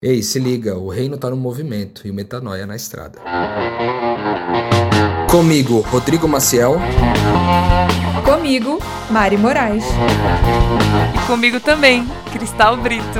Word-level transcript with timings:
Ei, 0.00 0.22
se 0.22 0.38
liga, 0.38 0.78
o 0.78 0.88
reino 0.88 1.18
tá 1.18 1.28
no 1.28 1.36
movimento 1.36 2.06
e 2.06 2.10
o 2.12 2.14
metanoia 2.14 2.64
na 2.64 2.76
estrada. 2.76 3.18
Comigo, 5.28 5.80
Rodrigo 5.80 6.28
Maciel. 6.28 6.76
Comigo, 8.24 8.78
Mari 9.10 9.36
Moraes. 9.36 9.84
E 11.16 11.26
comigo 11.26 11.58
também, 11.58 12.06
Cristal 12.32 12.76
Brito. 12.76 13.18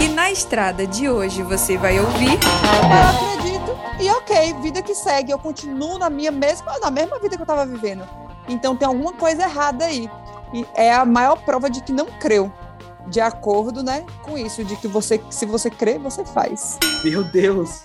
E 0.00 0.08
na 0.10 0.30
estrada 0.30 0.86
de 0.86 1.08
hoje 1.08 1.42
você 1.42 1.76
vai 1.76 1.98
ouvir. 1.98 2.38
Eu 2.38 3.32
acredito 3.32 3.76
e 4.00 4.08
ok, 4.10 4.54
vida 4.62 4.80
que 4.80 4.94
segue. 4.94 5.32
Eu 5.32 5.40
continuo 5.40 5.98
na 5.98 6.08
minha 6.08 6.30
mesma, 6.30 6.78
na 6.78 6.88
mesma 6.92 7.18
vida 7.18 7.34
que 7.34 7.42
eu 7.42 7.46
tava 7.46 7.66
vivendo. 7.66 8.04
Então 8.48 8.76
tem 8.76 8.86
alguma 8.86 9.12
coisa 9.12 9.42
errada 9.42 9.86
aí. 9.86 10.08
E 10.54 10.64
é 10.76 10.94
a 10.94 11.04
maior 11.04 11.38
prova 11.38 11.68
de 11.68 11.80
que 11.80 11.92
não 11.92 12.06
creu 12.06 12.52
de 13.08 13.20
acordo, 13.20 13.82
né, 13.82 14.04
com 14.22 14.36
isso, 14.36 14.64
de 14.64 14.76
que 14.76 14.88
você, 14.88 15.20
se 15.30 15.46
você 15.46 15.70
crê, 15.70 15.98
você 15.98 16.24
faz. 16.24 16.78
Meu 17.04 17.22
Deus! 17.24 17.84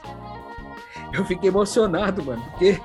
Eu 1.13 1.25
fiquei 1.25 1.49
emocionado, 1.49 2.23
mano, 2.23 2.41
porque 2.51 2.79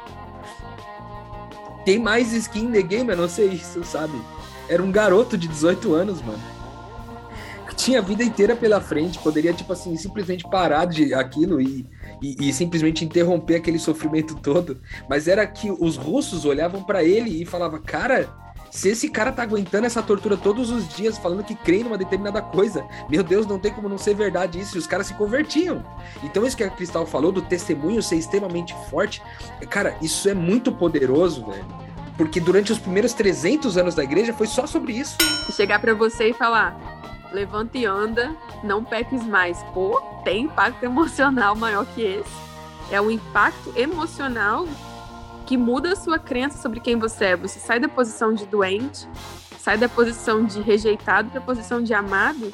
tem 1.84 1.98
mais 2.00 2.32
skin 2.32 2.72
the 2.72 2.82
game, 2.82 3.10
eu 3.10 3.16
não 3.16 3.28
sei 3.28 3.46
isso, 3.50 3.84
sabe? 3.84 4.20
Era 4.68 4.82
um 4.82 4.91
garoto 4.91 5.38
de 5.38 5.46
18 5.46 5.94
anos, 5.94 6.20
mano. 6.20 6.42
Tinha 7.77 7.98
a 7.98 8.02
vida 8.02 8.24
inteira 8.24 8.56
pela 8.56 8.80
frente, 8.80 9.18
poderia, 9.18 9.52
tipo 9.52 9.72
assim, 9.72 9.94
simplesmente 9.96 10.48
parar 10.48 10.86
de 10.86 11.14
aquilo 11.14 11.60
e, 11.60 11.86
e, 12.22 12.48
e 12.48 12.52
simplesmente 12.52 13.05
interromper 13.05 13.56
aquele 13.56 13.78
sofrimento 13.78 14.34
todo. 14.34 14.80
Mas 15.08 15.28
era 15.28 15.46
que 15.46 15.70
os 15.70 15.96
russos 15.96 16.44
olhavam 16.44 16.82
para 16.82 17.05
ele 17.05 17.42
e 17.42 17.44
falavam, 17.44 17.80
cara, 17.80 18.34
se 18.70 18.88
esse 18.88 19.09
cara 19.09 19.33
tá 19.33 19.43
aguentando 19.43 19.87
essa 19.87 20.02
tortura 20.02 20.37
todos 20.37 20.70
os 20.70 20.88
dias, 20.88 21.19
falando 21.19 21.45
que 21.45 21.55
crê 21.55 21.83
numa 21.83 21.98
determinada 21.98 22.43
coisa, 22.43 22.84
meu 23.09 23.23
Deus, 23.23 23.47
não 23.47 23.59
tem 23.59 23.73
como 23.73 23.89
não 23.89 23.98
ser 23.98 24.15
verdade 24.15 24.61
isso. 24.61 24.77
E 24.77 24.79
os 24.79 24.87
caras 24.87 25.06
se 25.06 25.15
convertiam. 25.15 25.84
Então, 26.23 26.47
isso 26.47 26.56
que 26.56 26.65
a 26.65 26.70
Cristal 26.70 27.06
falou 27.06 27.33
do 27.33 27.42
testemunho 27.42 28.03
ser 28.03 28.17
extremamente 28.17 28.75
forte, 28.91 29.23
cara, 29.70 29.97
isso 30.03 30.28
é 30.28 30.34
muito 30.34 30.70
poderoso, 30.73 31.47
velho. 31.47 31.64
Porque 32.17 32.41
durante 32.41 32.73
os 32.73 32.78
primeiros 32.78 33.12
300 33.12 33.77
anos 33.77 33.95
da 33.95 34.03
igreja 34.03 34.33
foi 34.33 34.47
só 34.47 34.67
sobre 34.67 34.95
isso. 34.95 35.17
Chegar 35.53 35.78
para 35.80 35.95
você 35.95 36.30
e 36.30 36.33
falar: 36.33 36.75
levanta 37.30 37.77
e 37.77 37.84
anda, 37.84 38.34
não 38.64 38.83
peques 38.83 39.23
mais. 39.25 39.62
Pô, 39.75 40.01
tem 40.25 40.45
impacto 40.45 40.83
emocional 40.83 41.55
maior 41.55 41.84
que 41.84 42.03
esse. 42.03 42.47
É 42.91 43.01
um 43.01 43.11
impacto 43.11 43.73
emocional 43.77 44.67
que 45.47 45.56
muda 45.56 45.92
a 45.92 45.97
sua 45.97 46.19
crença 46.19 46.61
sobre 46.61 46.80
quem 46.80 46.98
você 46.98 47.27
é. 47.27 47.36
Você 47.36 47.61
sai 47.61 47.78
da 47.78 47.89
posição 47.89 48.34
de 48.34 48.44
doente, 48.44 49.08
sai 49.58 49.78
da 49.78 49.89
posição 49.89 50.44
de 50.44 50.61
rejeitado 50.61 51.30
para 51.30 51.39
a 51.39 51.42
posição 51.42 51.80
de 51.83 51.94
amado 51.94 52.52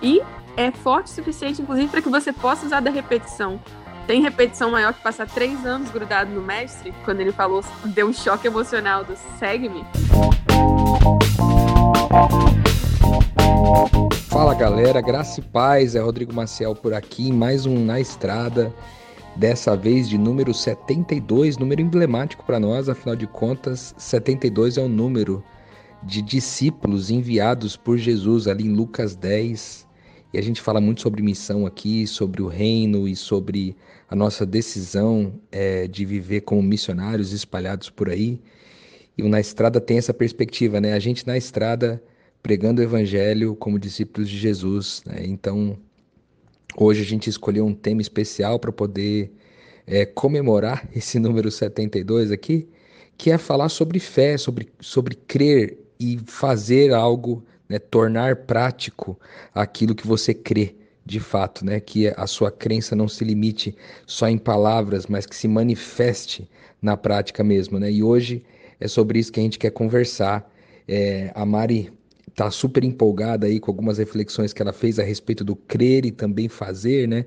e 0.00 0.22
é 0.56 0.70
forte 0.70 1.06
o 1.06 1.10
suficiente, 1.10 1.60
inclusive, 1.60 1.88
para 1.88 2.00
que 2.00 2.08
você 2.08 2.32
possa 2.32 2.66
usar 2.66 2.80
da 2.80 2.90
repetição. 2.90 3.60
Tem 4.06 4.20
repetição 4.22 4.70
maior 4.70 4.94
que 4.94 5.02
passar 5.02 5.28
três 5.28 5.64
anos 5.64 5.90
grudado 5.90 6.30
no 6.30 6.42
mestre, 6.42 6.92
quando 7.04 7.20
ele 7.20 7.32
falou, 7.32 7.62
deu 7.84 8.08
um 8.08 8.12
choque 8.12 8.46
emocional 8.46 9.04
do 9.04 9.14
segue-me. 9.38 9.84
Fala 14.28 14.54
galera, 14.54 15.00
graça 15.00 15.38
e 15.38 15.42
paz, 15.42 15.94
é 15.94 16.00
Rodrigo 16.00 16.32
Maciel 16.32 16.74
por 16.74 16.94
aqui, 16.94 17.30
mais 17.30 17.66
um 17.66 17.84
Na 17.84 18.00
Estrada 18.00 18.74
dessa 19.36 19.76
vez 19.76 20.08
de 20.08 20.18
número 20.18 20.52
72, 20.52 21.56
número 21.58 21.80
emblemático 21.80 22.44
para 22.44 22.60
nós, 22.60 22.88
afinal 22.88 23.16
de 23.16 23.26
contas, 23.26 23.94
72 23.96 24.78
é 24.78 24.82
o 24.82 24.88
número 24.88 25.42
de 26.02 26.20
discípulos 26.20 27.10
enviados 27.10 27.76
por 27.76 27.96
Jesus 27.96 28.46
ali 28.46 28.66
em 28.66 28.74
Lucas 28.74 29.14
10. 29.14 29.86
E 30.32 30.38
a 30.38 30.42
gente 30.42 30.60
fala 30.60 30.80
muito 30.80 31.02
sobre 31.02 31.22
missão 31.22 31.66
aqui, 31.66 32.06
sobre 32.06 32.42
o 32.42 32.48
reino 32.48 33.06
e 33.06 33.14
sobre 33.14 33.76
a 34.08 34.16
nossa 34.16 34.44
decisão 34.44 35.34
é, 35.50 35.86
de 35.86 36.04
viver 36.04 36.42
como 36.42 36.62
missionários 36.62 37.32
espalhados 37.32 37.90
por 37.90 38.08
aí. 38.08 38.40
E 39.16 39.22
o 39.22 39.28
Na 39.28 39.40
Estrada 39.40 39.80
tem 39.80 39.98
essa 39.98 40.14
perspectiva, 40.14 40.80
né? 40.80 40.94
A 40.94 40.98
gente 40.98 41.26
na 41.26 41.36
estrada 41.36 42.02
pregando 42.42 42.80
o 42.80 42.84
evangelho 42.84 43.54
como 43.54 43.78
discípulos 43.78 44.28
de 44.28 44.36
Jesus. 44.38 45.02
Né? 45.06 45.22
Então, 45.24 45.78
Hoje 46.76 47.02
a 47.02 47.04
gente 47.04 47.28
escolheu 47.28 47.66
um 47.66 47.74
tema 47.74 48.00
especial 48.00 48.58
para 48.58 48.72
poder 48.72 49.30
é, 49.86 50.06
comemorar 50.06 50.88
esse 50.94 51.18
número 51.18 51.50
72 51.50 52.30
aqui, 52.30 52.68
que 53.16 53.30
é 53.30 53.38
falar 53.38 53.68
sobre 53.68 53.98
fé, 53.98 54.38
sobre, 54.38 54.68
sobre 54.80 55.14
crer 55.14 55.78
e 56.00 56.18
fazer 56.26 56.92
algo, 56.92 57.44
né, 57.68 57.78
tornar 57.78 58.36
prático 58.36 59.18
aquilo 59.54 59.94
que 59.94 60.06
você 60.06 60.32
crê 60.34 60.74
de 61.04 61.20
fato, 61.20 61.64
né, 61.64 61.80
que 61.80 62.08
a 62.08 62.26
sua 62.26 62.50
crença 62.50 62.94
não 62.94 63.08
se 63.08 63.24
limite 63.24 63.76
só 64.06 64.28
em 64.28 64.38
palavras, 64.38 65.06
mas 65.06 65.26
que 65.26 65.36
se 65.36 65.48
manifeste 65.48 66.48
na 66.80 66.96
prática 66.96 67.44
mesmo. 67.44 67.78
Né? 67.78 67.90
E 67.90 68.02
hoje 68.02 68.42
é 68.80 68.88
sobre 68.88 69.18
isso 69.18 69.32
que 69.32 69.40
a 69.40 69.42
gente 69.42 69.58
quer 69.58 69.70
conversar. 69.70 70.50
É, 70.88 71.30
a 71.34 71.44
Mari 71.44 71.92
tá 72.34 72.50
super 72.50 72.84
empolgada 72.84 73.46
aí 73.46 73.60
com 73.60 73.70
algumas 73.70 73.98
reflexões 73.98 74.52
que 74.52 74.62
ela 74.62 74.72
fez 74.72 74.98
a 74.98 75.02
respeito 75.02 75.44
do 75.44 75.54
crer 75.54 76.04
e 76.04 76.10
também 76.10 76.48
fazer, 76.48 77.06
né? 77.08 77.24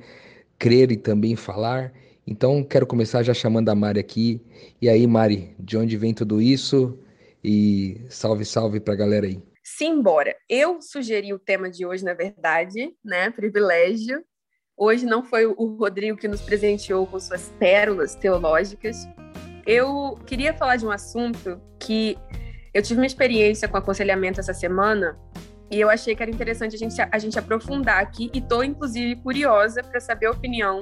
Crer 0.57 0.91
e 0.91 0.97
também 0.97 1.35
falar. 1.35 1.93
Então, 2.27 2.63
quero 2.63 2.87
começar 2.87 3.21
já 3.21 3.33
chamando 3.33 3.69
a 3.69 3.75
Mari 3.75 3.99
aqui. 3.99 4.41
E 4.81 4.89
aí, 4.89 5.05
Mari, 5.05 5.55
de 5.59 5.77
onde 5.77 5.95
vem 5.95 6.13
tudo 6.13 6.41
isso? 6.41 6.97
E 7.43 8.01
salve, 8.09 8.43
salve 8.43 8.79
para 8.79 8.95
a 8.95 8.97
galera 8.97 9.27
aí. 9.27 9.39
Simbora. 9.63 10.35
Eu 10.49 10.81
sugeri 10.81 11.33
o 11.33 11.39
tema 11.39 11.69
de 11.69 11.85
hoje, 11.85 12.03
na 12.03 12.13
verdade, 12.13 12.91
né? 13.03 13.29
Privilégio. 13.29 14.23
Hoje 14.77 15.05
não 15.05 15.23
foi 15.23 15.45
o 15.45 15.75
Rodrigo 15.77 16.17
que 16.17 16.27
nos 16.27 16.41
presenteou 16.41 17.05
com 17.05 17.19
suas 17.19 17.53
pérolas 17.59 18.15
teológicas. 18.15 19.07
Eu 19.65 20.19
queria 20.25 20.53
falar 20.53 20.75
de 20.75 20.85
um 20.85 20.91
assunto 20.91 21.61
que 21.79 22.17
eu 22.75 22.81
tive 22.81 22.99
uma 22.99 23.05
experiência 23.05 23.69
com 23.69 23.77
aconselhamento 23.77 24.41
essa 24.41 24.53
semana 24.53 25.17
e 25.71 25.79
eu 25.79 25.89
achei 25.89 26.13
que 26.13 26.21
era 26.21 26.29
interessante 26.29 26.75
a 26.75 26.77
gente, 26.77 27.01
a 27.09 27.17
gente 27.17 27.39
aprofundar 27.39 28.03
aqui 28.03 28.29
e 28.33 28.39
estou, 28.39 28.65
inclusive, 28.65 29.15
curiosa 29.15 29.81
para 29.81 30.01
saber 30.01 30.25
a 30.25 30.31
opinião 30.31 30.81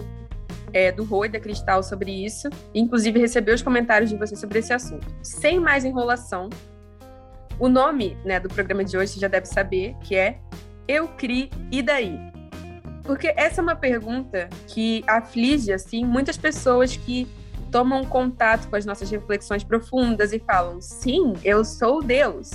é, 0.74 0.92
do 0.92 1.04
Rô 1.04 1.24
e 1.26 1.30
da 1.30 1.40
Cristal 1.40 1.84
sobre 1.84 2.12
isso, 2.12 2.50
inclusive 2.74 3.20
receber 3.20 3.54
os 3.54 3.62
comentários 3.62 4.10
de 4.10 4.18
vocês 4.18 4.40
sobre 4.40 4.58
esse 4.58 4.74
assunto. 4.74 5.06
Sem 5.22 5.60
mais 5.60 5.86
enrolação, 5.86 6.50
o 7.60 7.70
nome 7.70 8.18
né, 8.26 8.40
do 8.40 8.50
programa 8.50 8.84
de 8.84 8.98
hoje 8.98 9.14
você 9.14 9.20
já 9.20 9.28
deve 9.28 9.46
saber, 9.46 9.96
que 10.02 10.16
é 10.16 10.40
Eu 10.88 11.08
Cri 11.10 11.52
e 11.72 11.84
Daí? 11.84 12.18
Porque 13.04 13.32
essa 13.38 13.62
é 13.62 13.64
uma 13.64 13.76
pergunta 13.76 14.50
que 14.68 15.04
aflige, 15.06 15.72
assim, 15.72 16.04
muitas 16.04 16.38
pessoas 16.38 16.98
que 16.98 17.28
tomam 17.74 18.06
contato 18.06 18.70
com 18.70 18.76
as 18.76 18.86
nossas 18.86 19.10
reflexões 19.10 19.64
profundas 19.64 20.32
e 20.32 20.38
falam: 20.38 20.80
sim, 20.80 21.34
eu 21.44 21.66
sou 21.66 22.04
Deus. 22.04 22.52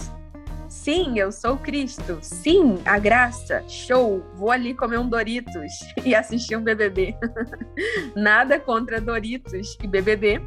Sim, 0.69 1.19
eu 1.19 1.33
sou 1.33 1.57
Cristo. 1.57 2.19
Sim, 2.23 2.79
a 2.85 2.99
graça. 2.99 3.65
Show. 3.69 4.23
Vou 4.37 4.51
ali 4.51 4.75
comer 4.75 4.99
um 4.99 5.09
Doritos 5.09 5.73
e 6.05 6.15
assistir 6.15 6.57
um 6.57 6.63
BBB. 6.63 7.17
Nada 8.15 8.61
contra 8.61 9.01
Doritos 9.01 9.77
e 9.83 9.87
BBB. 9.89 10.41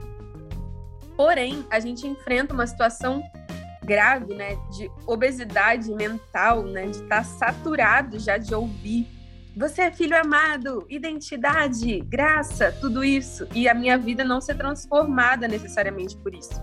Porém, 1.18 1.66
a 1.70 1.80
gente 1.80 2.08
enfrenta 2.08 2.54
uma 2.54 2.66
situação 2.66 3.22
grave, 3.84 4.34
né, 4.36 4.56
de 4.72 4.90
obesidade 5.06 5.92
mental, 5.92 6.64
né, 6.64 6.84
de 6.84 6.98
estar 6.98 7.18
tá 7.18 7.24
saturado 7.24 8.20
já 8.20 8.38
de 8.38 8.54
ouvir 8.54 9.08
você 9.56 9.82
é 9.82 9.92
filho 9.92 10.18
amado, 10.18 10.86
identidade, 10.90 12.00
graça, 12.02 12.72
tudo 12.80 13.04
isso. 13.04 13.48
E 13.54 13.68
a 13.68 13.74
minha 13.74 13.98
vida 13.98 14.24
não 14.24 14.40
ser 14.40 14.56
transformada 14.56 15.48
necessariamente 15.48 16.16
por 16.18 16.34
isso. 16.34 16.62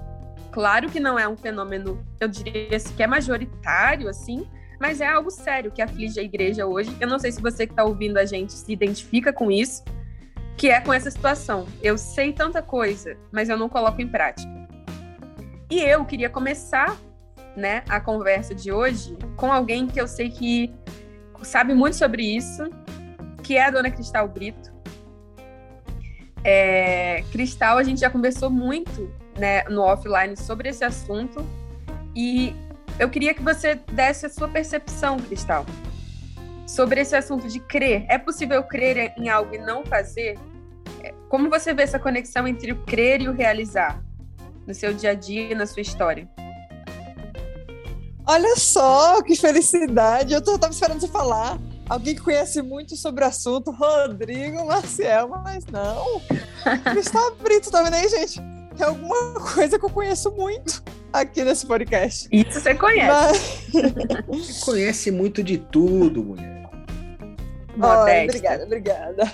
Claro 0.50 0.88
que 0.88 0.98
não 0.98 1.18
é 1.18 1.28
um 1.28 1.36
fenômeno, 1.36 2.04
eu 2.18 2.28
diria 2.28 2.78
que 2.96 3.02
é 3.02 3.06
majoritário, 3.06 4.08
assim, 4.08 4.48
mas 4.80 5.00
é 5.00 5.06
algo 5.06 5.30
sério 5.30 5.70
que 5.70 5.82
aflige 5.82 6.18
a 6.18 6.22
igreja 6.22 6.66
hoje. 6.66 6.94
Eu 6.98 7.06
não 7.06 7.18
sei 7.18 7.30
se 7.30 7.42
você 7.42 7.66
que 7.66 7.72
está 7.72 7.84
ouvindo 7.84 8.16
a 8.16 8.24
gente 8.24 8.52
se 8.54 8.72
identifica 8.72 9.32
com 9.32 9.50
isso, 9.50 9.84
que 10.56 10.70
é 10.70 10.80
com 10.80 10.92
essa 10.92 11.10
situação. 11.10 11.66
Eu 11.82 11.98
sei 11.98 12.32
tanta 12.32 12.62
coisa, 12.62 13.16
mas 13.30 13.48
eu 13.48 13.56
não 13.56 13.68
coloco 13.68 14.00
em 14.00 14.08
prática. 14.08 14.50
E 15.70 15.80
eu 15.80 16.04
queria 16.06 16.30
começar 16.30 16.96
né, 17.54 17.84
a 17.88 18.00
conversa 18.00 18.54
de 18.54 18.72
hoje 18.72 19.16
com 19.36 19.52
alguém 19.52 19.86
que 19.86 20.00
eu 20.00 20.08
sei 20.08 20.30
que 20.30 20.72
sabe 21.42 21.74
muito 21.74 21.96
sobre 21.96 22.22
isso, 22.22 22.68
que 23.42 23.56
é 23.56 23.66
a 23.66 23.70
dona 23.70 23.90
Cristal 23.90 24.28
Brito. 24.28 24.72
É, 26.44 27.24
Cristal, 27.32 27.78
a 27.78 27.82
gente 27.82 28.00
já 28.00 28.10
conversou 28.10 28.50
muito 28.50 29.12
né, 29.36 29.64
no 29.64 29.82
offline 29.82 30.36
sobre 30.36 30.68
esse 30.68 30.84
assunto 30.84 31.44
e 32.14 32.54
eu 32.98 33.08
queria 33.08 33.32
que 33.32 33.42
você 33.42 33.76
desse 33.92 34.26
a 34.26 34.28
sua 34.28 34.48
percepção, 34.48 35.16
Cristal, 35.18 35.64
sobre 36.66 37.00
esse 37.00 37.14
assunto 37.14 37.48
de 37.48 37.60
crer. 37.60 38.04
É 38.08 38.18
possível 38.18 38.62
crer 38.62 39.14
em 39.16 39.28
algo 39.28 39.54
e 39.54 39.58
não 39.58 39.84
fazer? 39.84 40.38
É, 41.02 41.14
como 41.28 41.48
você 41.48 41.72
vê 41.72 41.82
essa 41.82 41.98
conexão 41.98 42.46
entre 42.46 42.72
o 42.72 42.76
crer 42.84 43.20
e 43.20 43.28
o 43.28 43.32
realizar 43.32 44.02
no 44.66 44.74
seu 44.74 44.92
dia 44.92 45.10
a 45.10 45.14
dia 45.14 45.52
e 45.52 45.54
na 45.54 45.66
sua 45.66 45.82
história? 45.82 46.28
Olha 48.30 48.56
só, 48.56 49.22
que 49.22 49.34
felicidade! 49.34 50.34
Eu 50.34 50.40
estava 50.40 50.70
esperando 50.70 51.00
você 51.00 51.08
falar. 51.08 51.58
alguém 51.88 52.14
que 52.14 52.20
conhece 52.20 52.60
muito 52.60 52.94
sobre 52.94 53.24
o 53.24 53.26
assunto, 53.26 53.70
Rodrigo 53.70 54.66
Marcel, 54.66 55.28
mas 55.42 55.64
não. 55.64 56.20
Gustavo 56.94 57.36
Brito 57.36 57.70
também, 57.70 57.90
né, 57.90 58.06
gente? 58.06 58.38
É 58.78 58.84
alguma 58.84 59.32
coisa 59.54 59.78
que 59.78 59.84
eu 59.86 59.88
conheço 59.88 60.30
muito 60.32 60.82
aqui 61.10 61.42
nesse 61.42 61.66
podcast. 61.66 62.28
Isso 62.30 62.60
você 62.60 62.74
conhece. 62.74 63.08
Mas... 63.08 64.26
Você 64.28 64.62
conhece 64.62 65.10
muito 65.10 65.42
de 65.42 65.56
tudo, 65.56 66.22
mulher. 66.22 66.68
Oh, 67.80 68.24
obrigada, 68.24 68.64
obrigada. 68.64 69.32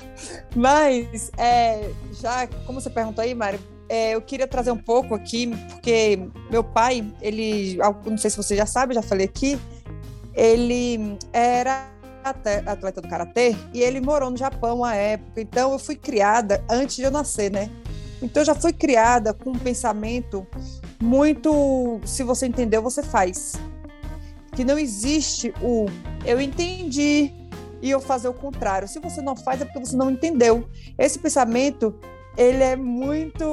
Mas, 0.54 1.32
é, 1.36 1.90
já 2.12 2.46
como 2.64 2.80
você 2.80 2.90
perguntou 2.90 3.24
aí, 3.24 3.34
Mário, 3.34 3.58
é, 3.94 4.16
eu 4.16 4.20
queria 4.20 4.48
trazer 4.48 4.72
um 4.72 4.76
pouco 4.76 5.14
aqui, 5.14 5.46
porque 5.70 6.28
meu 6.50 6.64
pai, 6.64 7.06
ele, 7.20 7.78
não 8.04 8.18
sei 8.18 8.28
se 8.28 8.36
você 8.36 8.56
já 8.56 8.66
sabe, 8.66 8.92
já 8.92 9.02
falei 9.02 9.26
aqui, 9.26 9.56
ele 10.34 11.16
era 11.32 11.88
atleta 12.24 13.00
do 13.00 13.08
karatê 13.08 13.54
e 13.72 13.82
ele 13.82 14.00
morou 14.00 14.30
no 14.30 14.36
Japão 14.36 14.84
à 14.84 14.96
época. 14.96 15.40
Então 15.40 15.72
eu 15.72 15.78
fui 15.78 15.94
criada 15.94 16.64
antes 16.68 16.96
de 16.96 17.02
eu 17.02 17.10
nascer, 17.10 17.52
né? 17.52 17.70
Então 18.20 18.40
eu 18.40 18.46
já 18.46 18.54
fui 18.54 18.72
criada 18.72 19.32
com 19.32 19.50
um 19.50 19.58
pensamento 19.58 20.44
muito, 21.00 22.00
se 22.04 22.24
você 22.24 22.46
entendeu, 22.46 22.82
você 22.82 23.02
faz. 23.02 23.52
Que 24.56 24.64
não 24.64 24.76
existe 24.76 25.54
o 25.62 25.86
eu 26.24 26.40
entendi 26.40 27.32
e 27.80 27.90
eu 27.90 28.00
fazer 28.00 28.26
o 28.26 28.34
contrário. 28.34 28.88
Se 28.88 28.98
você 28.98 29.22
não 29.22 29.36
faz 29.36 29.60
é 29.60 29.64
porque 29.64 29.78
você 29.78 29.96
não 29.96 30.10
entendeu. 30.10 30.68
Esse 30.98 31.18
pensamento, 31.18 31.94
ele 32.36 32.62
é 32.62 32.76
muito 32.76 33.44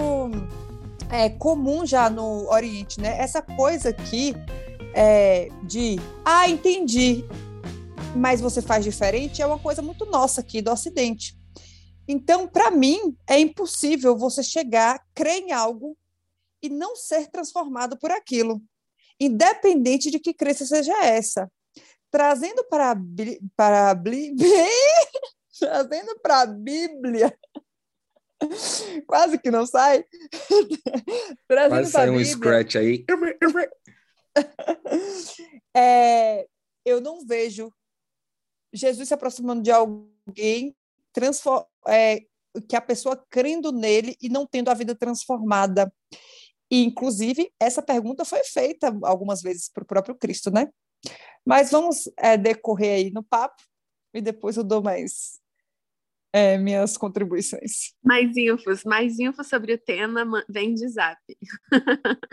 é, 1.09 1.29
comum 1.29 1.85
já 1.85 2.09
no 2.09 2.49
Oriente, 2.49 2.99
né? 2.99 3.17
Essa 3.19 3.41
coisa 3.41 3.89
aqui 3.89 4.33
é, 4.93 5.49
de 5.63 5.97
ah, 6.25 6.49
entendi, 6.49 7.25
mas 8.15 8.41
você 8.41 8.61
faz 8.61 8.83
diferente 8.83 9.41
é 9.41 9.45
uma 9.45 9.59
coisa 9.59 9.81
muito 9.81 10.05
nossa 10.05 10.41
aqui 10.41 10.61
do 10.61 10.71
Ocidente. 10.71 11.37
Então, 12.07 12.47
para 12.47 12.71
mim, 12.71 13.15
é 13.27 13.39
impossível 13.39 14.17
você 14.17 14.43
chegar, 14.43 15.01
crer 15.13 15.43
em 15.43 15.51
algo 15.51 15.97
e 16.61 16.69
não 16.69 16.95
ser 16.95 17.27
transformado 17.27 17.97
por 17.97 18.11
aquilo, 18.11 18.61
independente 19.19 20.11
de 20.11 20.19
que 20.19 20.33
crença 20.33 20.65
seja 20.65 20.93
essa. 21.03 21.49
Trazendo 22.09 22.65
para, 22.65 22.97
para 23.55 23.95
trazendo 25.57 26.19
para 26.21 26.41
a 26.41 26.45
Bíblia, 26.45 27.33
quase 29.07 29.37
que 29.39 29.51
não 29.51 29.65
sai. 29.65 30.03
Trazendo 31.47 31.79
Quase 31.79 31.91
sai 31.91 32.09
um 32.09 32.23
scratch 32.23 32.75
aí. 32.75 33.05
é, 35.75 36.47
eu 36.85 37.01
não 37.01 37.25
vejo 37.25 37.71
Jesus 38.73 39.07
se 39.07 39.13
aproximando 39.13 39.61
de 39.61 39.71
alguém 39.71 40.75
é, 41.87 42.21
que 42.67 42.75
a 42.75 42.81
pessoa 42.81 43.21
crendo 43.29 43.71
nele 43.71 44.15
e 44.21 44.29
não 44.29 44.45
tendo 44.45 44.69
a 44.69 44.73
vida 44.73 44.95
transformada. 44.95 45.91
E, 46.69 46.85
inclusive, 46.85 47.51
essa 47.59 47.81
pergunta 47.81 48.23
foi 48.23 48.43
feita 48.45 48.97
algumas 49.03 49.41
vezes 49.41 49.69
para 49.69 49.83
o 49.83 49.85
próprio 49.87 50.15
Cristo, 50.15 50.49
né? 50.49 50.69
Mas 51.45 51.71
vamos 51.71 52.09
é, 52.17 52.37
decorrer 52.37 52.95
aí 52.95 53.11
no 53.11 53.23
papo 53.23 53.61
e 54.13 54.21
depois 54.21 54.55
eu 54.55 54.63
dou 54.63 54.81
mais 54.81 55.40
é, 56.33 56.57
minhas 56.57 56.97
contribuições. 56.97 57.93
Mais 58.03 58.35
infos, 58.37 58.83
mais 58.83 59.19
infos 59.19 59.47
sobre 59.47 59.73
o 59.73 59.77
tema 59.77 60.25
vem 60.49 60.73
de 60.73 60.87
zap. 60.87 61.19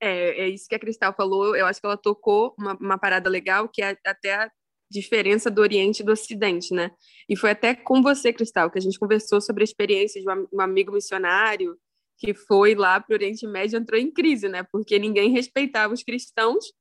é, 0.00 0.44
é, 0.44 0.48
isso 0.48 0.66
que 0.68 0.74
a 0.74 0.78
Cristal 0.78 1.14
falou, 1.14 1.54
eu 1.54 1.66
acho 1.66 1.80
que 1.80 1.86
ela 1.86 1.96
tocou 1.96 2.54
uma, 2.58 2.74
uma 2.74 2.98
parada 2.98 3.28
legal, 3.28 3.68
que 3.68 3.82
é 3.82 3.96
até 4.06 4.34
a 4.34 4.50
diferença 4.90 5.50
do 5.50 5.60
Oriente 5.60 6.00
e 6.00 6.04
do 6.04 6.12
Ocidente, 6.12 6.72
né? 6.72 6.90
E 7.28 7.36
foi 7.36 7.50
até 7.50 7.74
com 7.74 8.02
você, 8.02 8.32
Cristal, 8.32 8.70
que 8.70 8.78
a 8.78 8.82
gente 8.82 8.98
conversou 8.98 9.40
sobre 9.40 9.62
a 9.62 9.64
experiência 9.64 10.20
de 10.20 10.26
um 10.52 10.60
amigo 10.60 10.92
missionário 10.92 11.76
que 12.16 12.32
foi 12.32 12.74
lá 12.74 13.00
para 13.00 13.12
o 13.12 13.16
Oriente 13.16 13.46
Médio 13.46 13.78
entrou 13.78 14.00
em 14.00 14.10
crise, 14.10 14.48
né? 14.48 14.62
Porque 14.70 14.98
ninguém 14.98 15.30
respeitava 15.30 15.92
os 15.92 16.02
cristãos, 16.02 16.72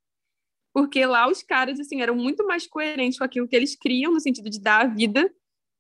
porque 0.74 1.06
lá 1.06 1.28
os 1.28 1.42
caras 1.42 1.80
assim 1.80 2.02
eram 2.02 2.16
muito 2.16 2.46
mais 2.46 2.68
coerentes 2.68 3.18
com 3.18 3.24
aquilo 3.24 3.48
que 3.48 3.56
eles 3.56 3.76
criam 3.76 4.12
no 4.12 4.20
sentido 4.20 4.50
de 4.50 4.62
dar 4.62 4.86
a 4.86 4.88
vida 4.88 5.32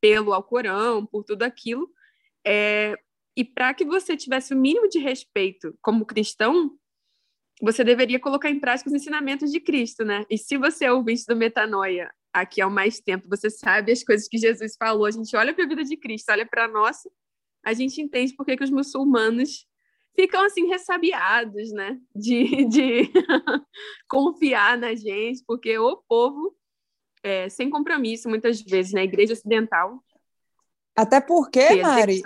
pelo 0.04 0.34
Alcorão, 0.34 1.06
por 1.06 1.24
tudo 1.24 1.44
aquilo. 1.44 1.90
É... 2.46 2.94
E 3.38 3.46
para 3.46 3.74
que 3.74 3.86
você 3.86 4.18
tivesse 4.18 4.54
o 4.54 4.58
mínimo 4.58 4.90
de 4.90 5.00
respeito 5.00 5.74
como 5.82 6.06
cristão, 6.06 6.78
você 7.62 7.86
deveria 7.86 8.20
colocar 8.20 8.50
em 8.50 8.60
prática 8.60 8.90
os 8.90 8.96
ensinamentos 8.96 9.50
de 9.50 9.62
Cristo, 9.62 10.04
né? 10.04 10.26
E 10.30 10.38
se 10.38 10.58
você 10.58 10.86
é 10.86 10.92
ouvinte 10.92 11.24
do 11.26 11.38
Metanoia 11.38 12.14
aqui 12.34 12.62
há 12.62 12.70
mais 12.70 13.00
tempo, 13.00 13.30
você 13.30 13.50
sabe 13.50 13.94
as 13.94 14.04
coisas 14.04 14.28
que 14.28 14.38
Jesus 14.38 14.76
falou, 14.78 15.06
a 15.06 15.12
gente 15.12 15.34
olha 15.38 15.54
para 15.54 15.64
a 15.64 15.68
vida 15.68 15.86
de 15.86 15.96
Cristo, 15.96 16.32
olha 16.32 16.46
para 16.46 16.66
a 16.66 16.68
nossa, 16.68 17.10
a 17.64 17.72
gente 17.74 18.02
entende 18.02 18.36
por 18.36 18.46
que, 18.46 18.58
que 18.58 18.64
os 18.64 18.70
muçulmanos 18.70 19.66
ficam 20.16 20.46
assim 20.46 20.68
ressabiados, 20.68 21.72
né? 21.72 21.98
De, 22.14 22.66
de 22.66 23.10
confiar 24.10 24.78
na 24.78 24.94
gente, 24.96 25.42
porque 25.48 25.78
o 25.78 25.96
povo 25.96 26.54
é, 27.24 27.50
sem 27.50 27.70
compromisso, 27.70 28.30
muitas 28.30 28.62
vezes, 28.62 28.92
na 28.92 29.04
igreja 29.04 29.34
ocidental. 29.34 30.04
Até 30.96 31.20
porque, 31.20 31.81
Mari. 31.81 32.22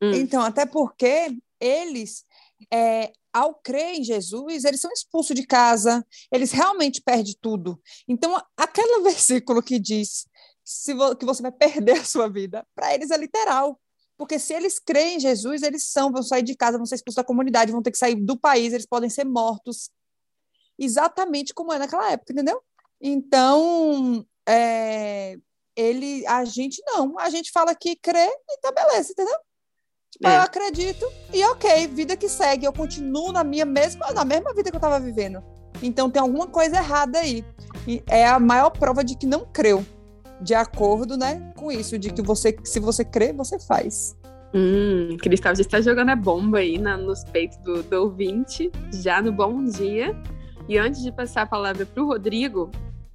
Hum. 0.00 0.12
Então, 0.12 0.40
até 0.40 0.64
porque 0.64 1.36
eles 1.60 2.24
é, 2.72 3.12
ao 3.32 3.54
crer 3.56 3.96
em 3.96 4.04
Jesus, 4.04 4.64
eles 4.64 4.80
são 4.80 4.92
expulsos 4.92 5.34
de 5.34 5.44
casa, 5.44 6.06
eles 6.30 6.52
realmente 6.52 7.02
perdem 7.02 7.34
tudo. 7.40 7.80
Então, 8.06 8.40
aquele 8.56 9.02
versículo 9.02 9.62
que 9.62 9.78
diz 9.78 10.26
se 10.64 10.94
vo 10.94 11.14
que 11.14 11.26
você 11.26 11.42
vai 11.42 11.52
perder 11.52 11.98
a 11.98 12.04
sua 12.04 12.28
vida, 12.28 12.66
para 12.74 12.94
eles 12.94 13.10
é 13.10 13.16
literal. 13.16 13.78
Porque 14.16 14.38
se 14.38 14.54
eles 14.54 14.78
creem 14.78 15.16
em 15.16 15.20
Jesus, 15.20 15.62
eles 15.62 15.86
são, 15.86 16.12
vão 16.12 16.22
sair 16.22 16.42
de 16.42 16.54
casa, 16.54 16.78
vão 16.78 16.86
ser 16.86 16.94
expulsos 16.94 17.16
da 17.16 17.24
comunidade, 17.24 17.72
vão 17.72 17.82
ter 17.82 17.90
que 17.90 17.98
sair 17.98 18.14
do 18.14 18.38
país, 18.38 18.72
eles 18.72 18.86
podem 18.86 19.10
ser 19.10 19.24
mortos. 19.24 19.90
Exatamente 20.78 21.52
como 21.52 21.72
é 21.72 21.78
naquela 21.78 22.12
época, 22.12 22.32
entendeu? 22.32 22.62
Então, 23.06 24.24
é, 24.48 25.36
ele, 25.76 26.26
a 26.26 26.42
gente 26.46 26.82
não, 26.86 27.18
a 27.18 27.28
gente 27.28 27.52
fala 27.52 27.74
que 27.74 27.94
crê 27.96 28.26
e 28.48 28.60
tá 28.62 28.72
beleza, 28.72 29.12
entendeu? 29.12 29.36
Tipo, 30.10 30.26
é. 30.26 30.36
eu 30.36 30.40
acredito 30.40 31.06
e 31.30 31.44
ok, 31.44 31.86
vida 31.88 32.16
que 32.16 32.30
segue. 32.30 32.64
Eu 32.64 32.72
continuo 32.72 33.30
na 33.30 33.44
minha 33.44 33.66
mesma, 33.66 34.10
na 34.12 34.24
mesma 34.24 34.54
vida 34.54 34.70
que 34.70 34.76
eu 34.76 34.78
estava 34.78 34.98
vivendo. 34.98 35.42
Então 35.82 36.08
tem 36.08 36.22
alguma 36.22 36.46
coisa 36.46 36.76
errada 36.76 37.18
aí. 37.18 37.44
E 37.86 38.02
é 38.06 38.26
a 38.26 38.40
maior 38.40 38.70
prova 38.70 39.04
de 39.04 39.14
que 39.18 39.26
não 39.26 39.44
creu. 39.44 39.84
De 40.40 40.54
acordo, 40.54 41.16
né, 41.16 41.52
com 41.56 41.70
isso, 41.70 41.98
de 41.98 42.10
que 42.10 42.22
você, 42.22 42.56
se 42.64 42.80
você 42.80 43.04
crê, 43.04 43.34
você 43.34 43.58
faz. 43.58 44.16
Hum, 44.54 45.16
Cristal 45.20 45.54
já 45.54 45.60
está 45.60 45.80
jogando 45.80 46.08
a 46.08 46.16
bomba 46.16 46.58
aí 46.58 46.78
na, 46.78 46.96
nos 46.96 47.22
peitos 47.24 47.58
do, 47.58 47.82
do 47.82 48.02
ouvinte, 48.02 48.70
já 48.92 49.20
no 49.20 49.30
bom 49.30 49.62
dia. 49.64 50.16
E 50.68 50.78
antes 50.78 51.02
de 51.02 51.12
passar 51.12 51.42
a 51.42 51.46
palavra 51.46 51.84
para 51.84 52.02
o 52.02 52.06
Rodrigo, 52.06 52.70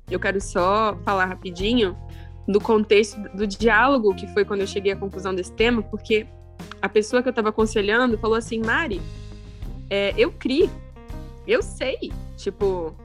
eu 0.09 0.19
quero 0.19 0.39
só 0.41 0.97
falar 1.03 1.25
rapidinho 1.25 1.97
do 2.47 2.59
contexto 2.59 3.19
do 3.35 3.45
diálogo 3.45 4.15
que 4.15 4.27
foi 4.33 4.43
quando 4.43 4.61
eu 4.61 4.67
cheguei 4.67 4.91
à 4.91 4.95
conclusão 4.95 5.33
desse 5.33 5.51
tema, 5.53 5.81
porque 5.83 6.27
a 6.81 6.89
pessoa 6.89 7.21
que 7.21 7.27
eu 7.27 7.31
estava 7.31 7.49
aconselhando 7.49 8.17
falou 8.17 8.35
assim, 8.35 8.59
Mari, 8.59 9.01
é, 9.89 10.13
eu 10.17 10.31
criei, 10.31 10.69
eu 11.47 11.61
sei, 11.61 12.11
tipo, 12.37 12.95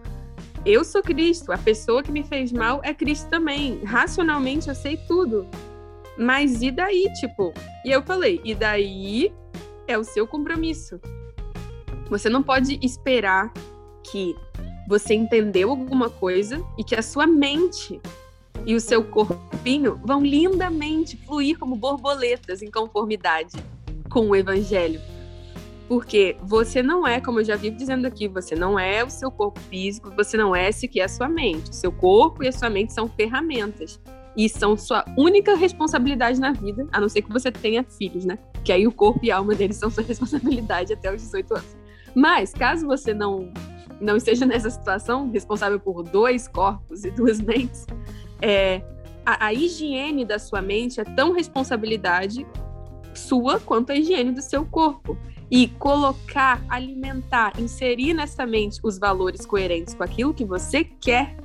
eu 0.65 0.83
sou 0.83 1.03
Cristo, 1.03 1.53
a 1.53 1.59
pessoa 1.59 2.03
que 2.03 2.11
me 2.11 2.25
fez 2.25 2.53
mal 2.53 2.81
é 2.83 2.95
Cristo 2.95 3.29
também, 3.29 3.83
racionalmente 3.85 4.69
eu 4.69 4.75
sei 4.75 4.97
tudo, 5.07 5.47
mas 6.19 6.63
e 6.63 6.71
daí, 6.71 7.13
tipo? 7.21 7.53
E 7.85 7.91
eu 7.91 8.03
falei, 8.03 8.41
e 8.45 8.55
daí 8.55 9.33
é 9.87 9.99
o 9.99 10.05
seu 10.05 10.27
compromisso. 10.27 11.01
Você 12.09 12.29
não 12.29 12.43
pode 12.43 12.79
esperar 12.83 13.53
que 14.05 14.37
você 14.89 15.15
entendeu 15.15 15.71
alguma 15.71 16.11
coisa 16.11 16.65
e 16.79 16.85
que 16.85 16.95
a 16.95 17.03
sua 17.03 17.27
mente 17.27 18.01
e 18.67 18.75
o 18.75 18.81
seu 18.81 19.05
corpinho 19.05 20.01
vão 20.05 20.23
lindamente 20.23 21.17
fluir 21.17 21.59
como 21.59 21.77
borboletas 21.77 22.63
em 22.63 22.71
conformidade 22.71 23.53
com 24.09 24.29
o 24.29 24.37
evangelho. 24.37 25.01
Porque 25.87 26.37
você 26.43 26.83
não 26.83 27.07
é, 27.07 27.21
como 27.21 27.41
eu 27.41 27.45
já 27.45 27.57
vivo 27.57 27.77
dizendo 27.77 28.07
aqui, 28.07 28.27
você 28.27 28.55
não 28.55 28.79
é 28.79 29.05
o 29.05 29.11
seu 29.11 29.31
corpo 29.31 29.61
físico, 29.61 30.11
você 30.17 30.37
não 30.37 30.57
é 30.57 30.73
sequer 30.73 31.03
a 31.03 31.09
sua 31.09 31.29
mente. 31.29 31.71
O 31.71 31.75
seu 31.75 31.93
corpo 31.93 32.43
e 32.43 32.49
a 32.49 32.53
sua 32.53 32.71
mente 32.71 32.93
são 32.93 33.07
ferramentas 33.07 34.01
e 34.37 34.49
são 34.49 34.77
sua 34.77 35.05
única 35.17 35.55
responsabilidade 35.55 36.41
na 36.41 36.53
vida, 36.53 36.87
a 36.91 37.01
não 37.01 37.09
ser 37.09 37.23
que 37.23 37.31
você 37.31 37.53
tenha 37.53 37.85
filhos, 37.85 38.25
né? 38.25 38.39
Que 38.65 38.73
aí 38.73 38.87
o 38.87 38.93
corpo 38.93 39.21
e 39.23 39.31
a 39.31 39.37
alma 39.37 39.55
deles 39.55 39.77
são 39.77 39.91
sua 39.91 40.03
responsabilidade 40.09 40.93
até 40.93 41.15
os 41.15 41.21
18 41.21 41.55
anos. 41.55 41.77
Mas, 42.15 42.53
caso 42.53 42.87
você 42.87 43.13
não, 43.13 43.53
não 44.05 44.17
esteja 44.17 44.45
nessa 44.47 44.71
situação, 44.71 45.31
responsável 45.31 45.81
por 45.81 46.03
dois 46.03 46.47
corpos 46.47 47.05
e 47.05 47.11
duas 47.11 47.41
mentes, 47.41 47.87
é, 48.41 48.83
a, 49.25 49.47
a 49.47 49.53
higiene 49.53 50.25
da 50.25 50.39
sua 50.39 50.61
mente 50.61 51.01
é 51.01 51.05
tão 51.05 51.33
responsabilidade 51.33 52.47
sua 53.15 53.59
quanto 53.59 53.91
a 53.91 53.97
higiene 53.97 54.33
do 54.33 54.43
seu 54.43 54.65
corpo. 54.67 55.17
E 55.51 55.69
colocar, 55.69 56.65
alimentar, 56.69 57.53
inserir 57.61 58.13
nessa 58.15 58.47
mente 58.47 58.81
os 58.83 58.99
valores 58.99 59.47
coerentes 59.47 59.95
com 59.95 60.03
aquilo 60.03 60.35
que 60.35 60.45
você 60.45 60.83
quer 60.85 61.37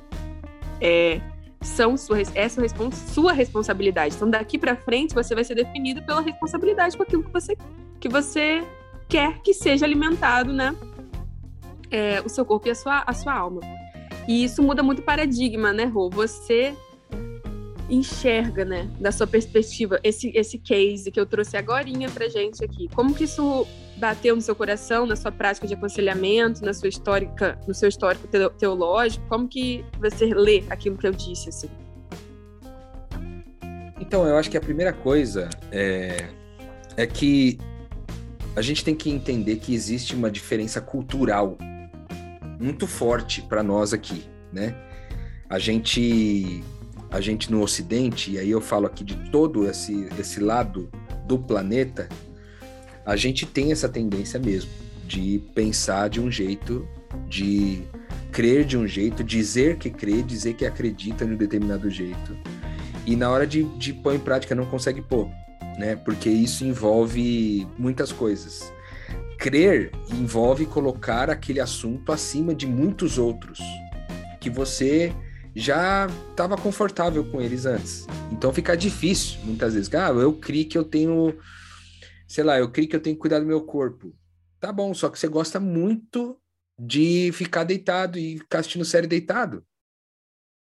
é, 0.80 1.20
são 1.60 1.96
sua, 1.96 2.16
é 2.34 2.48
sua, 2.48 2.64
sua 2.90 3.32
responsabilidade. 3.32 4.16
Então, 4.16 4.28
daqui 4.28 4.58
para 4.58 4.74
frente, 4.74 5.14
você 5.14 5.34
vai 5.34 5.44
ser 5.44 5.54
definido 5.54 6.02
pela 6.02 6.20
responsabilidade 6.22 6.96
com 6.96 7.02
aquilo 7.02 7.22
que 7.22 7.32
você, 7.32 7.56
que 8.00 8.08
você 8.08 8.66
quer 9.08 9.40
que 9.42 9.52
seja 9.52 9.84
alimentado, 9.84 10.52
né? 10.52 10.74
É, 11.90 12.20
o 12.20 12.28
seu 12.28 12.44
corpo 12.44 12.68
e 12.68 12.70
a 12.70 12.74
sua, 12.74 13.02
a 13.06 13.12
sua 13.12 13.34
alma. 13.34 13.60
E 14.28 14.44
isso 14.44 14.62
muda 14.62 14.82
muito 14.82 15.00
o 15.00 15.02
paradigma, 15.02 15.72
né, 15.72 15.84
Rô? 15.84 16.08
Você 16.10 16.74
enxerga, 17.90 18.64
né, 18.64 18.88
da 19.00 19.10
sua 19.10 19.26
perspectiva, 19.26 19.98
esse, 20.04 20.30
esse 20.34 20.58
case 20.58 21.10
que 21.10 21.18
eu 21.18 21.26
trouxe 21.26 21.56
agora 21.56 21.86
pra 22.14 22.28
gente 22.28 22.64
aqui. 22.64 22.88
Como 22.94 23.12
que 23.12 23.24
isso 23.24 23.66
bateu 23.96 24.36
no 24.36 24.40
seu 24.40 24.54
coração, 24.54 25.04
na 25.04 25.16
sua 25.16 25.32
prática 25.32 25.66
de 25.66 25.74
aconselhamento, 25.74 26.64
na 26.64 26.72
sua 26.72 26.88
histórica, 26.88 27.58
no 27.66 27.74
seu 27.74 27.88
histórico 27.88 28.28
teológico? 28.56 29.26
Como 29.28 29.48
que 29.48 29.84
você 29.98 30.32
lê 30.32 30.62
aquilo 30.70 30.96
que 30.96 31.06
eu 31.06 31.12
disse, 31.12 31.48
assim? 31.48 31.68
Então, 34.00 34.26
eu 34.26 34.36
acho 34.36 34.50
que 34.50 34.56
a 34.56 34.60
primeira 34.60 34.92
coisa 34.92 35.50
é, 35.70 36.28
é 36.96 37.06
que 37.06 37.58
a 38.56 38.62
gente 38.62 38.84
tem 38.84 38.94
que 38.94 39.10
entender 39.10 39.56
que 39.56 39.74
existe 39.74 40.14
uma 40.14 40.30
diferença 40.30 40.80
cultural 40.80 41.56
muito 42.60 42.86
forte 42.86 43.42
para 43.42 43.62
nós 43.62 43.92
aqui, 43.92 44.24
né? 44.52 44.76
A 45.48 45.58
gente 45.58 46.62
a 47.10 47.20
gente 47.20 47.50
no 47.50 47.60
Ocidente, 47.60 48.30
e 48.30 48.38
aí 48.38 48.50
eu 48.50 48.60
falo 48.60 48.86
aqui 48.86 49.02
de 49.02 49.16
todo 49.30 49.68
esse, 49.68 50.08
esse 50.16 50.38
lado 50.38 50.88
do 51.26 51.36
planeta, 51.36 52.08
a 53.04 53.16
gente 53.16 53.44
tem 53.44 53.72
essa 53.72 53.88
tendência 53.88 54.38
mesmo 54.38 54.70
de 55.04 55.42
pensar 55.52 56.08
de 56.08 56.20
um 56.20 56.30
jeito, 56.30 56.86
de 57.28 57.82
crer 58.30 58.64
de 58.64 58.78
um 58.78 58.86
jeito, 58.86 59.24
dizer 59.24 59.76
que 59.76 59.90
crê, 59.90 60.22
dizer 60.22 60.54
que 60.54 60.64
acredita 60.64 61.24
em 61.24 61.32
um 61.32 61.36
determinado 61.36 61.90
jeito. 61.90 62.36
E 63.04 63.16
na 63.16 63.28
hora 63.28 63.44
de, 63.44 63.64
de 63.76 63.92
pôr 63.92 64.14
em 64.14 64.20
prática 64.20 64.54
não 64.54 64.66
consegue 64.66 65.02
pôr, 65.02 65.28
né? 65.76 65.96
Porque 65.96 66.30
isso 66.30 66.64
envolve 66.64 67.66
muitas 67.76 68.12
coisas. 68.12 68.72
Crer 69.38 69.90
envolve 70.10 70.66
colocar 70.66 71.30
aquele 71.30 71.60
assunto 71.60 72.12
acima 72.12 72.54
de 72.54 72.66
muitos 72.66 73.18
outros 73.18 73.58
que 74.40 74.50
você 74.50 75.12
já 75.54 76.06
estava 76.30 76.56
confortável 76.56 77.24
com 77.30 77.40
eles 77.40 77.66
antes. 77.66 78.06
Então 78.30 78.52
fica 78.52 78.76
difícil, 78.76 79.40
muitas 79.44 79.74
vezes. 79.74 79.92
Ah, 79.94 80.08
eu 80.10 80.32
criei 80.38 80.64
que 80.64 80.78
eu 80.78 80.84
tenho, 80.84 81.38
sei 82.26 82.44
lá, 82.44 82.58
eu 82.58 82.70
criei 82.70 82.88
que 82.88 82.96
eu 82.96 83.00
tenho 83.00 83.16
que 83.16 83.20
cuidar 83.20 83.40
do 83.40 83.46
meu 83.46 83.62
corpo. 83.62 84.14
Tá 84.58 84.72
bom, 84.72 84.92
só 84.94 85.08
que 85.08 85.18
você 85.18 85.28
gosta 85.28 85.58
muito 85.58 86.40
de 86.78 87.30
ficar 87.32 87.64
deitado 87.64 88.18
e 88.18 88.38
ficar 88.38 88.60
assistindo 88.60 88.84
série 88.84 89.06
deitado. 89.06 89.64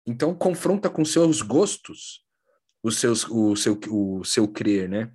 Então 0.06 0.36
confronta 0.36 0.90
com 0.90 1.04
seus 1.04 1.42
gostos 1.42 2.26
os 2.84 3.00
seus, 3.00 3.28
o, 3.28 3.56
seu, 3.56 3.80
o 3.90 4.24
seu 4.24 4.48
crer, 4.48 4.88
né? 4.88 5.12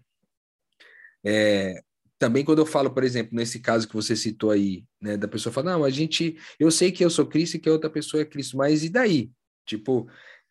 É, 1.25 1.81
também 2.21 2.45
quando 2.45 2.59
eu 2.59 2.67
falo, 2.67 2.91
por 2.91 3.03
exemplo, 3.03 3.35
nesse 3.35 3.61
caso 3.61 3.89
que 3.89 3.95
você 3.95 4.15
citou 4.15 4.51
aí, 4.51 4.85
né, 5.01 5.17
da 5.17 5.27
pessoa 5.27 5.51
falar, 5.51 5.73
não, 5.73 5.85
a 5.85 5.91
gente, 5.91 6.37
eu 6.59 6.71
sei 6.71 6.93
que 6.93 7.03
eu 7.03 7.09
sou 7.09 7.27
Cristo 7.27 7.57
e 7.57 7.59
que 7.59 7.69
a 7.69 7.73
outra 7.73 7.89
pessoa 7.89 8.21
é 8.21 8.27
Cristo, 8.27 8.59
mas 8.59 8.85
e 8.85 8.91
daí? 8.91 9.31
Tipo, 9.65 10.07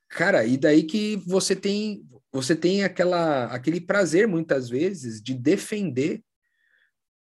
cara, 0.10 0.44
e 0.44 0.58
daí 0.58 0.82
que 0.82 1.16
você 1.18 1.56
tem 1.56 2.04
você 2.32 2.56
tem 2.56 2.84
aquela, 2.84 3.46
aquele 3.46 3.82
prazer 3.82 4.28
muitas 4.28 4.70
vezes 4.70 5.22
de 5.22 5.34
defender 5.34 6.24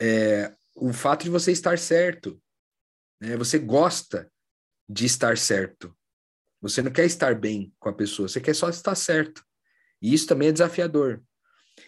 é, 0.00 0.54
o 0.74 0.92
fato 0.92 1.24
de 1.24 1.30
você 1.30 1.52
estar 1.52 1.78
certo. 1.78 2.40
Né? 3.20 3.36
Você 3.36 3.58
gosta 3.58 4.30
de 4.88 5.04
estar 5.04 5.36
certo. 5.36 5.94
Você 6.62 6.80
não 6.80 6.90
quer 6.90 7.04
estar 7.04 7.34
bem 7.34 7.72
com 7.78 7.90
a 7.90 7.92
pessoa, 7.92 8.28
você 8.28 8.40
quer 8.40 8.54
só 8.54 8.70
estar 8.70 8.94
certo. 8.94 9.44
E 10.00 10.14
isso 10.14 10.26
também 10.26 10.48
é 10.48 10.52
desafiador. 10.52 11.22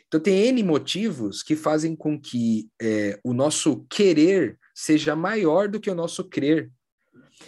Então, 0.08 0.20
tem 0.20 0.46
N 0.48 0.62
motivos 0.62 1.42
que 1.42 1.56
fazem 1.56 1.96
com 1.96 2.20
que 2.20 2.68
é, 2.80 3.18
o 3.24 3.32
nosso 3.32 3.84
querer 3.90 4.58
seja 4.74 5.16
maior 5.16 5.68
do 5.68 5.80
que 5.80 5.90
o 5.90 5.94
nosso 5.94 6.24
crer 6.28 6.70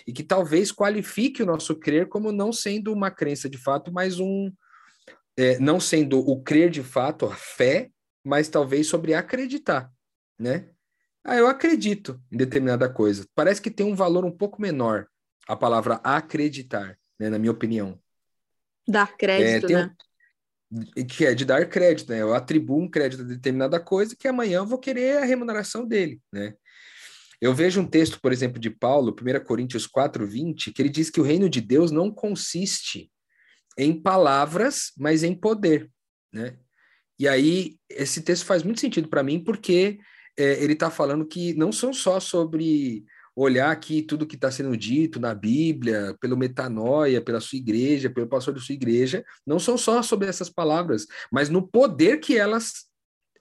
e 0.07 0.13
que 0.13 0.23
talvez 0.23 0.73
qualifique 0.73 1.43
o 1.43 1.47
nosso 1.47 1.77
crer 1.77 2.09
como 2.09 2.33
não 2.33 2.53
sendo 2.53 2.93
uma 2.93 3.11
crença 3.11 3.49
de 3.49 3.59
fato, 3.59 3.93
mas 3.93 4.19
um 4.19 4.53
é, 5.37 5.59
não 5.61 5.79
sendo 5.79 6.19
o 6.19 6.43
crer 6.43 6.69
de 6.69 6.83
fato, 6.83 7.27
a 7.27 7.35
fé, 7.35 7.91
mas 8.25 8.49
talvez 8.49 8.89
sobre 8.89 9.15
acreditar, 9.15 9.91
né? 10.37 10.69
Ah, 11.23 11.37
eu 11.37 11.47
acredito 11.47 12.21
em 12.33 12.37
determinada 12.37 12.89
coisa. 12.89 13.25
Parece 13.35 13.63
que 13.63 13.71
tem 13.71 13.87
um 13.87 13.95
valor 13.95 14.25
um 14.25 14.31
pouco 14.31 14.61
menor 14.61 15.07
a 15.47 15.55
palavra 15.55 16.01
acreditar, 16.03 16.99
né, 17.19 17.31
na 17.31 17.39
minha 17.39 17.53
opinião. 17.53 17.99
Dar 18.87 19.17
crédito, 19.17 19.71
é, 19.71 19.75
né? 19.75 19.95
Que 21.09 21.27
é 21.27 21.35
de 21.35 21.45
dar 21.45 21.67
crédito, 21.69 22.11
né? 22.11 22.21
Eu 22.21 22.35
atribuo 22.35 22.83
um 22.83 22.91
crédito 22.91 23.23
a 23.23 23.27
determinada 23.27 23.81
coisa 23.81 24.15
que 24.17 24.29
amanhã 24.29 24.59
eu 24.59 24.67
vou 24.67 24.79
querer 24.79 25.19
a 25.19 25.25
remuneração 25.25 25.87
dele, 25.87 26.21
né? 26.33 26.55
Eu 27.41 27.55
vejo 27.55 27.81
um 27.81 27.87
texto, 27.87 28.21
por 28.21 28.33
exemplo, 28.33 28.59
de 28.61 28.69
Paulo, 28.69 29.15
1 29.15 29.45
Coríntios 29.45 29.87
4, 29.87 30.27
20, 30.27 30.73
que 30.73 30.83
ele 30.83 30.89
diz 30.89 31.09
que 31.09 31.21
o 31.21 31.25
reino 31.25 31.49
de 31.49 31.61
Deus 31.61 31.91
não 31.91 32.11
consiste 32.11 33.11
em 33.79 33.99
palavras, 33.99 34.93
mas 34.99 35.23
em 35.23 35.35
poder, 35.35 35.89
né? 36.33 36.59
E 37.19 37.27
aí, 37.27 37.77
esse 37.89 38.23
texto 38.23 38.45
faz 38.45 38.63
muito 38.63 38.81
sentido 38.81 39.09
para 39.09 39.23
mim, 39.23 39.43
porque 39.43 39.99
é, 40.37 40.63
ele 40.63 40.73
está 40.73 40.91
falando 40.91 41.27
que 41.27 41.55
não 41.55 41.73
são 41.73 41.93
só 41.93 42.21
sobre 42.21 43.05
olhar 43.41 43.71
aqui 43.71 44.03
tudo 44.03 44.27
que 44.27 44.35
está 44.35 44.51
sendo 44.51 44.77
dito 44.77 45.21
na 45.21 45.35
Bíblia, 45.35 46.17
pelo 46.21 46.37
metanoia, 46.37 47.21
pela 47.21 47.41
sua 47.41 47.59
igreja, 47.59 48.11
pelo 48.11 48.27
pastor 48.27 48.55
da 48.55 48.61
sua 48.61 48.75
igreja, 48.75 49.25
não 49.47 49.59
são 49.59 49.79
só 49.79 50.03
sobre 50.03 50.29
essas 50.29 50.51
palavras, 50.51 51.07
mas 51.31 51.49
no 51.49 51.67
poder 51.67 52.19
que 52.19 52.37
elas, 52.37 52.87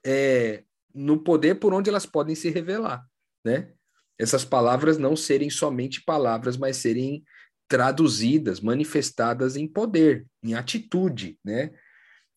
é, 0.04 0.62
no 0.94 1.18
poder 1.18 1.56
por 1.56 1.74
onde 1.74 1.90
elas 1.90 2.06
podem 2.06 2.34
se 2.34 2.48
revelar, 2.48 3.04
né? 3.44 3.72
essas 4.18 4.44
palavras 4.44 4.98
não 4.98 5.14
serem 5.14 5.48
somente 5.48 6.02
palavras, 6.02 6.56
mas 6.56 6.76
serem 6.76 7.24
traduzidas, 7.68 8.60
manifestadas 8.60 9.56
em 9.56 9.68
poder, 9.68 10.26
em 10.42 10.54
atitude, 10.54 11.38
né? 11.44 11.70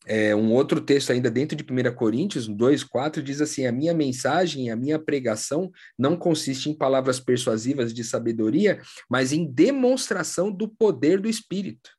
É, 0.05 0.35
um 0.35 0.51
outro 0.51 0.81
texto 0.81 1.11
ainda 1.11 1.29
dentro 1.29 1.55
de 1.55 1.63
1 1.63 1.95
Coríntios 1.95 2.49
2,4 2.49 3.21
diz 3.21 3.39
assim: 3.39 3.67
A 3.67 3.71
minha 3.71 3.93
mensagem, 3.93 4.71
a 4.71 4.75
minha 4.75 4.97
pregação 4.97 5.71
não 5.97 6.17
consiste 6.17 6.69
em 6.69 6.77
palavras 6.77 7.19
persuasivas 7.19 7.93
de 7.93 8.03
sabedoria, 8.03 8.81
mas 9.09 9.31
em 9.31 9.45
demonstração 9.45 10.51
do 10.51 10.67
poder 10.67 11.19
do 11.19 11.29
Espírito. 11.29 11.91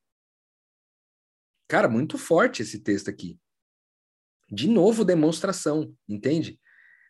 Cara, 1.68 1.88
muito 1.88 2.18
forte 2.18 2.60
esse 2.60 2.80
texto 2.80 3.08
aqui. 3.08 3.38
De 4.50 4.68
novo, 4.68 5.04
demonstração, 5.04 5.94
entende? 6.08 6.60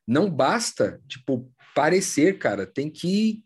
Não 0.07 0.31
basta, 0.31 1.01
tipo, 1.09 1.51
parecer, 1.75 2.39
cara, 2.39 2.67
tem 2.67 2.91
que 2.91 3.43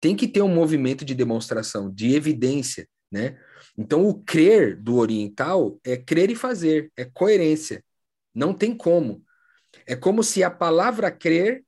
tem 0.00 0.14
que 0.14 0.28
ter 0.28 0.42
um 0.42 0.54
movimento 0.54 1.04
de 1.04 1.12
demonstração, 1.12 1.92
de 1.92 2.14
evidência, 2.14 2.88
né? 3.10 3.36
Então, 3.76 4.08
o 4.08 4.14
crer 4.22 4.76
do 4.76 4.96
oriental 4.96 5.78
é 5.84 5.96
crer 5.96 6.30
e 6.30 6.34
fazer, 6.34 6.90
é 6.96 7.04
coerência. 7.04 7.84
Não 8.34 8.52
tem 8.52 8.76
como. 8.76 9.22
É 9.86 9.96
como 9.96 10.22
se 10.22 10.42
a 10.42 10.50
palavra 10.50 11.10
crer 11.10 11.64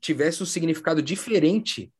tivesse 0.00 0.42
um 0.42 0.46
significado 0.46 1.00
diferente 1.00 1.92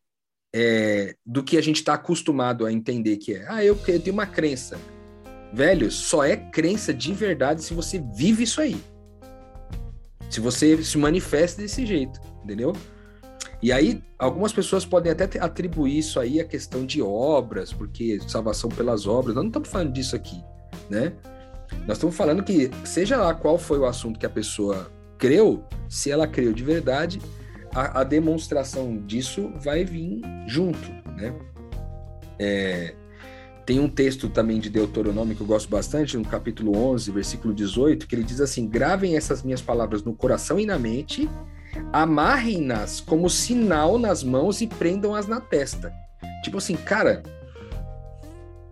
é, 0.55 1.17
do 1.25 1.43
que 1.43 1.57
a 1.57 1.61
gente 1.61 1.77
está 1.77 1.95
acostumado 1.95 2.67
a 2.67 2.73
entender 2.73 3.17
que 3.17 3.35
é. 3.35 3.47
Ah, 3.49 3.65
eu, 3.65 3.79
eu 3.89 4.01
tenho 4.01 4.13
uma 4.13 4.27
crença. 4.27 4.79
Velho, 5.53 5.91
só 5.91 6.25
é 6.25 6.37
crença 6.37 6.93
de 6.93 7.13
verdade 7.13 7.63
se 7.63 7.75
você 7.75 8.03
vive 8.15 8.43
isso 8.43 8.61
aí. 8.61 8.77
Se 10.31 10.41
você 10.41 10.83
se 10.83 10.97
manifesta 10.97 11.61
desse 11.61 11.85
jeito, 11.85 12.19
entendeu? 12.43 12.73
E 13.63 13.71
aí, 13.71 14.03
algumas 14.19 14.53
pessoas 14.53 14.85
podem 14.85 15.13
até 15.13 15.39
atribuir 15.39 15.99
isso 15.99 16.19
aí 16.19 16.41
à 16.41 16.45
questão 16.45 16.85
de 16.85 17.01
obras, 17.01 17.73
porque 17.73 18.19
salvação 18.27 18.69
pelas 18.69 19.07
obras. 19.07 19.37
Nós 19.37 19.45
não 19.45 19.51
estamos 19.51 19.69
falando 19.69 19.93
disso 19.93 20.17
aqui, 20.17 20.43
né? 20.91 21.13
Nós 21.87 21.97
estamos 21.97 22.17
falando 22.17 22.43
que, 22.43 22.71
seja 22.85 23.17
lá 23.17 23.33
qual 23.35 23.57
foi 23.57 23.79
o 23.79 23.87
assunto 23.87 24.19
que 24.19 24.27
a 24.27 24.31
pessoa 24.31 24.91
creu, 25.17 25.65
se 25.89 26.11
ela 26.11 26.27
creu 26.27 26.53
de 26.53 26.65
verdade, 26.65 27.21
a, 27.73 28.01
a 28.01 28.05
demonstração 28.05 28.97
disso 29.07 29.53
vai 29.63 29.85
vir 29.85 30.21
junto, 30.49 30.91
né? 31.17 31.33
É, 32.39 32.95
tem 33.65 33.79
um 33.79 33.89
texto 33.89 34.29
também 34.29 34.59
de 34.59 34.69
Deuteronômio 34.69 35.37
que 35.37 35.41
eu 35.41 35.47
gosto 35.47 35.69
bastante, 35.69 36.17
no 36.17 36.25
capítulo 36.25 36.77
11, 36.77 37.13
versículo 37.13 37.55
18, 37.55 38.09
que 38.09 38.15
ele 38.17 38.25
diz 38.25 38.41
assim: 38.41 38.67
Gravem 38.67 39.17
essas 39.17 39.43
minhas 39.43 39.63
palavras 39.63 40.03
no 40.03 40.13
coração 40.15 40.59
e 40.59 40.67
na 40.67 40.79
mente, 40.79 41.31
amarrem-nas 41.93 43.01
como 43.01 43.29
sinal 43.29 43.99
nas 43.99 44.23
mãos 44.23 44.61
e 44.61 44.67
prendam-as 44.67 45.27
na 45.27 45.41
testa. 45.41 45.93
Tipo 46.43 46.59
assim, 46.59 46.77
cara, 46.77 47.23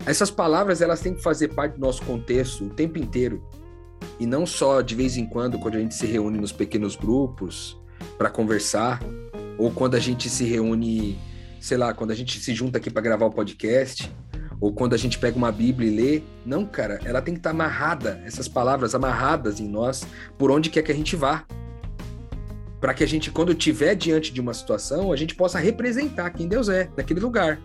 essas 0.07 0.31
palavras 0.31 0.81
elas 0.81 1.01
têm 1.01 1.15
que 1.15 1.23
fazer 1.23 1.49
parte 1.49 1.75
do 1.75 1.81
nosso 1.81 2.03
contexto 2.03 2.65
o 2.65 2.71
tempo 2.71 2.99
inteiro. 2.99 3.45
E 4.19 4.27
não 4.27 4.47
só 4.47 4.81
de 4.81 4.95
vez 4.95 5.17
em 5.17 5.27
quando, 5.27 5.59
quando 5.59 5.77
a 5.77 5.81
gente 5.81 5.95
se 5.95 6.07
reúne 6.07 6.39
nos 6.39 6.53
pequenos 6.53 6.97
grupos 6.97 7.79
para 8.17 8.31
conversar, 8.31 9.01
ou 9.59 9.71
quando 9.71 9.95
a 9.95 9.99
gente 9.99 10.29
se 10.29 10.45
reúne, 10.45 11.19
sei 11.61 11.77
lá, 11.77 11.93
quando 11.93 12.11
a 12.11 12.15
gente 12.15 12.41
se 12.41 12.55
junta 12.55 12.79
aqui 12.79 12.91
para 12.91 13.03
gravar 13.03 13.27
o 13.27 13.31
podcast, 13.31 14.11
ou 14.61 14.73
quando 14.73 14.95
a 14.95 14.97
gente 14.97 15.19
pega 15.19 15.37
uma 15.37 15.51
Bíblia 15.53 15.91
e 15.91 15.97
lê. 15.97 16.23
Não, 16.45 16.67
cara, 16.67 17.01
ela 17.05 17.23
tem 17.23 17.35
que 17.35 17.41
estar 17.41 17.51
amarrada, 17.51 18.23
essas 18.25 18.49
palavras 18.49 18.95
amarradas 18.95 19.61
em 19.61 19.69
nós, 19.69 20.07
por 20.39 20.51
onde 20.51 20.71
quer 20.71 20.83
que 20.83 20.93
a 20.93 20.95
gente 20.95 21.17
vá. 21.17 21.45
Para 22.81 22.95
que 22.95 23.05
a 23.05 23.07
gente, 23.07 23.31
quando 23.31 23.53
estiver 23.53 23.95
diante 23.95 24.33
de 24.33 24.41
uma 24.41 24.55
situação, 24.55 25.13
a 25.13 25.17
gente 25.17 25.35
possa 25.35 25.59
representar 25.59 26.31
quem 26.31 26.49
Deus 26.49 26.69
é, 26.69 26.89
naquele 26.97 27.21
lugar. 27.21 27.61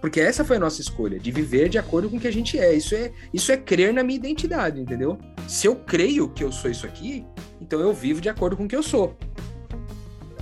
Porque 0.00 0.20
essa 0.20 0.44
foi 0.44 0.56
a 0.56 0.60
nossa 0.60 0.80
escolha, 0.80 1.18
de 1.18 1.30
viver 1.30 1.68
de 1.68 1.78
acordo 1.78 2.08
com 2.08 2.16
o 2.16 2.20
que 2.20 2.28
a 2.28 2.32
gente 2.32 2.58
é. 2.58 2.72
Isso 2.74 2.94
é, 2.94 3.12
isso 3.32 3.50
é 3.52 3.56
crer 3.56 3.92
na 3.92 4.02
minha 4.02 4.18
identidade, 4.18 4.80
entendeu? 4.80 5.18
Se 5.48 5.66
eu 5.66 5.76
creio 5.76 6.28
que 6.28 6.44
eu 6.44 6.52
sou 6.52 6.70
isso 6.70 6.86
aqui, 6.86 7.26
então 7.60 7.80
eu 7.80 7.92
vivo 7.92 8.20
de 8.20 8.28
acordo 8.28 8.56
com 8.56 8.64
o 8.64 8.68
que 8.68 8.76
eu 8.76 8.82
sou. 8.82 9.16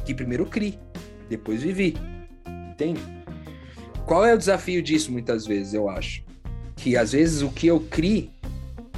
Que 0.05 0.15
primeiro 0.15 0.47
criei, 0.47 0.79
depois 1.29 1.63
vivi. 1.63 1.97
Entende? 2.71 3.01
Qual 4.05 4.25
é 4.25 4.35
o 4.35 4.39
desafio 4.39 4.83
disso 4.83 5.11
muitas 5.11 5.47
vezes, 5.47 5.73
eu 5.73 5.89
acho? 5.89 6.23
Que 6.77 6.97
às 6.97 7.13
vezes 7.13 7.41
o 7.41 7.49
que 7.49 7.67
eu 7.67 7.81
crio 7.81 8.31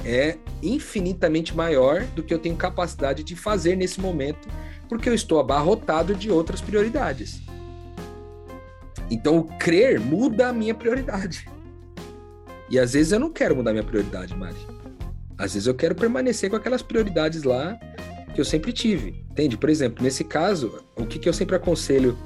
é 0.07 0.37
infinitamente 0.63 1.53
maior 1.53 2.03
do 2.15 2.23
que 2.23 2.33
eu 2.33 2.39
tenho 2.39 2.55
capacidade 2.55 3.25
de 3.25 3.35
fazer 3.35 3.75
nesse 3.75 3.99
momento, 3.99 4.47
porque 4.87 5.09
eu 5.09 5.13
estou 5.13 5.37
abarrotado 5.37 6.15
de 6.15 6.31
outras 6.31 6.61
prioridades. 6.61 7.41
Então 9.11 9.37
o 9.37 9.43
crer 9.43 9.99
muda 9.99 10.47
a 10.47 10.53
minha 10.53 10.73
prioridade. 10.73 11.45
E 12.69 12.79
às 12.79 12.93
vezes 12.93 13.11
eu 13.11 13.19
não 13.19 13.31
quero 13.31 13.55
mudar 13.55 13.73
minha 13.73 13.83
prioridade, 13.83 14.35
Mari. 14.35 14.55
Às 15.37 15.53
vezes 15.53 15.67
eu 15.67 15.75
quero 15.75 15.93
permanecer 15.93 16.49
com 16.49 16.55
aquelas 16.55 16.81
prioridades 16.81 17.43
lá 17.43 17.77
que 18.33 18.39
eu 18.39 18.45
sempre 18.45 18.71
tive. 18.71 19.25
Entende? 19.29 19.57
Por 19.57 19.69
exemplo, 19.69 20.03
nesse 20.03 20.23
caso, 20.23 20.83
o 20.95 21.05
que, 21.05 21.19
que 21.19 21.27
eu 21.27 21.33
sempre 21.33 21.55
aconselho 21.55 22.17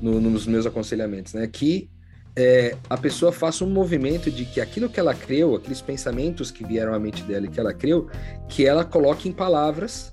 no, 0.00 0.20
nos 0.20 0.46
meus 0.46 0.66
aconselhamentos, 0.66 1.34
né? 1.34 1.46
Que 1.46 1.88
é, 2.34 2.76
a 2.88 2.96
pessoa 2.96 3.30
faça 3.30 3.64
um 3.64 3.70
movimento 3.70 4.30
de 4.30 4.44
que 4.44 4.60
aquilo 4.60 4.88
que 4.88 4.98
ela 4.98 5.14
creu, 5.14 5.54
aqueles 5.54 5.82
pensamentos 5.82 6.50
que 6.50 6.64
vieram 6.64 6.94
à 6.94 6.98
mente 6.98 7.22
dela 7.24 7.46
e 7.46 7.48
que 7.48 7.60
ela 7.60 7.74
creu, 7.74 8.08
que 8.48 8.66
ela 8.66 8.84
coloque 8.84 9.28
em 9.28 9.32
palavras. 9.32 10.10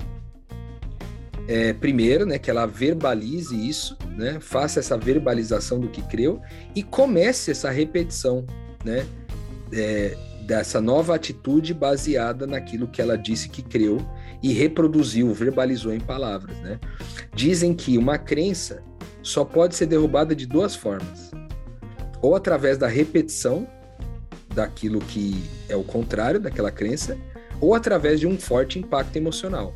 É, 1.47 1.73
primeiro, 1.73 2.25
né, 2.25 2.37
que 2.37 2.51
ela 2.51 2.67
verbalize 2.67 3.55
isso, 3.55 3.97
né, 4.15 4.37
faça 4.39 4.79
essa 4.79 4.95
verbalização 4.95 5.79
do 5.79 5.87
que 5.87 6.01
creu 6.03 6.39
e 6.75 6.83
comece 6.83 7.49
essa 7.49 7.71
repetição, 7.71 8.45
né, 8.85 9.03
é, 9.73 10.15
dessa 10.45 10.79
nova 10.79 11.15
atitude 11.15 11.73
baseada 11.73 12.45
naquilo 12.45 12.87
que 12.87 13.01
ela 13.01 13.17
disse 13.17 13.49
que 13.49 13.63
creu 13.63 13.97
e 14.43 14.53
reproduziu, 14.53 15.33
verbalizou 15.33 15.93
em 15.93 15.99
palavras, 15.99 16.57
né? 16.59 16.79
Dizem 17.35 17.73
que 17.73 17.99
uma 17.99 18.17
crença 18.17 18.81
só 19.21 19.45
pode 19.45 19.75
ser 19.75 19.85
derrubada 19.85 20.35
de 20.35 20.47
duas 20.47 20.75
formas. 20.75 21.29
Ou 22.21 22.35
através 22.35 22.77
da 22.77 22.87
repetição 22.87 23.67
daquilo 24.53 24.99
que 24.99 25.43
é 25.67 25.75
o 25.75 25.83
contrário 25.83 26.39
daquela 26.39 26.71
crença, 26.71 27.17
ou 27.61 27.73
através 27.73 28.19
de 28.19 28.27
um 28.27 28.37
forte 28.37 28.79
impacto 28.79 29.15
emocional. 29.15 29.73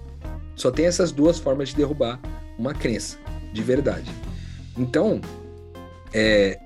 Só 0.56 0.72
tem 0.72 0.86
essas 0.86 1.12
duas 1.12 1.40
formas 1.40 1.70
de 1.70 1.76
derrubar 1.76 2.20
uma 2.58 2.74
crença, 2.74 3.18
de 3.52 3.62
verdade. 3.62 4.12
Então, 4.78 5.20
é, 6.14 6.60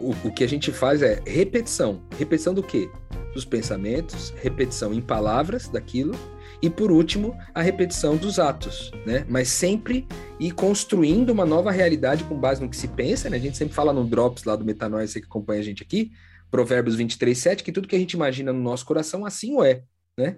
o, 0.00 0.10
o 0.28 0.32
que 0.32 0.44
a 0.44 0.48
gente 0.48 0.72
faz 0.72 1.02
é 1.02 1.20
repetição. 1.26 2.00
Repetição 2.18 2.54
do 2.54 2.62
quê? 2.62 2.88
Dos 3.34 3.44
pensamentos, 3.44 4.32
repetição 4.42 4.92
em 4.92 5.00
palavras 5.00 5.68
daquilo 5.68 6.14
e 6.62 6.70
por 6.70 6.92
último, 6.92 7.36
a 7.52 7.60
repetição 7.60 8.16
dos 8.16 8.38
atos, 8.38 8.92
né? 9.04 9.26
Mas 9.28 9.48
sempre 9.48 10.06
ir 10.38 10.52
construindo 10.52 11.30
uma 11.30 11.44
nova 11.44 11.72
realidade 11.72 12.22
com 12.22 12.38
base 12.38 12.62
no 12.62 12.70
que 12.70 12.76
se 12.76 12.86
pensa, 12.86 13.28
né? 13.28 13.36
A 13.36 13.40
gente 13.40 13.56
sempre 13.56 13.74
fala 13.74 13.92
no 13.92 14.04
Drops 14.04 14.44
lá 14.44 14.54
do 14.54 14.64
Metanoia, 14.64 15.06
você 15.06 15.20
que 15.20 15.26
acompanha 15.26 15.60
a 15.60 15.64
gente 15.64 15.82
aqui, 15.82 16.12
Provérbios 16.52 16.94
23, 16.94 17.36
7, 17.36 17.64
que 17.64 17.72
tudo 17.72 17.88
que 17.88 17.96
a 17.96 17.98
gente 17.98 18.12
imagina 18.12 18.52
no 18.52 18.60
nosso 18.60 18.86
coração, 18.86 19.26
assim 19.26 19.56
o 19.56 19.64
é, 19.64 19.82
né? 20.16 20.36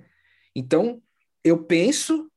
Então, 0.57 1.03
eu 1.45 1.59
penso, 1.59 2.31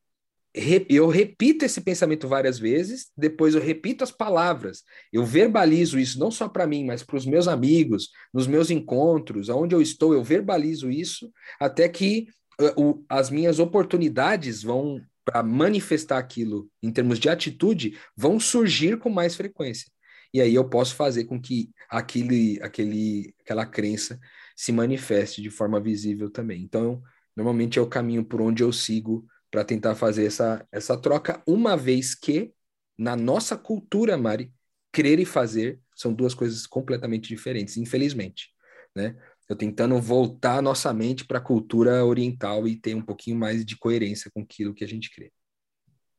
eu 0.90 1.08
repito 1.08 1.64
esse 1.64 1.80
pensamento 1.80 2.28
várias 2.28 2.60
vezes, 2.60 3.10
depois 3.16 3.56
eu 3.56 3.62
repito 3.62 4.04
as 4.04 4.12
palavras, 4.12 4.84
eu 5.14 5.24
verbalizo 5.24 5.98
isso 5.98 6.20
não 6.20 6.30
só 6.30 6.50
para 6.50 6.68
mim, 6.68 6.84
mas 6.84 7.04
para 7.04 7.16
os 7.16 7.26
meus 7.26 7.48
amigos, 7.48 8.10
nos 8.34 8.48
meus 8.48 8.70
encontros, 8.70 9.50
aonde 9.50 9.74
eu 9.74 9.82
estou, 9.82 10.14
eu 10.14 10.24
verbalizo 10.24 10.92
isso, 10.92 11.32
até 11.58 11.88
que 11.88 12.28
o, 12.76 13.04
as 13.08 13.30
minhas 13.30 13.60
oportunidades 13.60 14.64
vão 14.64 15.02
para 15.24 15.44
manifestar 15.44 16.18
aquilo 16.18 16.70
em 16.82 16.92
termos 16.92 17.20
de 17.20 17.30
atitude 17.30 17.98
vão 18.16 18.40
surgir 18.40 18.98
com 18.98 19.10
mais 19.10 19.36
frequência. 19.36 19.92
E 20.34 20.42
aí 20.42 20.56
eu 20.56 20.68
posso 20.68 20.96
fazer 20.96 21.26
com 21.26 21.40
que 21.40 21.70
aquele, 21.90 22.60
aquele, 22.62 23.34
aquela 23.42 23.66
crença 23.66 24.20
se 24.56 24.72
manifeste 24.72 25.42
de 25.42 25.50
forma 25.50 25.80
visível 25.80 26.30
também. 26.30 26.62
Então, 26.62 27.02
normalmente 27.36 27.78
é 27.78 27.82
o 27.82 27.88
caminho 27.88 28.24
por 28.24 28.42
onde 28.42 28.64
eu 28.64 28.72
sigo 28.72 29.26
para 29.52 29.64
tentar 29.64 29.96
fazer 29.96 30.26
essa, 30.26 30.66
essa 30.72 30.98
troca, 30.98 31.42
uma 31.48 31.76
vez 31.76 32.14
que 32.14 32.54
na 32.98 33.16
nossa 33.16 33.56
cultura, 33.56 34.18
Mari, 34.18 34.52
crer 34.92 35.20
e 35.20 35.26
fazer 35.26 35.80
são 35.96 36.14
duas 36.14 36.34
coisas 36.34 36.66
completamente 36.66 37.28
diferentes, 37.28 37.78
infelizmente, 37.78 38.50
né? 38.96 39.16
Eu 39.48 39.56
tentando 39.56 40.00
voltar 40.02 40.58
a 40.58 40.62
nossa 40.62 40.94
mente 40.94 41.26
para 41.26 41.38
a 41.38 41.42
cultura 41.42 42.04
oriental 42.06 42.68
e 42.68 42.76
ter 42.76 42.96
um 42.96 43.02
pouquinho 43.02 43.38
mais 43.38 43.66
de 43.66 43.78
coerência 43.78 44.30
com 44.34 44.42
aquilo 44.42 44.74
que 44.74 44.84
a 44.84 44.88
gente 44.88 45.10
crê. 45.10 45.32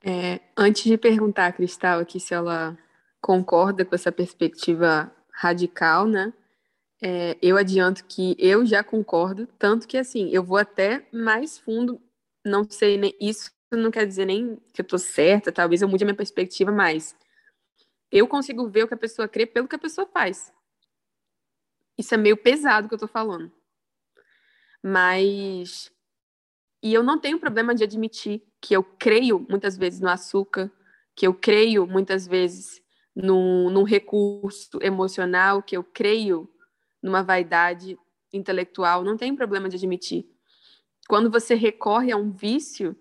É, 0.02 0.40
antes 0.56 0.84
de 0.84 0.96
perguntar 0.96 1.46
a 1.46 1.52
Cristal 1.52 2.00
aqui 2.00 2.18
se 2.18 2.32
ela 2.32 2.78
concorda 3.20 3.84
com 3.84 3.94
essa 3.94 4.12
perspectiva 4.12 5.12
radical, 5.32 6.06
né? 6.06 6.32
É, 7.00 7.36
eu 7.40 7.56
adianto 7.56 8.04
que 8.04 8.34
eu 8.38 8.66
já 8.66 8.82
concordo, 8.82 9.46
tanto 9.58 9.86
que 9.86 9.96
assim, 9.96 10.30
eu 10.30 10.42
vou 10.42 10.56
até 10.56 11.06
mais 11.12 11.58
fundo, 11.58 12.00
não 12.44 12.68
sei, 12.68 12.96
nem, 12.96 13.14
isso 13.20 13.50
não 13.70 13.90
quer 13.90 14.06
dizer 14.06 14.24
nem 14.24 14.56
que 14.72 14.80
eu 14.80 14.84
tô 14.84 14.98
certa, 14.98 15.52
talvez 15.52 15.82
eu 15.82 15.88
mude 15.88 16.02
a 16.02 16.06
minha 16.06 16.16
perspectiva, 16.16 16.72
mas 16.72 17.14
eu 18.10 18.26
consigo 18.26 18.68
ver 18.68 18.84
o 18.84 18.88
que 18.88 18.94
a 18.94 18.98
pessoa 18.98 19.28
crê 19.28 19.46
pelo 19.46 19.68
que 19.68 19.76
a 19.76 19.78
pessoa 19.78 20.08
faz. 20.12 20.52
Isso 21.98 22.14
é 22.14 22.16
meio 22.16 22.36
pesado 22.36 22.88
que 22.88 22.94
eu 22.94 22.98
tô 22.98 23.08
falando. 23.08 23.52
Mas. 24.82 25.90
E 26.80 26.94
eu 26.94 27.02
não 27.02 27.18
tenho 27.18 27.40
problema 27.40 27.74
de 27.74 27.82
admitir 27.82 28.46
que 28.60 28.74
eu 28.74 28.84
creio 28.84 29.44
muitas 29.50 29.76
vezes 29.76 29.98
no 29.98 30.08
açúcar, 30.08 30.70
que 31.16 31.26
eu 31.26 31.34
creio 31.34 31.84
muitas 31.88 32.24
vezes 32.24 32.80
num, 33.14 33.68
num 33.68 33.82
recurso 33.82 34.78
emocional, 34.80 35.60
que 35.60 35.76
eu 35.76 35.82
creio 35.82 36.48
numa 37.02 37.20
vaidade 37.20 37.98
intelectual. 38.32 39.02
Não 39.02 39.16
tem 39.16 39.34
problema 39.34 39.68
de 39.68 39.76
admitir. 39.76 40.30
Quando 41.08 41.30
você 41.30 41.56
recorre 41.56 42.12
a 42.12 42.16
um 42.16 42.30
vício, 42.30 42.96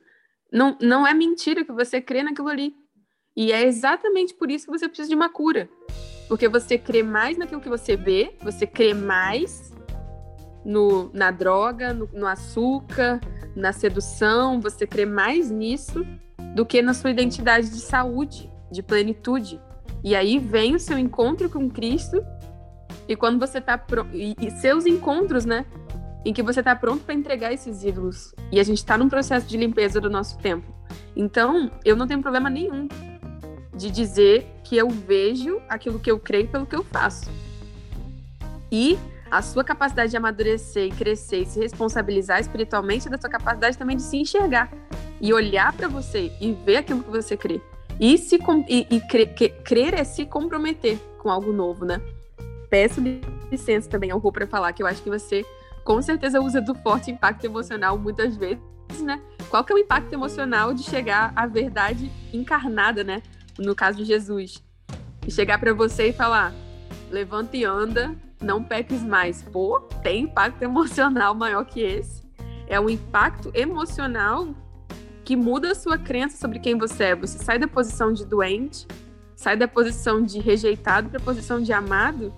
não, 0.51 0.75
não 0.81 1.05
é 1.05 1.13
mentira 1.13 1.63
que 1.63 1.71
você 1.71 2.01
crê 2.01 2.23
naquilo 2.23 2.47
ali. 2.47 2.75
E 3.35 3.51
é 3.51 3.63
exatamente 3.63 4.33
por 4.33 4.49
isso 4.49 4.65
que 4.65 4.71
você 4.71 4.87
precisa 4.87 5.09
de 5.09 5.15
uma 5.15 5.29
cura. 5.29 5.69
Porque 6.27 6.47
você 6.47 6.77
crê 6.77 7.03
mais 7.03 7.37
naquilo 7.37 7.61
que 7.61 7.69
você 7.69 7.95
vê, 7.95 8.35
você 8.41 8.67
crê 8.67 8.93
mais 8.93 9.73
no, 10.65 11.09
na 11.13 11.31
droga, 11.31 11.93
no, 11.93 12.09
no 12.11 12.27
açúcar, 12.27 13.21
na 13.55 13.71
sedução, 13.71 14.59
você 14.59 14.85
crê 14.85 15.05
mais 15.05 15.49
nisso 15.49 16.05
do 16.53 16.65
que 16.65 16.81
na 16.81 16.93
sua 16.93 17.11
identidade 17.11 17.69
de 17.69 17.79
saúde, 17.79 18.51
de 18.69 18.83
plenitude. 18.83 19.61
E 20.03 20.15
aí 20.15 20.37
vem 20.37 20.75
o 20.75 20.79
seu 20.79 20.97
encontro 20.97 21.49
com 21.49 21.69
Cristo 21.69 22.23
e 23.07 23.15
quando 23.15 23.39
você 23.39 23.61
tá. 23.61 23.81
E, 24.13 24.35
e, 24.39 24.51
seus 24.51 24.85
encontros, 24.85 25.45
né? 25.45 25.65
Em 26.25 26.33
que 26.33 26.43
você 26.43 26.61
tá 26.61 26.75
pronto 26.75 27.03
para 27.05 27.13
entregar 27.13 27.53
esses 27.53 27.83
ídolos. 27.83 28.33
E 28.51 28.59
a 28.59 28.63
gente 28.63 28.85
tá 28.85 28.97
num 28.97 29.07
processo 29.07 29.47
de 29.47 29.57
limpeza 29.57 30.01
do 30.01 30.09
nosso 30.09 30.37
tempo. 30.39 30.75
Então, 31.15 31.71
eu 31.85 31.95
não 31.95 32.05
tenho 32.05 32.21
problema 32.21 32.49
nenhum 32.49 32.87
de 33.77 33.91
dizer 33.91 34.47
que 34.63 34.75
eu 34.75 34.89
vejo 34.89 35.61
aquilo 35.69 35.99
que 35.99 36.11
eu 36.11 36.19
creio 36.19 36.47
pelo 36.47 36.65
que 36.65 36.75
eu 36.75 36.83
faço. 36.83 37.29
E 38.71 38.97
a 39.29 39.41
sua 39.41 39.63
capacidade 39.63 40.11
de 40.11 40.17
amadurecer 40.17 40.87
e 40.87 40.91
crescer 40.91 41.41
e 41.41 41.45
se 41.45 41.59
responsabilizar 41.59 42.39
espiritualmente 42.39 43.07
é 43.07 43.11
da 43.11 43.17
sua 43.17 43.29
capacidade 43.29 43.77
também 43.77 43.97
de 43.97 44.03
se 44.03 44.17
enxergar 44.17 44.71
e 45.21 45.33
olhar 45.33 45.73
para 45.73 45.87
você 45.87 46.31
e 46.39 46.53
ver 46.53 46.77
aquilo 46.77 47.03
que 47.03 47.09
você 47.09 47.37
crê. 47.37 47.61
E, 47.99 48.17
se, 48.17 48.37
e, 48.67 48.87
e 48.89 49.01
crer, 49.01 49.33
crer 49.63 49.93
é 49.93 50.03
se 50.03 50.25
comprometer 50.25 50.99
com 51.19 51.29
algo 51.29 51.51
novo, 51.51 51.85
né? 51.85 52.01
Peço 52.69 53.01
licença 53.51 53.89
também 53.89 54.11
ao 54.11 54.19
Rô 54.19 54.31
para 54.31 54.45
falar 54.45 54.73
que 54.73 54.83
eu 54.83 54.87
acho 54.87 55.01
que 55.01 55.09
você 55.09 55.45
com 55.83 56.01
certeza 56.01 56.41
usa 56.41 56.61
do 56.61 56.75
forte 56.75 57.09
impacto 57.09 57.45
emocional 57.45 57.97
muitas 57.97 58.35
vezes, 58.35 58.61
né? 59.01 59.21
Qual 59.49 59.63
que 59.63 59.71
é 59.71 59.75
o 59.75 59.79
impacto 59.79 60.13
emocional 60.13 60.73
de 60.73 60.83
chegar 60.83 61.31
à 61.35 61.47
verdade 61.47 62.11
encarnada, 62.33 63.03
né? 63.03 63.23
No 63.57 63.75
caso 63.75 63.97
de 63.97 64.05
Jesus, 64.05 64.63
e 65.25 65.31
chegar 65.31 65.59
para 65.59 65.73
você 65.73 66.09
e 66.09 66.13
falar: 66.13 66.53
levanta 67.11 67.57
e 67.57 67.65
anda, 67.65 68.15
não 68.41 68.63
peques 68.63 69.03
mais. 69.03 69.41
Pô, 69.41 69.81
tem 70.01 70.23
impacto 70.23 70.61
emocional 70.63 71.35
maior 71.35 71.65
que 71.65 71.81
esse. 71.81 72.25
É 72.67 72.79
um 72.79 72.89
impacto 72.89 73.51
emocional 73.53 74.49
que 75.23 75.35
muda 75.35 75.71
a 75.71 75.75
sua 75.75 75.97
crença 75.97 76.37
sobre 76.37 76.59
quem 76.59 76.77
você 76.77 77.05
é. 77.05 77.15
Você 77.15 77.37
sai 77.37 77.59
da 77.59 77.67
posição 77.67 78.13
de 78.13 78.25
doente, 78.25 78.87
sai 79.35 79.57
da 79.57 79.67
posição 79.67 80.23
de 80.23 80.39
rejeitado 80.39 81.09
para 81.09 81.19
a 81.19 81.23
posição 81.23 81.61
de 81.61 81.73
amado 81.73 82.33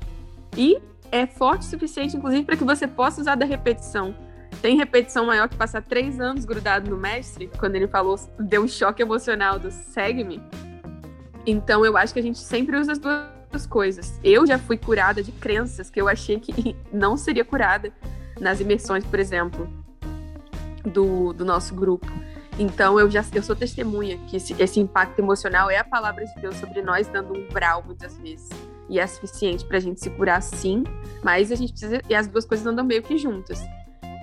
e 0.57 0.79
é 1.11 1.25
forte 1.25 1.61
o 1.61 1.69
suficiente, 1.69 2.17
inclusive, 2.17 2.43
para 2.43 2.57
que 2.57 2.63
você 2.63 2.87
possa 2.87 3.21
usar 3.21 3.35
da 3.35 3.45
repetição. 3.45 4.15
Tem 4.61 4.75
repetição 4.75 5.25
maior 5.25 5.47
que 5.47 5.55
passar 5.55 5.81
três 5.81 6.19
anos 6.19 6.45
grudado 6.45 6.89
no 6.89 6.97
mestre, 6.97 7.49
quando 7.57 7.75
ele 7.75 7.87
falou, 7.87 8.19
deu 8.39 8.63
um 8.63 8.67
choque 8.67 9.01
emocional 9.01 9.57
do 9.57 9.71
segue-me. 9.71 10.41
Então, 11.49 11.85
eu 11.85 11.97
acho 11.97 12.13
que 12.13 12.19
a 12.19 12.23
gente 12.23 12.39
sempre 12.39 12.77
usa 12.77 12.91
as 12.91 12.99
duas 12.99 13.65
coisas. 13.67 14.19
Eu 14.23 14.45
já 14.45 14.59
fui 14.59 14.77
curada 14.77 15.23
de 15.23 15.31
crenças 15.31 15.89
que 15.89 15.99
eu 15.99 16.07
achei 16.07 16.39
que 16.39 16.75
não 16.93 17.17
seria 17.17 17.43
curada 17.43 17.91
nas 18.39 18.59
imersões, 18.59 19.03
por 19.03 19.19
exemplo, 19.19 19.67
do, 20.83 21.33
do 21.33 21.43
nosso 21.43 21.73
grupo. 21.73 22.07
Então, 22.57 22.99
eu 22.99 23.09
já 23.09 23.23
eu 23.33 23.41
sou 23.41 23.55
testemunha 23.55 24.17
que 24.27 24.37
esse, 24.37 24.53
esse 24.61 24.79
impacto 24.79 25.19
emocional 25.19 25.69
é 25.69 25.77
a 25.77 25.83
palavra 25.83 26.25
de 26.25 26.41
Deus 26.41 26.55
sobre 26.57 26.81
nós, 26.81 27.07
dando 27.07 27.33
um 27.33 27.47
brau 27.47 27.83
muitas 27.83 28.17
vezes. 28.17 28.49
E 28.89 28.99
é 28.99 29.07
suficiente 29.07 29.65
para 29.65 29.77
a 29.77 29.79
gente 29.79 30.01
se 30.01 30.09
curar, 30.09 30.41
sim, 30.41 30.83
mas 31.23 31.51
a 31.51 31.55
gente 31.55 31.71
precisa. 31.71 32.01
E 32.09 32.13
as 32.13 32.27
duas 32.27 32.45
coisas 32.45 32.65
andam 32.65 32.83
meio 32.83 33.01
que 33.01 33.17
juntas. 33.17 33.59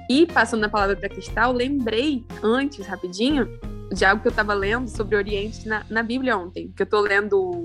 E, 0.09 0.27
passando 0.27 0.65
a 0.65 0.69
palavra 0.69 0.95
para 0.97 1.09
Cristal, 1.09 1.53
lembrei 1.53 2.25
antes, 2.43 2.87
rapidinho, 2.87 3.49
de 3.93 4.05
algo 4.05 4.21
que 4.21 4.29
eu 4.29 4.31
estava 4.31 4.55
lendo 4.55 4.89
sobre 4.89 5.15
o 5.15 5.19
Oriente 5.19 5.67
na, 5.69 5.85
na 5.89 6.03
Bíblia 6.03 6.37
ontem, 6.37 6.73
que 6.75 6.83
eu 6.83 6.85
estou 6.85 7.01
lendo 7.01 7.63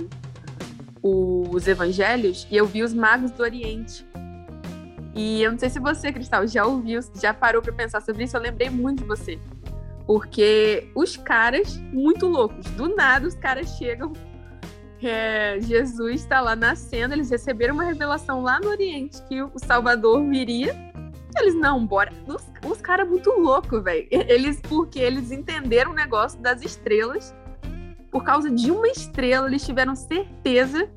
o, 1.01 1.49
os 1.49 1.67
Evangelhos 1.67 2.47
e 2.49 2.57
eu 2.57 2.65
vi 2.65 2.83
os 2.83 2.93
magos 2.93 3.31
do 3.31 3.43
Oriente. 3.43 4.05
E 5.13 5.41
eu 5.41 5.51
não 5.51 5.59
sei 5.59 5.69
se 5.69 5.79
você, 5.79 6.11
Cristal, 6.11 6.47
já 6.47 6.65
ouviu, 6.65 6.99
já 7.19 7.33
parou 7.33 7.61
para 7.61 7.73
pensar 7.73 8.01
sobre 8.01 8.23
isso, 8.23 8.37
eu 8.37 8.41
lembrei 8.41 8.69
muito 8.69 9.01
de 9.01 9.07
você. 9.07 9.39
Porque 10.05 10.89
os 10.95 11.17
caras, 11.17 11.77
muito 11.91 12.27
loucos, 12.27 12.65
do 12.71 12.95
nada 12.95 13.27
os 13.27 13.35
caras 13.35 13.77
chegam, 13.77 14.13
é, 15.01 15.59
Jesus 15.59 16.21
está 16.21 16.41
lá 16.41 16.55
nascendo, 16.55 17.13
eles 17.13 17.29
receberam 17.29 17.73
uma 17.73 17.83
revelação 17.83 18.41
lá 18.41 18.59
no 18.59 18.69
Oriente 18.69 19.21
que 19.23 19.41
o 19.41 19.51
Salvador 19.57 20.23
viria. 20.29 20.90
Eles, 21.41 21.55
não, 21.55 21.85
bora. 21.85 22.11
Os, 22.27 22.43
os 22.69 22.81
caras 22.81 23.07
muito 23.07 23.31
loucos, 23.31 23.83
velho. 23.83 24.07
Eles, 24.11 24.59
porque 24.61 24.99
eles 24.99 25.31
entenderam 25.31 25.91
o 25.91 25.95
negócio 25.95 26.39
das 26.39 26.61
estrelas. 26.61 27.35
Por 28.11 28.23
causa 28.23 28.49
de 28.49 28.69
uma 28.69 28.87
estrela, 28.87 29.47
eles 29.47 29.65
tiveram 29.65 29.95
certeza 29.95 30.89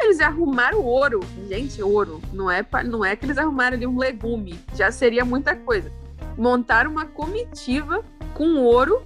eles 0.00 0.20
arrumaram 0.20 0.80
ouro. 0.80 1.20
Gente, 1.48 1.82
ouro. 1.82 2.20
Não 2.32 2.50
é, 2.50 2.64
não 2.84 3.04
é 3.04 3.16
que 3.16 3.26
eles 3.26 3.38
arrumaram 3.38 3.76
ali 3.76 3.86
um 3.86 3.98
legume. 3.98 4.58
Já 4.74 4.90
seria 4.90 5.24
muita 5.24 5.56
coisa. 5.56 5.90
Montaram 6.36 6.90
uma 6.90 7.04
comitiva 7.04 8.04
com 8.34 8.62
ouro, 8.62 9.02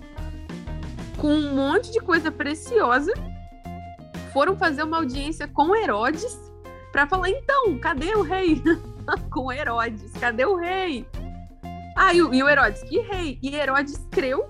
com 1.16 1.32
um 1.34 1.54
monte 1.54 1.90
de 1.90 2.00
coisa 2.00 2.30
preciosa. 2.30 3.12
Foram 4.32 4.56
fazer 4.56 4.82
uma 4.82 4.98
audiência 4.98 5.48
com 5.48 5.74
Herodes 5.74 6.38
para 6.90 7.06
falar: 7.06 7.30
então, 7.30 7.78
cadê 7.78 8.14
o 8.14 8.22
rei? 8.22 8.62
com 9.30 9.52
Herodes, 9.52 10.12
cadê 10.18 10.44
o 10.44 10.56
rei? 10.56 11.06
Ah, 11.96 12.14
e 12.14 12.22
o, 12.22 12.32
e 12.32 12.42
o 12.42 12.48
Herodes, 12.48 12.82
que 12.84 12.98
rei? 13.00 13.38
E 13.42 13.54
Herodes 13.54 14.06
creu 14.10 14.48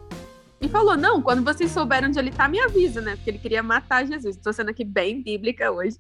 e 0.60 0.68
falou: 0.68 0.96
Não, 0.96 1.20
quando 1.22 1.44
vocês 1.44 1.70
souberem 1.70 2.08
onde 2.08 2.18
ele 2.18 2.30
tá, 2.30 2.48
me 2.48 2.60
avisa, 2.60 3.00
né? 3.00 3.16
Porque 3.16 3.30
ele 3.30 3.38
queria 3.38 3.62
matar 3.62 4.06
Jesus. 4.06 4.36
Estou 4.36 4.52
sendo 4.52 4.70
aqui 4.70 4.84
bem 4.84 5.22
bíblica 5.22 5.70
hoje. 5.70 5.98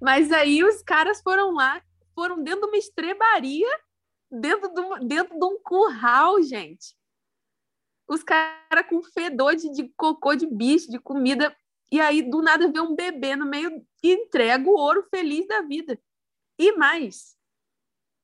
Mas 0.00 0.30
aí 0.30 0.62
os 0.62 0.82
caras 0.82 1.20
foram 1.20 1.52
lá, 1.52 1.82
foram 2.14 2.42
dentro 2.42 2.62
de 2.62 2.66
uma 2.68 2.76
estrebaria, 2.76 3.68
dentro 4.30 4.72
de, 4.72 5.06
dentro 5.06 5.38
de 5.38 5.44
um 5.44 5.58
curral, 5.60 6.40
gente. 6.42 6.96
Os 8.08 8.22
caras 8.22 8.86
com 8.88 9.02
fedor 9.02 9.56
de, 9.56 9.70
de 9.72 9.88
cocô 9.96 10.34
de 10.34 10.46
bicho, 10.46 10.90
de 10.90 10.98
comida. 10.98 11.54
E 11.90 12.00
aí, 12.00 12.22
do 12.22 12.42
nada, 12.42 12.70
vê 12.70 12.80
um 12.80 12.94
bebê 12.94 13.34
no 13.34 13.46
meio 13.46 13.82
e 14.02 14.12
entrega 14.12 14.68
o 14.68 14.74
ouro 14.74 15.06
feliz 15.10 15.46
da 15.48 15.62
vida. 15.62 15.98
E 16.58 16.72
mais, 16.76 17.37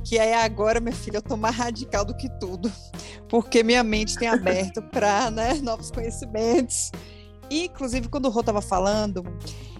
que 0.03 0.17
é 0.17 0.41
agora, 0.41 0.79
minha 0.79 0.95
filha, 0.95 1.17
eu 1.17 1.21
tô 1.21 1.35
mais 1.35 1.55
radical 1.55 2.05
do 2.05 2.15
que 2.15 2.29
tudo, 2.39 2.71
porque 3.27 3.61
minha 3.61 3.83
mente 3.83 4.17
tem 4.17 4.27
aberto 4.27 4.81
para 4.89 5.29
né, 5.29 5.55
novos 5.55 5.91
conhecimentos. 5.91 6.91
E, 7.49 7.65
inclusive, 7.65 8.07
quando 8.07 8.25
o 8.25 8.29
Rô 8.29 8.41
tava 8.41 8.61
falando, 8.61 9.25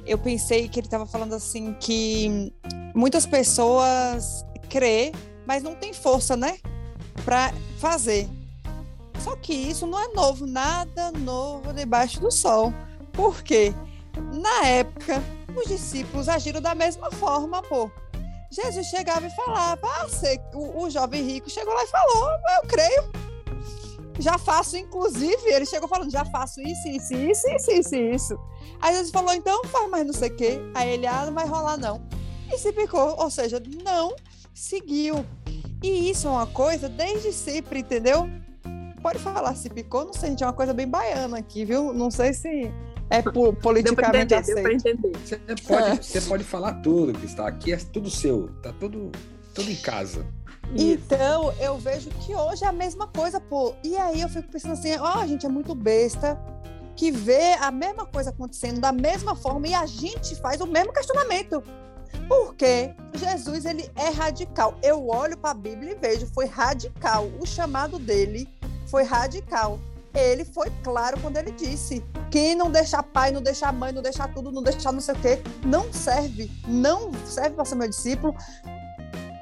eu 0.06 0.18
pensei 0.18 0.68
que 0.68 0.80
ele 0.80 0.88
tava 0.88 1.06
falando 1.06 1.34
assim 1.34 1.74
que 1.80 2.54
muitas 2.94 3.26
pessoas 3.26 4.46
crê, 4.70 5.14
mas 5.46 5.64
não 5.64 5.76
tem 5.76 5.94
força, 5.94 6.36
né, 6.36 6.58
para 7.24 7.54
fazer. 7.78 8.28
Só 9.24 9.36
que 9.38 9.54
isso 9.54 9.88
não 9.88 10.00
é 10.00 10.10
novo, 10.10 10.46
nada 10.46 11.12
novo 11.12 11.74
debaixo 11.74 12.20
do 12.20 12.32
sol. 12.32 12.74
Por 13.14 13.42
quê? 13.44 13.74
Na 14.34 14.68
época, 14.68 15.24
os 15.60 15.68
discípulos 15.68 16.30
agiram 16.30 16.62
da 16.62 16.76
mesma 16.76 17.12
forma, 17.12 17.62
pô. 17.64 17.90
Jesus 18.52 18.88
chegava 18.88 19.28
e 19.28 19.32
falava: 19.32 19.88
ah, 19.88 20.08
você, 20.08 20.40
o, 20.54 20.84
o 20.84 20.90
jovem 20.90 21.24
rico 21.24 21.50
chegou 21.50 21.74
lá 21.74 21.84
e 21.84 21.88
falou: 21.88 22.30
Eu 22.62 22.68
creio. 22.68 23.28
Já 24.20 24.38
faço, 24.38 24.78
inclusive, 24.78 25.50
ele 25.50 25.66
chegou 25.66 25.88
falando: 25.88 26.10
Já 26.10 26.26
faço 26.26 26.62
isso, 26.62 26.88
isso, 26.88 27.14
isso, 27.14 27.48
isso, 27.50 27.72
isso, 27.72 27.96
isso. 27.96 28.40
Aí 28.82 28.94
Jesus 28.94 29.12
falou: 29.12 29.34
Então 29.34 29.64
faz 29.66 29.90
mais 29.90 30.06
não 30.06 30.14
sei 30.14 30.30
o 30.30 30.36
quê. 30.36 30.60
Aí 30.74 30.90
ele: 30.92 31.06
Ah, 31.06 31.26
não 31.26 31.34
vai 31.34 31.46
rolar 31.46 31.78
não. 31.78 32.02
E 32.52 32.58
se 32.58 32.72
picou, 32.72 33.16
ou 33.20 33.30
seja, 33.30 33.62
não 33.84 34.16
seguiu. 34.54 35.26
E 35.84 36.10
isso 36.10 36.28
é 36.28 36.32
uma 36.32 36.48
coisa 36.48 36.90
desde 36.90 37.32
sempre, 37.32 37.80
entendeu? 37.80 38.28
Pode 39.02 39.20
falar 39.20 39.56
se 39.56 39.70
picou, 39.70 40.06
não 40.06 40.14
sei, 40.14 40.32
gente, 40.32 40.44
é 40.44 40.48
uma 40.48 40.54
coisa 40.54 40.74
bem 40.74 40.88
baiana 40.88 41.38
aqui, 41.38 41.64
viu? 41.64 41.94
Não 41.94 42.10
sei 42.10 42.34
se 42.34 42.74
é 43.10 43.22
politicamente 43.22 44.36
deu 44.36 44.58
entender, 44.58 44.78
aceito. 44.78 45.08
Deu 45.08 45.20
Você 45.24 45.38
pode, 45.68 45.98
você 46.06 46.22
pode 46.22 46.44
falar 46.44 46.74
tudo 46.82 47.14
que 47.14 47.26
está 47.26 47.48
aqui, 47.48 47.74
é 47.74 47.78
tudo 47.78 48.10
seu, 48.10 48.50
tá 48.62 48.74
tudo, 48.80 49.12
tudo 49.54 49.70
em 49.70 49.76
casa. 49.76 50.26
Então, 50.76 51.54
eu 51.62 51.78
vejo 51.78 52.10
que 52.10 52.36
hoje 52.36 52.66
é 52.66 52.68
a 52.68 52.74
mesma 52.74 53.08
coisa, 53.08 53.40
pô. 53.40 53.74
E 53.84 53.96
aí 53.96 54.22
eu 54.22 54.28
fico 54.28 54.52
pensando 54.52 54.74
assim, 54.74 54.96
ó, 54.98 55.18
oh, 55.18 55.20
a 55.20 55.28
gente 55.28 55.46
é 55.46 55.50
muito 55.50 55.74
besta. 55.74 56.38
que 56.96 57.12
vê 57.12 57.54
a 57.54 57.70
mesma 57.70 58.06
coisa 58.06 58.32
acontecendo 58.32 58.82
da 58.82 58.92
mesma 58.92 59.36
forma 59.36 59.68
e 59.68 59.74
a 59.74 59.86
gente 59.86 60.36
faz 60.36 60.60
o 60.60 60.66
mesmo 60.66 60.92
questionamento. 60.92 61.64
Porque 62.28 62.94
Jesus 63.14 63.66
ele 63.66 63.90
é 63.96 64.10
radical. 64.10 64.78
Eu 64.82 65.08
olho 65.08 65.38
para 65.38 65.52
a 65.52 65.54
Bíblia 65.54 65.92
e 65.94 65.96
vejo, 65.96 66.28
foi 66.34 66.46
radical. 66.46 67.30
O 67.40 67.46
chamado 67.46 68.00
dele 68.00 68.50
foi 68.88 69.04
radical. 69.04 69.80
Ele 70.18 70.44
foi 70.44 70.72
claro 70.84 71.20
quando 71.22 71.38
ele 71.38 71.52
disse: 71.52 72.04
quem 72.32 72.56
não 72.56 72.72
deixar 72.72 73.04
pai, 73.04 73.32
não 73.32 73.42
deixar 73.42 73.72
mãe, 73.72 73.92
não 73.92 74.02
deixar 74.02 74.34
tudo, 74.34 74.52
não 74.52 74.64
deixar 74.64 74.92
não 74.92 75.00
sei 75.00 75.14
o 75.14 75.20
quê, 75.20 75.42
não 75.64 75.94
serve, 75.94 76.52
não 76.68 77.12
serve 77.26 77.52
para 77.52 77.66
ser 77.66 77.76
meu 77.76 77.88
discípulo. 77.88 78.36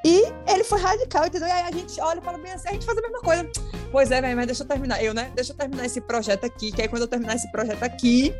E 0.04 0.22
ele 0.46 0.62
foi 0.62 0.80
radical, 0.80 1.26
entendeu? 1.26 1.48
E 1.48 1.50
aí 1.50 1.62
a 1.62 1.72
gente 1.72 2.00
olha 2.00 2.20
e 2.20 2.22
fala 2.22 2.38
bem 2.38 2.52
assim, 2.52 2.68
a 2.68 2.72
gente 2.72 2.86
faz 2.86 2.96
a 2.96 3.00
mesma 3.00 3.20
coisa. 3.20 3.50
Pois 3.90 4.10
é, 4.10 4.34
mas 4.34 4.46
deixa 4.46 4.62
eu 4.62 4.66
terminar. 4.68 5.02
Eu, 5.02 5.12
né? 5.12 5.32
Deixa 5.34 5.52
eu 5.52 5.56
terminar 5.56 5.84
esse 5.84 6.00
projeto 6.00 6.44
aqui, 6.44 6.70
que 6.70 6.82
aí 6.82 6.86
quando 6.86 7.02
eu 7.02 7.08
terminar 7.08 7.34
esse 7.34 7.50
projeto 7.50 7.82
aqui, 7.82 8.32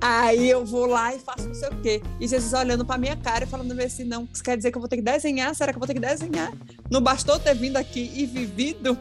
aí 0.00 0.48
eu 0.48 0.64
vou 0.64 0.86
lá 0.86 1.12
e 1.12 1.18
faço 1.18 1.48
não 1.48 1.54
sei 1.54 1.68
o 1.70 1.80
quê. 1.80 2.02
E 2.20 2.28
Jesus 2.28 2.52
olhando 2.52 2.84
pra 2.84 2.96
minha 2.98 3.16
cara 3.16 3.44
e 3.44 3.46
falando 3.48 3.72
assim, 3.80 4.04
não, 4.04 4.28
isso 4.32 4.44
quer 4.44 4.56
dizer 4.56 4.70
que 4.70 4.76
eu 4.76 4.80
vou 4.80 4.88
ter 4.88 4.96
que 4.96 5.02
desenhar? 5.02 5.52
Será 5.56 5.72
que 5.72 5.76
eu 5.76 5.80
vou 5.80 5.88
ter 5.88 5.94
que 5.94 6.00
desenhar? 6.00 6.52
Não 6.88 7.00
bastou 7.00 7.36
ter 7.38 7.54
vindo 7.54 7.76
aqui 7.76 8.12
e 8.14 8.24
vivido 8.24 8.96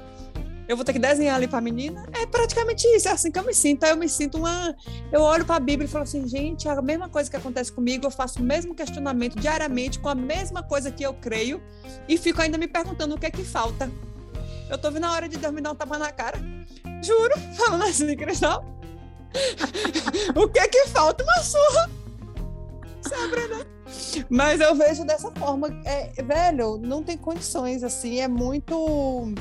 eu 0.69 0.75
vou 0.75 0.85
ter 0.85 0.93
que 0.93 0.99
desenhar 0.99 1.35
ali 1.35 1.47
para 1.47 1.57
a 1.57 1.61
menina. 1.61 2.05
É 2.13 2.27
praticamente 2.27 2.85
isso, 2.89 3.07
é 3.07 3.11
assim 3.11 3.31
que 3.31 3.39
eu 3.39 3.43
me 3.43 3.55
sinto. 3.55 3.83
Eu 3.87 3.97
me 3.97 4.07
sinto 4.07 4.37
uma. 4.37 4.75
Eu 5.11 5.21
olho 5.21 5.43
para 5.43 5.55
a 5.55 5.59
Bíblia 5.59 5.87
e 5.87 5.89
falo 5.89 6.03
assim, 6.03 6.27
gente, 6.27 6.67
é 6.67 6.71
a 6.71 6.79
mesma 6.79 7.09
coisa 7.09 7.27
que 7.27 7.35
acontece 7.35 7.71
comigo, 7.71 8.05
eu 8.05 8.11
faço 8.11 8.39
o 8.39 8.43
mesmo 8.43 8.75
questionamento 8.75 9.35
diariamente 9.35 9.97
com 9.97 10.07
a 10.07 10.13
mesma 10.13 10.61
coisa 10.61 10.91
que 10.91 11.01
eu 11.01 11.11
creio 11.11 11.59
e 12.07 12.19
fico 12.19 12.39
ainda 12.39 12.55
me 12.55 12.67
perguntando 12.67 13.15
o 13.15 13.17
que 13.17 13.25
é 13.25 13.31
que 13.31 13.43
falta. 13.43 13.89
Eu 14.69 14.77
tô 14.77 14.91
vendo 14.91 15.05
a 15.05 15.11
hora 15.11 15.27
de 15.27 15.39
me 15.51 15.59
dar 15.59 15.71
um 15.71 15.75
tapa 15.75 15.97
na 15.97 16.11
cara. 16.11 16.37
Juro, 17.03 17.33
falando 17.57 17.85
assim, 17.85 18.15
Cristal. 18.15 18.63
o 20.37 20.47
que 20.47 20.59
é 20.59 20.67
que 20.67 20.85
falta? 20.85 21.23
Uma 21.23 21.39
surra. 21.41 21.89
Sabe, 23.01 23.47
né? 23.47 23.65
Mas 24.29 24.61
eu 24.61 24.75
vejo 24.75 25.03
dessa 25.03 25.31
forma. 25.31 25.67
É, 25.83 26.11
velho, 26.21 26.77
não 26.77 27.01
tem 27.01 27.17
condições, 27.17 27.83
assim, 27.83 28.19
é 28.19 28.27
muito 28.27 29.33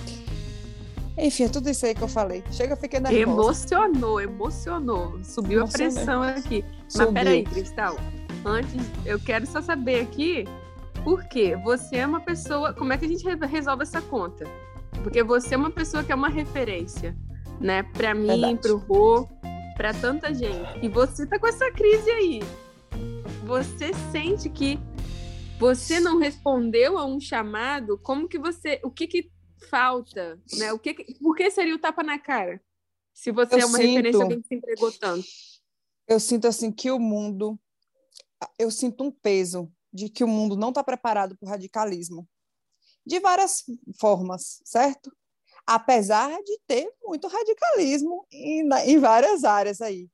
enfim, 1.26 1.44
é 1.44 1.48
tudo 1.48 1.68
isso 1.68 1.84
aí 1.86 1.94
que 1.94 2.02
eu 2.02 2.08
falei. 2.08 2.42
Chega, 2.50 2.76
fiquei 2.76 3.00
nervosa. 3.00 3.22
Emocionou, 3.22 4.20
emocionou. 4.20 5.24
Subiu 5.24 5.64
a 5.64 5.68
pressão 5.68 6.22
aqui. 6.22 6.64
Subiu. 6.88 7.12
Mas 7.12 7.24
peraí, 7.24 7.44
Cristal. 7.44 7.96
Antes, 8.44 8.84
eu 9.04 9.18
quero 9.18 9.46
só 9.46 9.60
saber 9.60 10.00
aqui 10.00 10.44
por 11.04 11.24
quê? 11.24 11.56
Você 11.64 11.96
é 11.96 12.06
uma 12.06 12.20
pessoa. 12.20 12.72
Como 12.74 12.92
é 12.92 12.98
que 12.98 13.04
a 13.04 13.08
gente 13.08 13.24
resolve 13.46 13.82
essa 13.82 14.00
conta? 14.00 14.46
Porque 15.02 15.22
você 15.22 15.54
é 15.54 15.56
uma 15.56 15.70
pessoa 15.70 16.02
que 16.02 16.12
é 16.12 16.14
uma 16.14 16.28
referência, 16.28 17.16
né? 17.60 17.82
Para 17.82 18.14
mim, 18.14 18.26
Verdade. 18.26 18.58
pro 18.58 18.76
Rô, 18.76 19.28
para 19.76 19.94
tanta 19.94 20.34
gente. 20.34 20.78
E 20.82 20.88
você 20.88 21.26
tá 21.26 21.38
com 21.38 21.46
essa 21.46 21.70
crise 21.70 22.10
aí. 22.10 22.42
Você 23.44 23.92
sente 24.12 24.48
que 24.48 24.78
você 25.58 25.98
não 25.98 26.18
respondeu 26.18 26.98
a 26.98 27.04
um 27.06 27.18
chamado? 27.18 27.98
Como 27.98 28.28
que 28.28 28.38
você. 28.38 28.80
O 28.84 28.90
que 28.90 29.06
que 29.06 29.30
falta, 29.70 30.40
né? 30.58 30.72
O 30.72 30.78
que, 30.78 30.94
por 31.14 31.36
que 31.36 31.50
seria 31.50 31.74
o 31.74 31.78
tapa 31.78 32.02
na 32.02 32.18
cara? 32.18 32.60
Se 33.12 33.32
você 33.32 33.56
eu 33.56 33.60
é 33.60 33.66
uma 33.66 33.78
sinto, 33.78 33.88
referência 33.88 34.22
alguém 34.22 34.40
que 34.40 34.48
se 34.48 34.54
entregou 34.54 34.92
tanto. 34.92 35.26
Eu 36.06 36.20
sinto 36.20 36.46
assim 36.46 36.70
que 36.70 36.90
o 36.90 36.98
mundo, 36.98 37.58
eu 38.58 38.70
sinto 38.70 39.04
um 39.04 39.10
peso 39.10 39.70
de 39.92 40.08
que 40.08 40.22
o 40.22 40.28
mundo 40.28 40.56
não 40.56 40.68
está 40.68 40.84
preparado 40.84 41.36
para 41.36 41.46
o 41.46 41.50
radicalismo, 41.50 42.28
de 43.04 43.18
várias 43.20 43.64
formas, 43.98 44.60
certo? 44.64 45.10
Apesar 45.66 46.30
de 46.42 46.58
ter 46.66 46.90
muito 47.02 47.26
radicalismo 47.26 48.26
em, 48.30 48.68
em 48.86 48.98
várias 48.98 49.44
áreas 49.44 49.80
aí, 49.80 50.08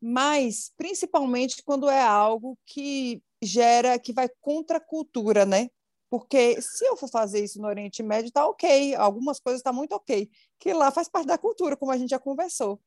mas 0.00 0.72
principalmente 0.76 1.62
quando 1.62 1.90
é 1.90 2.00
algo 2.00 2.58
que 2.64 3.22
gera, 3.42 3.98
que 3.98 4.12
vai 4.12 4.28
contra 4.40 4.78
a 4.78 4.80
cultura, 4.84 5.44
né? 5.44 5.68
Porque 6.10 6.60
se 6.60 6.84
eu 6.84 6.96
for 6.96 7.08
fazer 7.08 7.44
isso 7.44 7.60
no 7.60 7.68
Oriente 7.68 8.02
Médio, 8.02 8.32
tá 8.32 8.44
ok, 8.46 8.96
algumas 8.96 9.38
coisas 9.38 9.62
tá 9.62 9.72
muito 9.72 9.92
ok, 9.92 10.28
que 10.58 10.72
lá 10.72 10.90
faz 10.90 11.08
parte 11.08 11.28
da 11.28 11.38
cultura, 11.38 11.76
como 11.76 11.92
a 11.92 11.96
gente 11.96 12.10
já 12.10 12.18
conversou. 12.18 12.80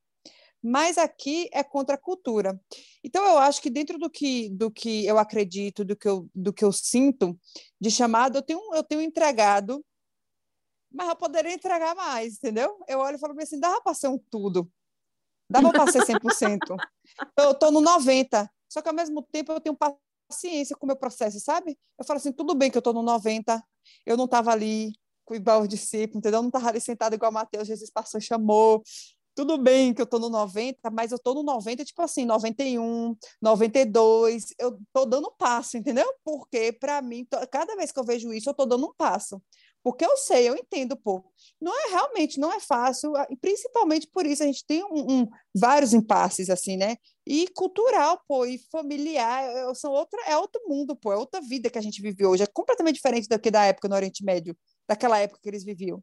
Mas 0.61 0.97
aqui 0.97 1.49
é 1.53 1.63
contra 1.63 1.95
a 1.95 1.97
cultura. 1.97 2.59
Então 3.03 3.25
eu 3.25 3.37
acho 3.37 3.61
que 3.61 3.69
dentro 3.69 3.97
do 3.97 4.09
que, 4.09 4.49
do 4.49 4.69
que 4.69 5.05
eu 5.05 5.17
acredito, 5.17 5.85
do 5.85 5.95
que 5.95 6.07
eu, 6.07 6.29
do 6.35 6.53
que 6.53 6.63
eu 6.63 6.71
sinto 6.71 7.37
de 7.79 7.89
chamado, 7.89 8.37
eu 8.37 8.41
tenho, 8.41 8.59
eu 8.73 8.83
tenho 8.83 9.01
entregado, 9.01 9.83
mas 10.91 11.07
eu 11.07 11.15
poderia 11.15 11.53
entregar 11.53 11.95
mais, 11.95 12.35
entendeu? 12.35 12.77
Eu 12.87 12.99
olho 12.99 13.15
e 13.15 13.19
falo 13.19 13.39
assim, 13.41 13.59
dava 13.59 13.81
para 13.81 13.93
ser 13.93 14.09
um 14.09 14.17
tudo. 14.29 14.69
Dava 15.49 15.71
para 15.71 15.91
ser 15.91 16.05
100%. 16.05 16.59
eu 17.39 17.51
estou 17.51 17.71
no 17.71 17.81
90%. 17.81 18.49
Só 18.69 18.81
que 18.81 18.89
ao 18.89 18.95
mesmo 18.95 19.21
tempo 19.21 19.51
eu 19.51 19.61
tenho 19.61 19.77
paciência 20.27 20.75
com 20.75 20.85
o 20.85 20.87
meu 20.87 20.95
processo, 20.95 21.39
sabe? 21.39 21.77
Eu 21.97 22.05
falo 22.05 22.17
assim, 22.17 22.31
tudo 22.31 22.55
bem 22.55 22.69
que 22.71 22.77
eu 22.77 22.79
estou 22.79 22.93
no 22.93 23.01
90, 23.01 23.63
eu 24.05 24.17
não 24.17 24.25
estava 24.25 24.51
ali 24.51 24.93
igual 25.31 25.61
os 25.61 25.67
discípulos, 25.67 26.17
entendeu? 26.17 26.39
Eu 26.39 26.43
não 26.43 26.49
estava 26.49 26.69
ali 26.69 26.81
sentado 26.81 27.13
igual 27.13 27.31
o 27.31 27.33
Mateus, 27.33 27.67
Jesus 27.67 27.89
passou 27.89 28.19
e 28.19 28.23
chamou. 28.23 28.83
Tudo 29.35 29.57
bem 29.57 29.93
que 29.93 30.01
eu 30.01 30.03
estou 30.03 30.19
no 30.19 30.29
90, 30.29 30.91
mas 30.91 31.11
eu 31.11 31.15
estou 31.15 31.33
no 31.33 31.41
90, 31.41 31.83
tipo 31.83 32.01
assim, 32.03 32.23
91, 32.23 33.15
92, 33.41 34.53
eu 34.59 34.77
estou 34.77 35.07
dando 35.07 35.31
passo, 35.31 35.75
entendeu? 35.75 36.05
Porque, 36.23 36.71
para 36.71 37.01
mim, 37.01 37.25
cada 37.51 37.75
vez 37.75 37.91
que 37.91 37.99
eu 37.99 38.03
vejo 38.03 38.31
isso, 38.31 38.49
eu 38.49 38.51
estou 38.51 38.67
dando 38.67 38.85
um 38.87 38.93
passo. 38.93 39.41
Porque 39.83 40.05
eu 40.05 40.15
sei, 40.15 40.47
eu 40.47 40.55
entendo, 40.55 40.95
pô. 40.95 41.21
Não 41.59 41.77
é 41.77 41.89
realmente, 41.89 42.39
não 42.39 42.51
é 42.51 42.59
fácil, 42.59 43.13
e 43.29 43.35
principalmente 43.35 44.07
por 44.07 44.25
isso 44.25 44.41
a 44.41 44.45
gente 44.45 44.65
tem 44.65 44.81
um, 44.85 45.21
um, 45.21 45.27
vários 45.53 45.93
impasses, 45.93 46.49
assim, 46.49 46.77
né? 46.77 46.95
E 47.27 47.47
cultural, 47.49 48.21
pô, 48.25 48.45
e 48.45 48.57
familiar, 48.71 49.43
é, 49.43 49.73
são 49.73 49.91
outra, 49.91 50.21
é 50.25 50.37
outro 50.37 50.61
mundo, 50.67 50.95
pô, 50.95 51.11
é 51.11 51.17
outra 51.17 51.41
vida 51.41 51.69
que 51.69 51.77
a 51.77 51.81
gente 51.81 52.01
vive 52.01 52.25
hoje, 52.25 52.43
é 52.43 52.47
completamente 52.47 52.95
diferente 52.95 53.27
do 53.27 53.37
que 53.37 53.51
da 53.51 53.65
época 53.65 53.89
no 53.89 53.95
Oriente 53.95 54.23
Médio, 54.23 54.57
daquela 54.87 55.19
época 55.19 55.41
que 55.43 55.49
eles 55.49 55.65
viviam. 55.65 56.01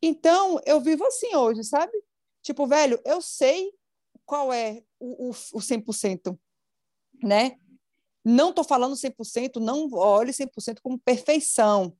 Então, 0.00 0.60
eu 0.64 0.80
vivo 0.80 1.04
assim 1.04 1.34
hoje, 1.34 1.64
sabe? 1.64 1.92
Tipo, 2.40 2.68
velho, 2.68 3.00
eu 3.04 3.20
sei 3.20 3.72
qual 4.24 4.52
é 4.52 4.80
o, 5.00 5.28
o, 5.28 5.30
o 5.30 5.60
100%, 5.60 6.38
né? 7.22 7.56
Não 8.24 8.50
estou 8.50 8.62
falando 8.62 8.94
100%, 8.94 9.56
não 9.56 9.88
olhe 9.92 10.32
100% 10.32 10.80
como 10.82 10.98
perfeição, 10.98 11.96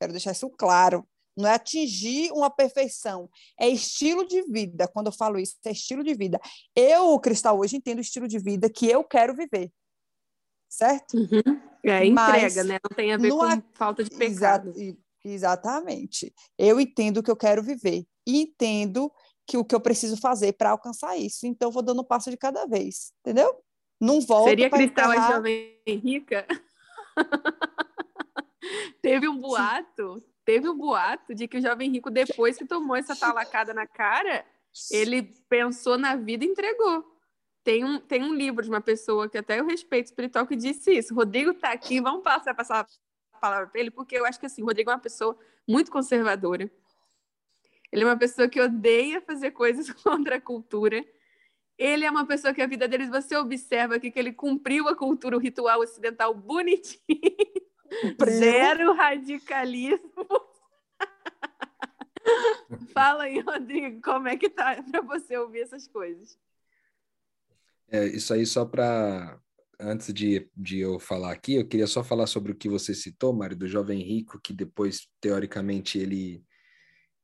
Quero 0.00 0.12
deixar 0.12 0.32
isso 0.32 0.50
claro. 0.50 1.06
Não 1.36 1.48
é 1.48 1.54
atingir 1.54 2.32
uma 2.32 2.48
perfeição, 2.48 3.28
é 3.60 3.68
estilo 3.68 4.26
de 4.26 4.42
vida. 4.42 4.88
Quando 4.88 5.08
eu 5.08 5.12
falo 5.12 5.38
isso, 5.38 5.54
é 5.66 5.70
estilo 5.70 6.02
de 6.02 6.14
vida. 6.14 6.40
Eu, 6.74 7.18
Cristal, 7.20 7.58
hoje 7.58 7.76
entendo 7.76 7.98
o 7.98 8.00
estilo 8.00 8.26
de 8.26 8.38
vida 8.38 8.70
que 8.70 8.88
eu 8.88 9.04
quero 9.04 9.34
viver. 9.34 9.70
Certo? 10.66 11.14
Uhum. 11.14 11.60
É 11.84 12.04
entrega, 12.04 12.12
Mas, 12.14 12.56
né? 12.56 12.78
Não 12.82 12.96
tem 12.96 13.12
a 13.12 13.18
ver 13.18 13.30
com 13.30 13.42
a... 13.42 13.62
falta 13.74 14.02
de 14.02 14.10
pecado. 14.10 14.72
Exa 14.76 14.96
exatamente. 15.24 16.32
Eu 16.58 16.80
entendo 16.80 17.18
o 17.18 17.22
que 17.22 17.30
eu 17.30 17.36
quero 17.36 17.62
viver. 17.62 18.06
E 18.26 18.40
entendo 18.40 19.12
que 19.46 19.56
o 19.56 19.64
que 19.64 19.74
eu 19.74 19.80
preciso 19.80 20.16
fazer 20.16 20.54
para 20.54 20.70
alcançar 20.70 21.16
isso. 21.16 21.46
Então, 21.46 21.70
vou 21.70 21.82
dando 21.82 22.00
um 22.00 22.04
passo 22.04 22.30
de 22.30 22.36
cada 22.36 22.66
vez. 22.66 23.12
Entendeu? 23.20 23.62
Não 24.00 24.20
volto 24.20 24.48
Seria 24.48 24.70
Cristal 24.70 25.12
enterrar... 25.12 25.30
a 25.30 25.34
jovem 25.34 25.80
rica? 25.86 26.46
teve 29.02 29.28
um 29.28 29.38
boato, 29.38 30.22
teve 30.44 30.68
um 30.68 30.76
boato 30.76 31.34
de 31.34 31.48
que 31.48 31.58
o 31.58 31.62
jovem 31.62 31.90
rico, 31.90 32.10
depois 32.10 32.56
que 32.56 32.64
tomou 32.64 32.96
essa 32.96 33.16
talacada 33.16 33.74
na 33.74 33.86
cara, 33.86 34.44
ele 34.90 35.22
pensou 35.48 35.96
na 35.96 36.16
vida 36.16 36.44
e 36.44 36.48
entregou. 36.48 37.04
Tem 37.64 37.84
um, 37.84 37.98
tem 37.98 38.22
um 38.22 38.34
livro 38.34 38.62
de 38.62 38.68
uma 38.68 38.80
pessoa 38.80 39.28
que 39.28 39.36
até 39.36 39.58
eu 39.58 39.66
respeito 39.66 40.06
espiritual 40.06 40.46
que 40.46 40.54
disse 40.54 40.92
isso. 40.92 41.14
Rodrigo 41.14 41.52
tá 41.52 41.72
aqui, 41.72 42.00
vamos 42.00 42.22
passar, 42.22 42.54
passar 42.54 42.86
a 43.32 43.38
palavra 43.38 43.66
para 43.66 43.80
ele, 43.80 43.90
porque 43.90 44.16
eu 44.16 44.24
acho 44.24 44.38
que 44.38 44.46
assim, 44.46 44.62
o 44.62 44.66
Rodrigo 44.66 44.90
é 44.90 44.94
uma 44.94 45.00
pessoa 45.00 45.36
muito 45.66 45.90
conservadora. 45.90 46.70
Ele 47.90 48.02
é 48.02 48.06
uma 48.06 48.16
pessoa 48.16 48.48
que 48.48 48.60
odeia 48.60 49.20
fazer 49.20 49.50
coisas 49.52 49.90
contra 50.02 50.36
a 50.36 50.40
cultura. 50.40 51.04
Ele 51.78 52.04
é 52.04 52.10
uma 52.10 52.26
pessoa 52.26 52.54
que 52.54 52.62
a 52.62 52.66
vida 52.66 52.88
dele, 52.88 53.06
você 53.06 53.36
observa 53.36 53.96
aqui 53.96 54.10
que 54.10 54.18
ele 54.18 54.32
cumpriu 54.32 54.88
a 54.88 54.96
cultura, 54.96 55.36
o 55.36 55.40
ritual 55.40 55.80
ocidental 55.80 56.34
bonitinho. 56.34 57.00
Zero 58.28 58.94
radicalismo. 58.94 60.26
Fala 62.92 63.24
aí, 63.24 63.40
Rodrigo, 63.40 64.00
como 64.02 64.28
é 64.28 64.36
que 64.36 64.48
tá 64.48 64.82
para 64.82 65.00
você 65.02 65.36
ouvir 65.36 65.60
essas 65.60 65.86
coisas? 65.86 66.38
É, 67.88 68.04
isso 68.06 68.34
aí 68.34 68.44
só 68.44 68.64
para 68.64 69.38
antes 69.78 70.12
de, 70.12 70.48
de 70.56 70.78
eu 70.78 70.98
falar 70.98 71.32
aqui, 71.32 71.54
eu 71.54 71.66
queria 71.66 71.86
só 71.86 72.02
falar 72.02 72.26
sobre 72.26 72.52
o 72.52 72.56
que 72.56 72.68
você 72.68 72.94
citou, 72.94 73.32
Mário, 73.32 73.56
do 73.56 73.68
jovem 73.68 74.02
rico, 74.02 74.40
que 74.40 74.52
depois, 74.52 75.06
teoricamente, 75.20 75.98
ele, 75.98 76.42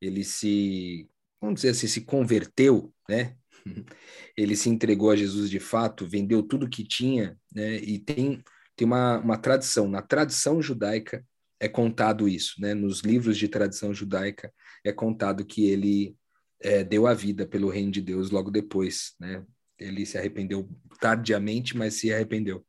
ele 0.01 0.22
se, 0.25 1.09
vamos 1.40 1.57
dizer 1.57 1.70
assim, 1.70 1.87
se 1.87 2.03
converteu, 2.03 2.92
né? 3.09 3.37
Ele 4.37 4.57
se 4.57 4.68
entregou 4.68 5.11
a 5.11 5.16
Jesus 5.16 5.48
de 5.48 5.61
fato, 5.61 6.05
vendeu 6.05 6.42
tudo 6.42 6.68
que 6.68 6.83
tinha, 6.83 7.38
né? 7.55 7.77
E 7.77 7.98
tem 7.98 8.42
tem 8.83 8.87
uma, 8.87 9.18
uma 9.18 9.38
tradição, 9.38 9.88
na 9.88 10.03
tradição 10.03 10.61
judaica 10.61 11.25
é 11.61 11.68
contado 11.68 12.29
isso, 12.29 12.61
né? 12.61 12.75
Nos 12.75 13.01
livros 13.03 13.38
de 13.38 13.47
tradição 13.47 13.95
judaica 13.95 14.53
é 14.85 14.92
contado 14.92 15.47
que 15.47 15.66
ele 15.66 16.16
é, 16.59 16.83
deu 16.83 17.07
a 17.07 17.14
vida 17.14 17.47
pelo 17.47 17.71
reino 17.71 17.92
de 17.92 18.03
Deus 18.03 18.31
logo 18.31 18.51
depois, 18.51 19.14
né? 19.21 19.47
Ele 19.79 20.05
se 20.05 20.18
arrependeu 20.18 20.68
tardiamente, 21.01 21.77
mas 21.77 21.95
se 21.95 22.12
arrependeu 22.12 22.66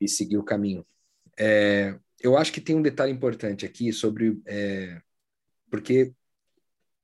e 0.00 0.08
seguiu 0.08 0.40
o 0.40 0.44
caminho. 0.44 0.84
É, 1.38 1.96
eu 2.20 2.36
acho 2.36 2.52
que 2.52 2.60
tem 2.60 2.74
um 2.74 2.82
detalhe 2.82 3.12
importante 3.12 3.64
aqui 3.64 3.92
sobre. 3.92 4.42
É, 4.44 5.00
porque 5.70 6.12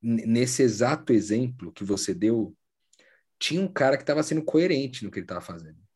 nesse 0.03 0.63
exato 0.63 1.13
exemplo 1.13 1.73
que 1.73 1.85
você 1.85 2.13
deu, 2.13 2.53
tinha 3.39 3.61
um 3.61 3.73
cara 3.73 3.97
que 3.97 4.03
estava 4.03 4.25
sendo 4.25 4.43
coerente 4.43 5.05
no 5.05 5.11
que 5.11 5.21
ele 5.21 5.25
estava 5.25 5.41
fazendo. 5.41 5.88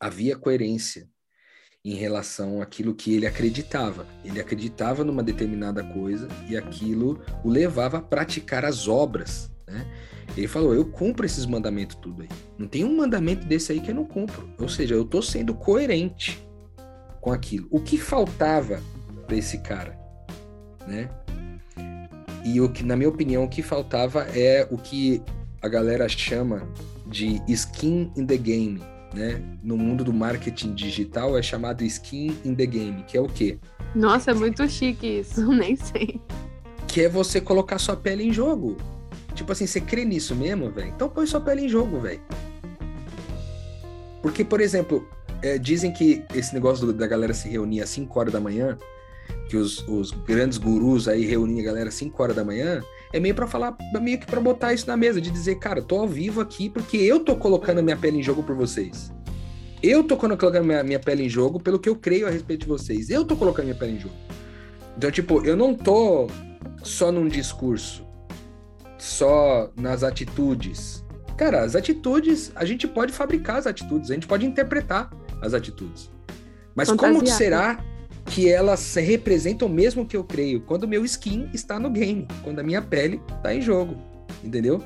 Havia 0.00 0.36
coerência 0.36 1.08
em 1.84 1.94
relação 1.94 2.62
àquilo 2.62 2.94
que 2.94 3.14
ele 3.14 3.26
acreditava. 3.26 4.06
Ele 4.24 4.40
acreditava 4.40 5.04
numa 5.04 5.22
determinada 5.22 5.84
coisa 5.84 6.28
e 6.48 6.56
aquilo 6.56 7.22
o 7.44 7.50
levava 7.50 7.98
a 7.98 8.02
praticar 8.02 8.64
as 8.64 8.88
obras, 8.88 9.50
né? 9.66 9.86
Ele 10.36 10.48
falou: 10.48 10.74
Eu 10.74 10.86
cumpro 10.86 11.26
esses 11.26 11.46
mandamentos 11.46 11.96
tudo 11.96 12.22
aí. 12.22 12.28
Não 12.58 12.66
tem 12.66 12.84
um 12.84 12.96
mandamento 12.96 13.46
desse 13.46 13.72
aí 13.72 13.80
que 13.80 13.90
eu 13.90 13.94
não 13.94 14.04
cumpro. 14.04 14.48
Ou 14.58 14.68
seja, 14.68 14.94
eu 14.94 15.02
estou 15.02 15.22
sendo 15.22 15.54
coerente 15.54 16.46
com 17.20 17.30
aquilo. 17.30 17.68
O 17.70 17.80
que 17.80 17.98
faltava 17.98 18.82
para 19.26 19.36
esse 19.36 19.58
cara, 19.58 19.98
né? 20.86 21.08
E 22.44 22.60
o 22.60 22.68
que, 22.68 22.82
na 22.82 22.94
minha 22.94 23.08
opinião, 23.08 23.44
o 23.44 23.48
que 23.48 23.62
faltava 23.62 24.24
é 24.36 24.66
o 24.70 24.76
que 24.76 25.22
a 25.62 25.68
galera 25.68 26.06
chama 26.08 26.68
de 27.06 27.40
skin 27.48 28.12
in 28.16 28.26
the 28.26 28.36
game, 28.36 28.82
né? 29.14 29.40
No 29.62 29.76
mundo 29.76 30.04
do 30.04 30.12
marketing 30.12 30.74
digital 30.74 31.38
é 31.38 31.42
chamado 31.42 31.84
skin 31.84 32.36
in 32.44 32.54
the 32.54 32.66
game, 32.66 33.02
que 33.04 33.16
é 33.16 33.20
o 33.20 33.28
quê? 33.28 33.58
Nossa, 33.94 34.32
é 34.32 34.34
muito 34.34 34.68
chique 34.68 35.20
isso, 35.20 35.46
nem 35.52 35.76
sei. 35.76 36.20
Que 36.88 37.02
é 37.02 37.08
você 37.08 37.40
colocar 37.40 37.78
sua 37.78 37.96
pele 37.96 38.24
em 38.24 38.32
jogo. 38.32 38.76
Tipo 39.34 39.52
assim, 39.52 39.66
você 39.66 39.80
crê 39.80 40.04
nisso 40.04 40.34
mesmo, 40.34 40.70
velho? 40.70 40.88
Então 40.88 41.08
põe 41.08 41.26
sua 41.26 41.40
pele 41.40 41.62
em 41.62 41.68
jogo, 41.68 42.00
velho. 42.00 42.20
Porque, 44.22 44.44
por 44.44 44.60
exemplo, 44.60 45.06
é, 45.42 45.58
dizem 45.58 45.92
que 45.92 46.24
esse 46.34 46.54
negócio 46.54 46.86
do, 46.86 46.92
da 46.92 47.06
galera 47.06 47.34
se 47.34 47.48
reunir 47.48 47.82
às 47.82 47.90
5 47.90 48.18
horas 48.18 48.32
da 48.32 48.40
manhã, 48.40 48.78
que 49.48 49.56
os, 49.56 49.86
os 49.88 50.10
grandes 50.10 50.56
gurus 50.56 51.08
aí 51.08 51.26
reúnem 51.26 51.60
a 51.60 51.64
galera 51.64 51.88
às 51.88 51.94
5 51.94 52.22
horas 52.22 52.36
da 52.36 52.44
manhã, 52.44 52.82
é 53.14 53.20
meio 53.20 53.32
para 53.32 53.46
falar, 53.46 53.76
meio 54.02 54.18
que 54.18 54.26
para 54.26 54.40
botar 54.40 54.74
isso 54.74 54.88
na 54.88 54.96
mesa, 54.96 55.20
de 55.20 55.30
dizer, 55.30 55.54
cara, 55.60 55.80
tô 55.80 56.00
ao 56.00 56.08
vivo 56.08 56.40
aqui 56.40 56.68
porque 56.68 56.96
eu 56.96 57.20
tô 57.20 57.36
colocando 57.36 57.80
minha 57.80 57.96
pele 57.96 58.18
em 58.18 58.22
jogo 58.24 58.42
por 58.42 58.56
vocês. 58.56 59.12
Eu 59.80 60.02
tô 60.02 60.16
colocando 60.16 60.64
minha, 60.64 60.82
minha 60.82 60.98
pele 60.98 61.24
em 61.24 61.28
jogo 61.28 61.60
pelo 61.60 61.78
que 61.78 61.88
eu 61.88 61.94
creio 61.94 62.26
a 62.26 62.30
respeito 62.30 62.62
de 62.62 62.66
vocês. 62.66 63.10
Eu 63.10 63.24
tô 63.24 63.36
colocando 63.36 63.66
minha 63.66 63.76
pele 63.76 63.92
em 63.92 64.00
jogo. 64.00 64.16
Então, 64.98 65.12
tipo, 65.12 65.46
eu 65.46 65.56
não 65.56 65.76
tô 65.76 66.26
só 66.82 67.12
num 67.12 67.28
discurso 67.28 68.04
só 68.98 69.70
nas 69.76 70.02
atitudes. 70.02 71.04
Cara, 71.36 71.62
as 71.62 71.76
atitudes, 71.76 72.50
a 72.56 72.64
gente 72.64 72.88
pode 72.88 73.12
fabricar 73.12 73.58
as 73.58 73.66
atitudes, 73.68 74.10
a 74.10 74.14
gente 74.14 74.26
pode 74.26 74.44
interpretar 74.44 75.08
as 75.40 75.54
atitudes. 75.54 76.10
Mas 76.74 76.88
Fantasiar. 76.88 77.14
como 77.14 77.26
será 77.28 77.84
que 78.34 78.50
elas 78.50 78.96
representam 78.96 79.68
o 79.68 79.70
mesmo 79.70 80.04
que 80.04 80.16
eu 80.16 80.24
creio 80.24 80.60
quando 80.62 80.88
meu 80.88 81.04
skin 81.04 81.48
está 81.54 81.78
no 81.78 81.88
game, 81.88 82.26
quando 82.42 82.58
a 82.58 82.64
minha 82.64 82.82
pele 82.82 83.20
está 83.36 83.54
em 83.54 83.62
jogo, 83.62 83.96
entendeu? 84.42 84.82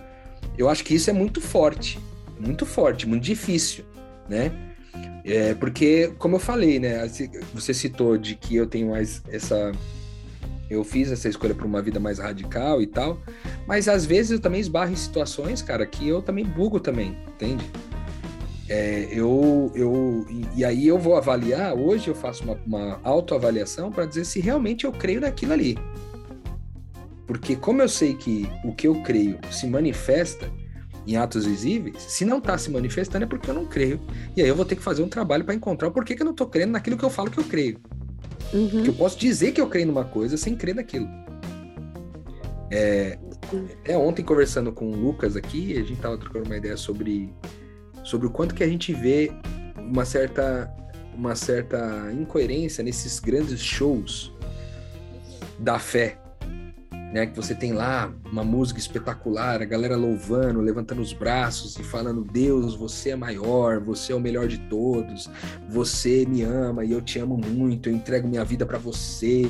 Eu 0.58 0.68
acho 0.68 0.84
que 0.84 0.94
isso 0.94 1.08
é 1.08 1.14
muito 1.14 1.40
forte, 1.40 1.98
muito 2.38 2.66
forte, 2.66 3.08
muito 3.08 3.22
difícil, 3.22 3.86
né? 4.28 4.52
É, 5.24 5.54
porque, 5.54 6.12
como 6.18 6.36
eu 6.36 6.40
falei, 6.40 6.78
né? 6.78 7.08
Você 7.54 7.72
citou 7.72 8.18
de 8.18 8.34
que 8.34 8.54
eu 8.54 8.66
tenho 8.66 8.90
mais 8.90 9.22
essa 9.30 9.72
eu 10.68 10.84
fiz 10.84 11.10
essa 11.10 11.26
escolha 11.30 11.54
para 11.54 11.66
uma 11.66 11.80
vida 11.80 11.98
mais 11.98 12.18
radical 12.18 12.82
e 12.82 12.86
tal, 12.86 13.18
mas 13.66 13.88
às 13.88 14.04
vezes 14.04 14.32
eu 14.32 14.40
também 14.40 14.60
esbarro 14.60 14.92
em 14.92 14.96
situações, 14.96 15.62
cara, 15.62 15.86
que 15.86 16.06
eu 16.06 16.20
também 16.20 16.44
bugo 16.44 16.78
também, 16.78 17.16
entende? 17.26 17.64
É, 18.68 19.08
eu, 19.10 19.72
eu, 19.74 20.26
e, 20.54 20.64
aí 20.64 20.86
eu 20.86 20.98
vou 20.98 21.16
avaliar, 21.16 21.74
hoje 21.74 22.08
eu 22.08 22.14
faço 22.14 22.44
uma, 22.44 22.58
uma 22.66 23.00
autoavaliação 23.02 23.90
para 23.90 24.04
dizer 24.04 24.26
se 24.26 24.40
realmente 24.40 24.84
eu 24.84 24.92
creio 24.92 25.20
naquilo 25.20 25.54
ali. 25.54 25.78
Porque 27.26 27.56
como 27.56 27.80
eu 27.80 27.88
sei 27.88 28.14
que 28.14 28.48
o 28.64 28.74
que 28.74 28.86
eu 28.86 29.02
creio 29.02 29.38
se 29.50 29.66
manifesta 29.66 30.50
em 31.06 31.16
atos 31.16 31.46
visíveis, 31.46 32.02
se 32.02 32.24
não 32.24 32.36
está 32.36 32.58
se 32.58 32.70
manifestando 32.70 33.24
é 33.24 33.26
porque 33.26 33.48
eu 33.48 33.54
não 33.54 33.64
creio. 33.64 33.98
E 34.36 34.42
aí 34.42 34.48
eu 34.48 34.54
vou 34.54 34.64
ter 34.64 34.76
que 34.76 34.82
fazer 34.82 35.02
um 35.02 35.08
trabalho 35.08 35.44
para 35.44 35.54
encontrar 35.54 35.88
o 35.88 35.90
porquê 35.90 36.14
que 36.14 36.20
eu 36.20 36.26
não 36.26 36.32
estou 36.32 36.46
crendo 36.46 36.72
naquilo 36.72 36.98
que 36.98 37.04
eu 37.04 37.10
falo 37.10 37.30
que 37.30 37.38
eu 37.38 37.44
creio. 37.44 37.80
Uhum. 38.52 38.82
Que 38.82 38.88
eu 38.88 38.94
posso 38.94 39.18
dizer 39.18 39.52
que 39.52 39.60
eu 39.60 39.66
creio 39.66 39.86
numa 39.86 40.04
coisa 40.04 40.36
sem 40.36 40.54
crer 40.54 40.74
naquilo. 40.74 41.08
É, 42.70 43.18
é 43.84 43.96
ontem 43.96 44.22
conversando 44.22 44.70
com 44.70 44.90
o 44.90 44.94
Lucas 44.94 45.36
aqui, 45.36 45.72
a 45.78 45.82
gente 45.82 45.96
tava 45.96 46.18
trocando 46.18 46.44
uma 46.44 46.56
ideia 46.56 46.76
sobre, 46.76 47.32
sobre 48.08 48.26
o 48.26 48.30
quanto 48.30 48.54
que 48.54 48.64
a 48.64 48.68
gente 48.68 48.92
vê 48.92 49.30
uma 49.76 50.04
certa, 50.04 50.72
uma 51.14 51.34
certa 51.34 52.10
incoerência 52.12 52.82
nesses 52.82 53.18
grandes 53.18 53.60
shows 53.60 54.32
da 55.58 55.78
fé 55.78 56.18
né? 57.12 57.26
Que 57.26 57.34
você 57.34 57.54
tem 57.54 57.72
lá 57.72 58.12
uma 58.30 58.44
música 58.44 58.78
espetacular, 58.78 59.62
a 59.62 59.64
galera 59.64 59.96
louvando, 59.96 60.60
levantando 60.60 61.00
os 61.00 61.12
braços 61.12 61.78
e 61.78 61.82
falando: 61.82 62.22
Deus, 62.22 62.74
você 62.74 63.10
é 63.10 63.16
maior, 63.16 63.80
você 63.80 64.12
é 64.12 64.16
o 64.16 64.20
melhor 64.20 64.46
de 64.46 64.58
todos, 64.58 65.28
você 65.68 66.26
me 66.26 66.42
ama 66.42 66.84
e 66.84 66.92
eu 66.92 67.00
te 67.00 67.18
amo 67.18 67.36
muito, 67.36 67.88
eu 67.88 67.94
entrego 67.94 68.28
minha 68.28 68.44
vida 68.44 68.66
para 68.66 68.78
você. 68.78 69.48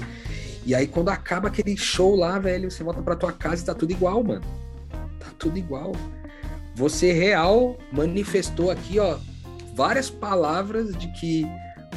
E 0.65 0.75
aí, 0.75 0.87
quando 0.87 1.09
acaba 1.09 1.49
aquele 1.49 1.77
show 1.77 2.15
lá, 2.15 2.39
velho, 2.39 2.71
você 2.71 2.85
volta 2.85 3.03
pra 3.03 3.17
tua 3.17 3.33
casa 3.33 3.63
e 3.63 3.67
tá 3.67 3.75
tudo 3.75 3.91
igual, 3.91 4.23
mano. 4.23 4.45
Tá 5.19 5.29
tudo 5.39 5.59
igual. 5.59 5.93
Você 6.79 7.13
real 7.13 7.77
manifestou 7.93 8.71
aqui, 8.71 8.99
ó, 8.99 9.19
várias 9.75 10.09
palavras 10.09 10.97
de 10.97 11.13
que 11.13 11.45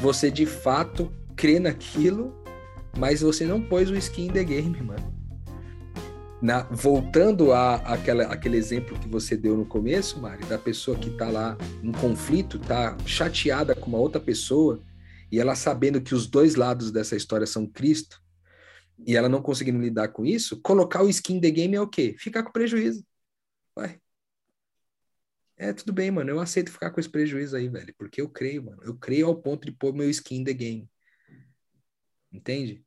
você 0.01 0.29
de 0.29 0.45
fato 0.45 1.11
crê 1.35 1.59
naquilo, 1.59 2.35
mas 2.97 3.21
você 3.21 3.45
não 3.45 3.61
pôs 3.61 3.89
o 3.89 3.95
skin 3.95 4.25
in 4.25 4.31
the 4.31 4.43
game, 4.43 4.81
mano 4.81 5.21
na, 6.41 6.63
voltando 6.63 7.53
a, 7.53 7.75
aquela, 7.75 8.23
aquele 8.23 8.57
exemplo 8.57 8.97
que 8.99 9.07
você 9.07 9.37
deu 9.37 9.55
no 9.55 9.65
começo, 9.65 10.19
Mari, 10.19 10.43
da 10.45 10.57
pessoa 10.57 10.97
que 10.97 11.09
está 11.09 11.29
lá 11.29 11.55
em 11.83 11.91
conflito, 11.91 12.57
está 12.57 12.97
chateada 13.05 13.75
com 13.75 13.87
uma 13.87 13.99
outra 13.99 14.19
pessoa, 14.19 14.81
e 15.31 15.39
ela 15.39 15.55
sabendo 15.55 16.01
que 16.01 16.15
os 16.15 16.25
dois 16.25 16.55
lados 16.55 16.91
dessa 16.91 17.15
história 17.15 17.45
são 17.45 17.67
Cristo, 17.67 18.19
e 19.05 19.15
ela 19.15 19.29
não 19.29 19.41
conseguindo 19.41 19.79
lidar 19.79 20.09
com 20.09 20.25
isso, 20.25 20.59
colocar 20.61 21.03
o 21.03 21.09
skin 21.09 21.39
the 21.39 21.51
game 21.51 21.75
é 21.75 21.81
o 21.81 21.87
quê? 21.87 22.15
Ficar 22.17 22.43
com 22.43 22.51
prejuízo. 22.51 23.03
É, 25.61 25.71
tudo 25.71 25.93
bem, 25.93 26.09
mano. 26.09 26.31
Eu 26.31 26.39
aceito 26.39 26.71
ficar 26.71 26.89
com 26.89 26.99
esse 26.99 27.07
prejuízo 27.07 27.55
aí, 27.55 27.69
velho. 27.69 27.93
Porque 27.95 28.19
eu 28.19 28.27
creio, 28.27 28.63
mano. 28.63 28.81
Eu 28.83 28.95
creio 28.97 29.27
ao 29.27 29.35
ponto 29.35 29.63
de 29.63 29.71
pôr 29.71 29.93
meu 29.93 30.09
skin 30.09 30.43
the 30.43 30.53
game. 30.53 30.89
Entende? 32.31 32.83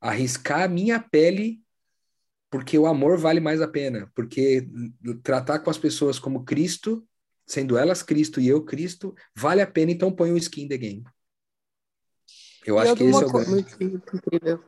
Arriscar 0.00 0.62
a 0.62 0.68
minha 0.68 1.00
pele 1.00 1.60
porque 2.48 2.78
o 2.78 2.86
amor 2.86 3.18
vale 3.18 3.40
mais 3.40 3.60
a 3.60 3.66
pena, 3.66 4.12
porque 4.14 4.68
tratar 5.22 5.58
com 5.60 5.70
as 5.70 5.78
pessoas 5.78 6.18
como 6.18 6.44
Cristo, 6.44 7.04
sendo 7.46 7.78
elas 7.78 8.02
Cristo 8.02 8.40
e 8.40 8.46
eu 8.46 8.62
Cristo, 8.62 9.14
vale 9.34 9.62
a 9.62 9.66
pena, 9.66 9.90
então 9.90 10.14
põe 10.14 10.30
o 10.30 10.36
skin 10.36 10.68
the 10.68 10.76
game. 10.76 11.02
Eu 12.64 12.78
acho 12.78 12.94
que 12.94 13.04
esse 13.04 13.22
é 13.22 13.26
o 13.26 13.32
grande. 13.32 13.66
Incrível. 14.12 14.62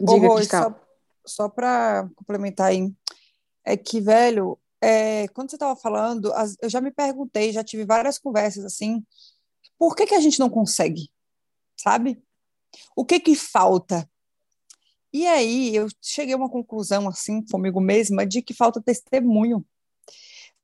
Diga, 0.00 0.44
só, 0.44 0.80
só 1.26 1.48
para 1.48 2.08
complementar 2.14 2.68
aí, 2.68 2.90
é 3.64 3.76
que, 3.76 4.00
velho, 4.00 4.56
é, 4.80 5.28
quando 5.28 5.50
você 5.50 5.56
estava 5.56 5.76
falando, 5.76 6.32
as, 6.34 6.56
eu 6.60 6.68
já 6.68 6.80
me 6.80 6.90
perguntei, 6.90 7.52
já 7.52 7.64
tive 7.64 7.84
várias 7.84 8.18
conversas 8.18 8.64
assim, 8.64 9.04
por 9.78 9.94
que, 9.94 10.06
que 10.06 10.14
a 10.14 10.20
gente 10.20 10.38
não 10.38 10.50
consegue? 10.50 11.10
Sabe? 11.76 12.22
O 12.96 13.04
que 13.04 13.20
que 13.20 13.34
falta? 13.34 14.08
E 15.12 15.26
aí 15.26 15.74
eu 15.74 15.88
cheguei 16.02 16.34
a 16.34 16.36
uma 16.36 16.50
conclusão 16.50 17.08
assim 17.08 17.44
comigo 17.46 17.80
mesma 17.80 18.26
de 18.26 18.42
que 18.42 18.52
falta 18.52 18.82
testemunho. 18.82 19.64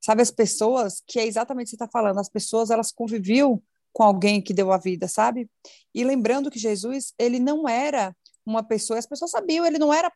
Sabe, 0.00 0.20
as 0.20 0.30
pessoas, 0.30 1.02
que 1.06 1.18
é 1.18 1.26
exatamente 1.26 1.68
o 1.68 1.70
que 1.70 1.70
você 1.70 1.76
está 1.76 1.88
falando, 1.88 2.20
as 2.20 2.28
pessoas 2.28 2.70
elas 2.70 2.92
conviviam 2.92 3.62
com 3.90 4.02
alguém 4.02 4.42
que 4.42 4.52
deu 4.52 4.70
a 4.70 4.76
vida, 4.76 5.08
sabe? 5.08 5.48
E 5.94 6.04
lembrando 6.04 6.50
que 6.50 6.58
Jesus, 6.58 7.14
ele 7.18 7.38
não 7.38 7.66
era 7.66 8.14
uma 8.44 8.62
pessoa, 8.62 8.98
as 8.98 9.06
pessoas 9.06 9.30
sabiam, 9.30 9.64
ele 9.64 9.78
não 9.78 9.94
era 9.94 10.12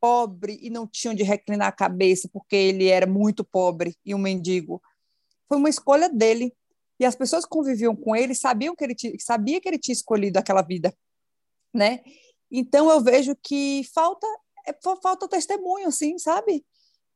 pobre 0.00 0.58
e 0.62 0.70
não 0.70 0.86
tinham 0.86 1.14
de 1.14 1.22
reclinar 1.22 1.68
a 1.68 1.72
cabeça 1.72 2.28
porque 2.32 2.56
ele 2.56 2.88
era 2.88 3.06
muito 3.06 3.44
pobre 3.44 3.96
e 4.04 4.14
um 4.14 4.18
mendigo. 4.18 4.82
Foi 5.48 5.58
uma 5.58 5.68
escolha 5.68 6.08
dele. 6.08 6.54
E 6.98 7.04
as 7.04 7.14
pessoas 7.14 7.44
que 7.44 7.50
conviviam 7.50 7.96
com 7.96 8.14
ele 8.14 8.34
sabiam 8.34 8.76
que 8.76 8.84
ele 8.84 8.94
tinha, 8.94 9.12
sabia 9.18 9.60
que 9.60 9.68
ele 9.68 9.78
tinha 9.78 9.94
escolhido 9.94 10.38
aquela 10.38 10.62
vida, 10.62 10.94
né? 11.74 12.00
Então 12.50 12.90
eu 12.90 13.00
vejo 13.00 13.34
que 13.42 13.82
falta 13.94 14.26
é, 14.66 14.74
falta 15.02 15.28
testemunho, 15.28 15.88
assim, 15.88 16.18
sabe? 16.18 16.64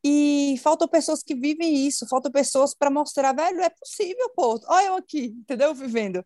E 0.06 0.58
faltam 0.62 0.86
pessoas 0.86 1.22
que 1.22 1.34
vivem 1.34 1.86
isso, 1.86 2.06
faltam 2.06 2.30
pessoas 2.30 2.74
para 2.74 2.90
mostrar, 2.90 3.32
velho, 3.34 3.60
é 3.62 3.70
possível, 3.70 4.30
pô, 4.36 4.60
olha 4.66 4.86
eu 4.88 4.96
aqui, 4.96 5.34
entendeu? 5.38 5.74
Vivendo. 5.74 6.24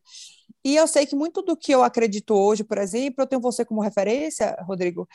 E 0.65 0.75
eu 0.75 0.89
sei 0.89 1.07
que 1.07 1.15
muito 1.15 1.43
do 1.43 1.57
que 1.57 1.73
eu 1.73 1.85
acredito 1.85 2.35
hoje, 2.35 2.65
por 2.65 2.79
exemplo, 2.79 3.23
eu 3.23 3.27
tenho 3.27 3.41
você 3.41 3.65
como 3.65 3.81
referência, 3.81 4.57
Rodrigo, 4.67 5.09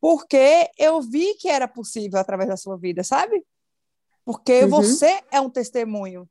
porque 0.00 0.70
eu 0.78 1.00
vi 1.02 1.34
que 1.34 1.48
era 1.48 1.68
possível 1.68 2.18
através 2.18 2.48
da 2.48 2.56
sua 2.56 2.76
vida, 2.76 3.04
sabe? 3.04 3.44
Porque 4.24 4.64
Uhum. 4.64 4.68
você 4.70 5.20
é 5.30 5.40
um 5.40 5.50
testemunho 5.50 6.28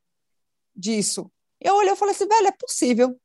disso. 0.74 1.30
Eu 1.60 1.76
olhei 1.76 1.92
e 1.92 1.96
falei 1.96 2.14
assim, 2.14 2.26
velho, 2.26 2.46
é 2.46 2.52
possível. 2.52 3.20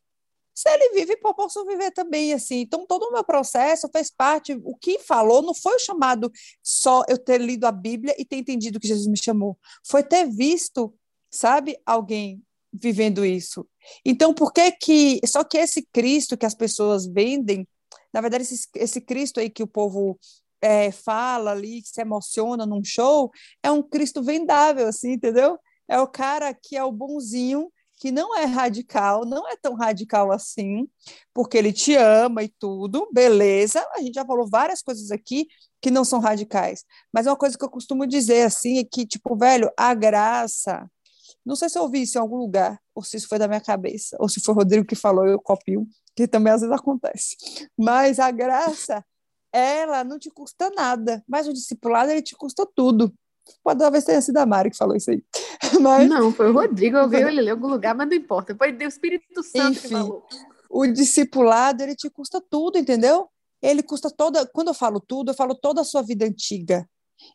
Se 0.53 0.69
ele 0.69 0.93
vive, 0.93 1.19
eu 1.21 1.33
posso 1.33 1.65
viver 1.65 1.91
também, 1.91 2.31
assim. 2.33 2.61
Então, 2.61 2.85
todo 2.85 3.03
o 3.03 3.11
meu 3.11 3.23
processo 3.23 3.89
fez 3.91 4.09
parte. 4.09 4.53
O 4.63 4.75
que 4.75 4.99
falou 4.99 5.41
não 5.41 5.53
foi 5.53 5.75
o 5.75 5.79
chamado 5.79 6.31
só 6.63 7.03
eu 7.09 7.17
ter 7.17 7.41
lido 7.41 7.65
a 7.65 7.71
Bíblia 7.71 8.15
e 8.17 8.23
ter 8.23 8.37
entendido 8.37 8.79
que 8.79 8.87
Jesus 8.87 9.07
me 9.07 9.17
chamou. 9.17 9.57
Foi 9.85 10.01
ter 10.01 10.29
visto, 10.29 10.93
sabe, 11.29 11.77
alguém 11.85 12.41
vivendo 12.71 13.25
isso. 13.25 13.67
Então, 14.03 14.33
por 14.33 14.53
que 14.53 14.71
que... 14.71 15.19
Só 15.25 15.43
que 15.43 15.57
esse 15.57 15.81
Cristo 15.91 16.37
que 16.37 16.45
as 16.45 16.55
pessoas 16.55 17.05
vendem, 17.05 17.67
na 18.13 18.21
verdade, 18.21 18.43
esse, 18.43 18.67
esse 18.75 19.01
Cristo 19.01 19.39
aí 19.39 19.49
que 19.49 19.63
o 19.63 19.67
povo 19.67 20.19
é, 20.61 20.91
fala 20.91 21.51
ali, 21.51 21.81
que 21.81 21.89
se 21.89 22.01
emociona 22.01 22.65
num 22.65 22.83
show, 22.83 23.31
é 23.61 23.71
um 23.71 23.83
Cristo 23.83 24.23
vendável, 24.23 24.87
assim, 24.87 25.13
entendeu? 25.13 25.59
É 25.87 25.99
o 25.99 26.07
cara 26.07 26.53
que 26.53 26.75
é 26.75 26.83
o 26.83 26.91
bonzinho, 26.91 27.71
que 27.97 28.11
não 28.11 28.37
é 28.37 28.45
radical, 28.45 29.25
não 29.25 29.47
é 29.49 29.55
tão 29.55 29.73
radical 29.73 30.31
assim, 30.31 30.87
porque 31.33 31.57
ele 31.57 31.71
te 31.71 31.95
ama 31.95 32.43
e 32.43 32.49
tudo, 32.49 33.09
beleza. 33.11 33.85
A 33.93 34.01
gente 34.01 34.15
já 34.15 34.25
falou 34.25 34.47
várias 34.49 34.81
coisas 34.81 35.11
aqui 35.11 35.47
que 35.81 35.91
não 35.91 36.03
são 36.03 36.19
radicais, 36.19 36.83
mas 37.13 37.27
uma 37.27 37.35
coisa 37.35 37.57
que 37.57 37.63
eu 37.63 37.69
costumo 37.69 38.07
dizer 38.07 38.43
assim 38.43 38.79
é 38.79 38.83
que, 38.83 39.05
tipo, 39.05 39.35
velho, 39.35 39.71
a 39.77 39.93
graça. 39.93 40.89
Não 41.45 41.55
sei 41.55 41.69
se 41.69 41.77
eu 41.77 41.83
ouvi 41.83 42.01
isso 42.01 42.17
em 42.17 42.21
algum 42.21 42.37
lugar, 42.37 42.79
ou 42.93 43.03
se 43.03 43.17
isso 43.17 43.27
foi 43.27 43.37
da 43.37 43.47
minha 43.47 43.61
cabeça, 43.61 44.17
ou 44.19 44.27
se 44.27 44.41
foi 44.41 44.53
o 44.53 44.57
Rodrigo 44.57 44.85
que 44.85 44.95
falou, 44.95 45.27
eu 45.27 45.39
copio, 45.39 45.87
que 46.15 46.27
também 46.27 46.53
às 46.53 46.61
vezes 46.61 46.75
acontece. 46.75 47.35
Mas 47.77 48.19
a 48.19 48.31
graça, 48.31 49.03
ela 49.51 50.03
não 50.03 50.17
te 50.17 50.29
custa 50.29 50.69
nada, 50.71 51.23
mas 51.27 51.47
o 51.47 51.53
discipulado, 51.53 52.11
ele 52.11 52.21
te 52.21 52.35
custa 52.35 52.65
tudo. 52.75 53.13
Pode 53.63 53.79
talvez 53.79 54.03
tenha 54.03 54.21
sido 54.21 54.37
a 54.37 54.45
Mari 54.45 54.71
que 54.71 54.77
falou 54.77 54.95
isso 54.95 55.11
aí. 55.11 55.23
Mas 55.79 56.09
Não, 56.09 56.31
foi 56.31 56.49
o 56.49 56.53
Rodrigo, 56.53 56.97
eu 56.97 57.07
vi 57.07 57.17
ele 57.17 57.41
em 57.41 57.49
algum 57.49 57.67
lugar, 57.67 57.93
mas 57.93 58.09
não 58.09 58.15
importa. 58.15 58.55
Foi 58.55 58.71
o 58.71 58.83
Espírito 58.83 59.43
Santo 59.43 59.79
que 59.79 59.85
Enfim. 59.85 59.89
falou. 59.89 60.25
o 60.67 60.87
discipulado, 60.87 61.83
ele 61.83 61.95
te 61.95 62.09
custa 62.09 62.41
tudo, 62.41 62.79
entendeu? 62.79 63.29
Ele 63.61 63.83
custa 63.83 64.09
toda, 64.09 64.47
quando 64.47 64.69
eu 64.69 64.73
falo 64.73 64.99
tudo, 64.99 65.29
eu 65.29 65.35
falo 65.35 65.53
toda 65.53 65.81
a 65.81 65.83
sua 65.83 66.01
vida 66.01 66.25
antiga. 66.25 66.89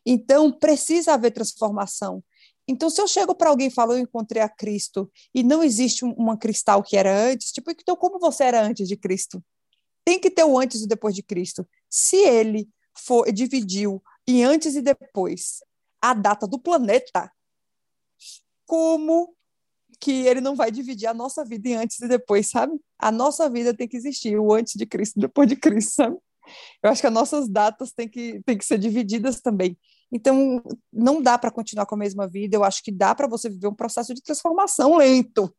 Então, 0.05 0.51
precisa 0.51 1.13
haver 1.13 1.31
transformação. 1.31 2.23
Então, 2.67 2.89
se 2.89 3.01
eu 3.01 3.07
chego 3.07 3.35
para 3.35 3.49
alguém 3.49 3.67
e 3.67 3.71
falo, 3.71 3.93
eu 3.93 3.99
encontrei 3.99 4.41
a 4.41 4.49
Cristo, 4.49 5.11
e 5.33 5.43
não 5.43 5.63
existe 5.63 6.05
um- 6.05 6.13
uma 6.13 6.37
cristal 6.37 6.83
que 6.83 6.95
era 6.95 7.13
antes, 7.15 7.51
tipo, 7.51 7.71
então 7.71 7.95
como 7.95 8.19
você 8.19 8.43
era 8.43 8.61
antes 8.61 8.87
de 8.87 8.95
Cristo? 8.95 9.43
Tem 10.05 10.19
que 10.19 10.31
ter 10.31 10.43
o 10.43 10.57
antes 10.59 10.81
e 10.81 10.85
o 10.85 10.87
depois 10.87 11.15
de 11.15 11.23
Cristo. 11.23 11.67
Se 11.89 12.17
ele 12.17 12.69
for 12.97 13.31
dividiu 13.31 14.01
em 14.27 14.43
antes 14.43 14.75
e 14.75 14.81
depois 14.81 15.59
a 16.01 16.13
data 16.13 16.47
do 16.47 16.59
planeta, 16.59 17.31
como 18.65 19.35
que 19.99 20.25
ele 20.25 20.41
não 20.41 20.55
vai 20.55 20.71
dividir 20.71 21.07
a 21.07 21.13
nossa 21.13 21.45
vida 21.45 21.69
em 21.69 21.75
antes 21.75 21.99
e 21.99 22.07
depois, 22.07 22.49
sabe? 22.49 22.73
A 22.97 23.11
nossa 23.11 23.49
vida 23.49 23.73
tem 23.75 23.87
que 23.87 23.97
existir, 23.97 24.37
o 24.39 24.53
antes 24.53 24.73
de 24.75 24.85
Cristo, 24.85 25.17
e 25.17 25.21
depois 25.21 25.47
de 25.47 25.55
Cristo, 25.55 25.91
sabe? 25.93 26.17
Eu 26.83 26.89
acho 26.89 27.01
que 27.01 27.07
as 27.07 27.13
nossas 27.13 27.47
datas 27.47 27.91
têm 27.91 28.09
que, 28.09 28.41
têm 28.45 28.57
que 28.57 28.65
ser 28.65 28.77
divididas 28.77 29.41
também. 29.41 29.77
Então, 30.11 30.61
não 30.91 31.21
dá 31.21 31.37
para 31.37 31.51
continuar 31.51 31.85
com 31.85 31.95
a 31.95 31.97
mesma 31.97 32.27
vida. 32.27 32.55
Eu 32.55 32.63
acho 32.63 32.83
que 32.83 32.91
dá 32.91 33.15
para 33.15 33.27
você 33.27 33.49
viver 33.49 33.67
um 33.67 33.73
processo 33.73 34.13
de 34.13 34.21
transformação 34.21 34.97
lento. 34.97 35.53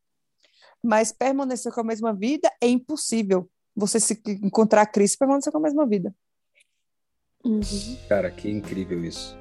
Mas 0.82 1.12
permanecer 1.12 1.72
com 1.72 1.80
a 1.80 1.84
mesma 1.84 2.12
vida 2.12 2.50
é 2.60 2.68
impossível. 2.68 3.48
Você 3.74 3.98
se 3.98 4.20
encontrar 4.42 4.84
Cristo 4.86 5.14
e 5.14 5.18
permanecer 5.18 5.52
com 5.52 5.58
a 5.58 5.62
mesma 5.62 5.86
vida. 5.86 6.14
Cara, 8.08 8.30
que 8.30 8.50
incrível 8.50 9.04
isso. 9.04 9.36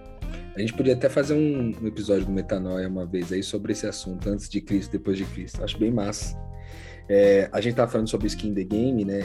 A 0.55 0.59
gente 0.59 0.73
podia 0.73 0.93
até 0.93 1.09
fazer 1.09 1.33
um, 1.33 1.75
um 1.81 1.87
episódio 1.87 2.25
do 2.25 2.31
Metanoia 2.31 2.87
uma 2.87 3.05
vez 3.05 3.31
aí 3.31 3.43
sobre 3.43 3.73
esse 3.73 3.87
assunto, 3.87 4.29
antes 4.29 4.49
de 4.49 4.61
Cristo, 4.61 4.91
depois 4.91 5.17
de 5.17 5.25
Cristo. 5.25 5.63
Acho 5.63 5.77
bem 5.77 5.91
massa. 5.91 6.37
É, 7.09 7.49
a 7.51 7.59
gente 7.59 7.75
tava 7.75 7.91
falando 7.91 8.09
sobre 8.09 8.27
skin 8.27 8.53
the 8.53 8.63
game, 8.63 9.03
né? 9.03 9.21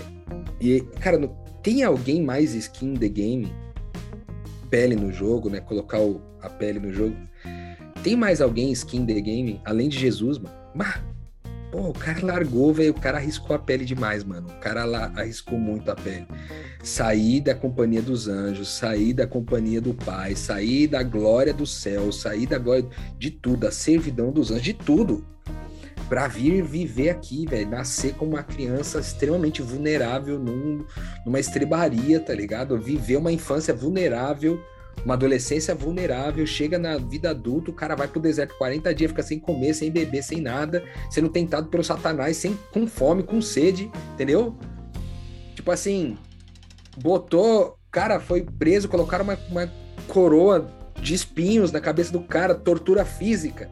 E, 0.60 0.80
cara, 1.00 1.18
não- 1.18 1.36
tem 1.62 1.82
alguém 1.82 2.22
mais 2.22 2.54
skin 2.54 2.94
the 2.94 3.08
game? 3.08 3.52
Pele 4.70 4.94
no 4.96 5.12
jogo, 5.12 5.48
né? 5.48 5.60
Colocar 5.60 6.00
o- 6.00 6.20
a 6.42 6.48
pele 6.48 6.78
no 6.78 6.92
jogo. 6.92 7.16
Tem 8.02 8.16
mais 8.16 8.40
alguém 8.40 8.70
skin 8.72 9.04
the 9.06 9.20
game, 9.20 9.60
além 9.64 9.88
de 9.88 9.98
Jesus, 9.98 10.38
mano? 10.38 10.54
Bah, 10.74 11.00
pô, 11.72 11.88
o 11.88 11.92
cara 11.92 12.24
largou, 12.24 12.72
velho. 12.72 12.92
O 12.92 13.00
cara 13.00 13.18
arriscou 13.18 13.56
a 13.56 13.58
pele 13.58 13.84
demais, 13.84 14.22
mano. 14.22 14.48
O 14.48 14.60
cara 14.60 14.84
lá 14.84 15.10
arriscou 15.16 15.58
muito 15.58 15.90
a 15.90 15.94
pele 15.94 16.26
sair 16.82 17.40
da 17.40 17.52
companhia 17.52 18.00
dos 18.00 18.28
anjos, 18.28 18.68
sair 18.68 19.12
da 19.12 19.26
companhia 19.26 19.80
do 19.80 19.92
Pai, 19.92 20.36
sair 20.36 20.86
da 20.86 21.02
glória 21.02 21.52
do 21.52 21.66
céu, 21.66 22.12
sair 22.12 22.46
da 22.46 22.58
glória 22.58 22.86
de 23.18 23.30
tudo, 23.30 23.56
da 23.56 23.72
servidão 23.72 24.30
dos 24.30 24.52
anjos, 24.52 24.62
de 24.62 24.72
tudo, 24.74 25.24
para 26.08 26.28
vir 26.28 26.62
viver 26.62 27.10
aqui, 27.10 27.46
velho, 27.46 27.68
nascer 27.68 28.14
como 28.14 28.32
uma 28.32 28.42
criança 28.42 29.00
extremamente 29.00 29.62
vulnerável 29.62 30.38
num, 30.38 30.84
numa 31.24 31.40
estrebaria, 31.40 32.20
tá 32.20 32.34
ligado? 32.34 32.78
Viver 32.78 33.16
uma 33.16 33.32
infância 33.32 33.74
vulnerável, 33.74 34.60
uma 35.04 35.14
adolescência 35.14 35.74
vulnerável, 35.74 36.46
chega 36.46 36.78
na 36.78 36.96
vida 36.96 37.30
adulta, 37.30 37.70
o 37.70 37.74
cara 37.74 37.94
vai 37.94 38.08
pro 38.08 38.20
deserto 38.20 38.56
40 38.56 38.94
dias, 38.94 39.10
fica 39.10 39.22
sem 39.22 39.38
comer, 39.38 39.74
sem 39.74 39.90
beber, 39.90 40.22
sem 40.22 40.40
nada, 40.40 40.84
sendo 41.10 41.28
tentado 41.28 41.68
pelo 41.68 41.82
satanás, 41.82 42.36
sem, 42.36 42.58
com 42.72 42.86
fome, 42.86 43.22
com 43.22 43.40
sede, 43.42 43.90
entendeu? 44.14 44.56
Tipo 45.54 45.70
assim, 45.70 46.16
botou, 46.96 47.78
cara, 47.90 48.20
foi 48.20 48.42
preso, 48.42 48.88
colocaram 48.88 49.24
uma, 49.24 49.38
uma 49.50 49.72
coroa 50.06 50.70
de 51.00 51.14
espinhos 51.14 51.72
na 51.72 51.80
cabeça 51.80 52.12
do 52.12 52.20
cara, 52.20 52.54
tortura 52.54 53.04
física. 53.04 53.70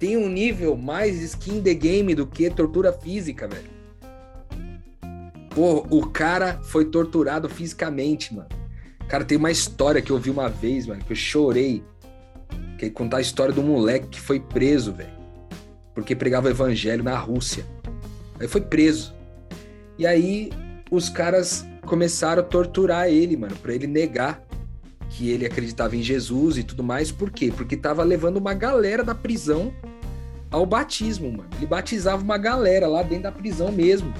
Tem 0.00 0.16
um 0.16 0.30
nível 0.30 0.78
mais 0.78 1.20
skin 1.20 1.60
the 1.60 1.74
game 1.74 2.14
do 2.14 2.26
que 2.26 2.48
tortura 2.48 2.90
física, 2.90 3.46
velho. 3.46 3.68
Pô, 5.50 5.86
o 5.90 6.06
cara 6.06 6.58
foi 6.62 6.86
torturado 6.86 7.50
fisicamente, 7.50 8.34
mano. 8.34 8.48
Cara, 9.06 9.26
tem 9.26 9.36
uma 9.36 9.50
história 9.50 10.00
que 10.00 10.10
eu 10.10 10.18
vi 10.18 10.30
uma 10.30 10.48
vez, 10.48 10.86
mano, 10.86 11.04
que 11.04 11.12
eu 11.12 11.16
chorei. 11.16 11.84
Que 12.78 12.86
é 12.86 12.90
contar 12.90 13.18
a 13.18 13.20
história 13.20 13.52
do 13.52 13.62
moleque 13.62 14.06
que 14.06 14.20
foi 14.20 14.40
preso, 14.40 14.90
velho. 14.94 15.12
Porque 15.94 16.16
pregava 16.16 16.48
o 16.48 16.50
evangelho 16.50 17.04
na 17.04 17.18
Rússia. 17.18 17.66
Aí 18.40 18.48
foi 18.48 18.62
preso. 18.62 19.14
E 19.98 20.06
aí 20.06 20.50
os 20.90 21.10
caras 21.10 21.66
começaram 21.84 22.40
a 22.40 22.44
torturar 22.44 23.08
ele, 23.08 23.36
mano, 23.36 23.54
pra 23.56 23.74
ele 23.74 23.86
negar 23.86 24.42
que 25.10 25.28
ele 25.28 25.44
acreditava 25.44 25.94
em 25.94 26.02
Jesus 26.02 26.56
e 26.56 26.62
tudo 26.64 26.82
mais. 26.82 27.12
Por 27.12 27.30
quê? 27.30 27.52
Porque 27.54 27.76
tava 27.76 28.02
levando 28.02 28.38
uma 28.38 28.54
galera 28.54 29.04
da 29.04 29.14
prisão 29.14 29.74
ao 30.50 30.66
batismo, 30.66 31.30
mano. 31.30 31.48
Ele 31.56 31.66
batizava 31.66 32.22
uma 32.22 32.38
galera 32.38 32.86
lá 32.86 33.02
dentro 33.02 33.24
da 33.24 33.32
prisão 33.32 33.70
mesmo. 33.70 34.12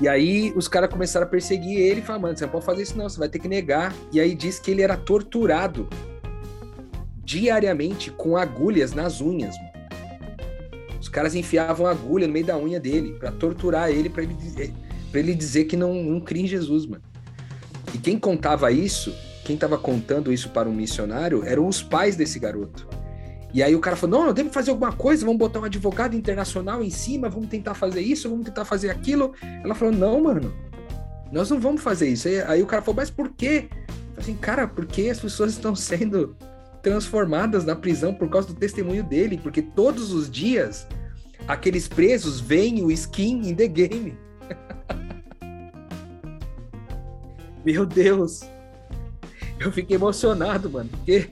E 0.00 0.08
aí 0.08 0.52
os 0.56 0.66
caras 0.66 0.90
começaram 0.90 1.26
a 1.26 1.28
perseguir 1.28 1.78
ele 1.78 2.00
falaram, 2.00 2.22
mano, 2.22 2.38
você 2.38 2.44
não 2.44 2.52
pode 2.52 2.64
fazer 2.64 2.82
isso 2.82 2.96
não, 2.96 3.08
você 3.08 3.18
vai 3.18 3.28
ter 3.28 3.38
que 3.38 3.48
negar. 3.48 3.94
E 4.12 4.18
aí 4.18 4.34
diz 4.34 4.58
que 4.58 4.70
ele 4.70 4.82
era 4.82 4.96
torturado 4.96 5.88
diariamente 7.22 8.10
com 8.10 8.36
agulhas 8.36 8.92
nas 8.92 9.20
unhas, 9.20 9.56
mano. 9.56 9.70
Os 11.00 11.08
caras 11.08 11.34
enfiavam 11.34 11.86
agulha 11.86 12.26
no 12.26 12.32
meio 12.32 12.44
da 12.44 12.58
unha 12.58 12.80
dele 12.80 13.14
pra 13.18 13.30
torturar 13.30 13.90
ele, 13.90 14.08
pra 14.08 14.22
ele 14.22 14.34
dizer, 14.34 14.72
ele 15.14 15.34
dizer 15.34 15.64
que 15.64 15.76
não, 15.76 15.94
não 15.94 16.20
cria 16.20 16.42
em 16.42 16.46
Jesus, 16.46 16.86
mano. 16.86 17.02
E 17.94 17.98
quem 17.98 18.18
contava 18.18 18.70
isso, 18.70 19.14
quem 19.44 19.56
tava 19.56 19.78
contando 19.78 20.32
isso 20.32 20.50
para 20.50 20.68
um 20.68 20.74
missionário, 20.74 21.44
eram 21.44 21.66
os 21.66 21.82
pais 21.82 22.16
desse 22.16 22.38
garoto. 22.38 22.86
E 23.52 23.62
aí 23.62 23.74
o 23.74 23.80
cara 23.80 23.96
falou: 23.96 24.18
não, 24.18 24.26
não, 24.26 24.34
temos 24.34 24.50
que 24.50 24.54
fazer 24.54 24.70
alguma 24.70 24.92
coisa, 24.92 25.24
vamos 25.24 25.38
botar 25.38 25.60
um 25.60 25.64
advogado 25.64 26.14
internacional 26.14 26.82
em 26.82 26.90
cima, 26.90 27.28
vamos 27.28 27.48
tentar 27.48 27.74
fazer 27.74 28.00
isso, 28.00 28.28
vamos 28.28 28.44
tentar 28.44 28.64
fazer 28.64 28.90
aquilo. 28.90 29.34
Ela 29.64 29.74
falou: 29.74 29.94
não, 29.94 30.22
mano, 30.22 30.54
nós 31.32 31.50
não 31.50 31.58
vamos 31.58 31.82
fazer 31.82 32.08
isso. 32.08 32.28
Aí, 32.28 32.40
aí 32.42 32.62
o 32.62 32.66
cara 32.66 32.82
falou: 32.82 32.96
mas 32.96 33.10
por 33.10 33.30
quê? 33.30 33.68
Assim, 34.16 34.34
cara, 34.34 34.68
porque 34.68 35.08
as 35.08 35.18
pessoas 35.18 35.52
estão 35.52 35.74
sendo 35.74 36.36
transformadas 36.82 37.64
na 37.64 37.76
prisão 37.76 38.14
por 38.14 38.28
causa 38.28 38.48
do 38.48 38.54
testemunho 38.54 39.02
dele, 39.02 39.38
porque 39.42 39.62
todos 39.62 40.12
os 40.12 40.30
dias 40.30 40.86
aqueles 41.46 41.88
presos 41.88 42.40
veem 42.40 42.82
o 42.82 42.90
skin 42.90 43.48
in 43.48 43.54
the 43.54 43.66
game. 43.66 44.16
Meu 47.64 47.84
Deus. 47.84 48.40
Eu 49.58 49.70
fiquei 49.70 49.96
emocionado, 49.96 50.70
mano, 50.70 50.88
porque 50.88 51.28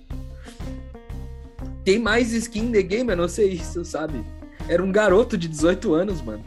tem 1.89 1.99
mais 1.99 2.35
skin 2.35 2.67
in 2.67 2.73
the 2.73 2.83
game, 2.83 3.09
eu 3.09 3.17
não 3.17 3.27
sei 3.27 3.49
isso, 3.53 3.83
sabe? 3.83 4.23
Era 4.69 4.85
um 4.85 4.93
garoto 4.93 5.39
de 5.39 5.49
18 5.49 5.95
anos, 5.95 6.21
mano. 6.21 6.45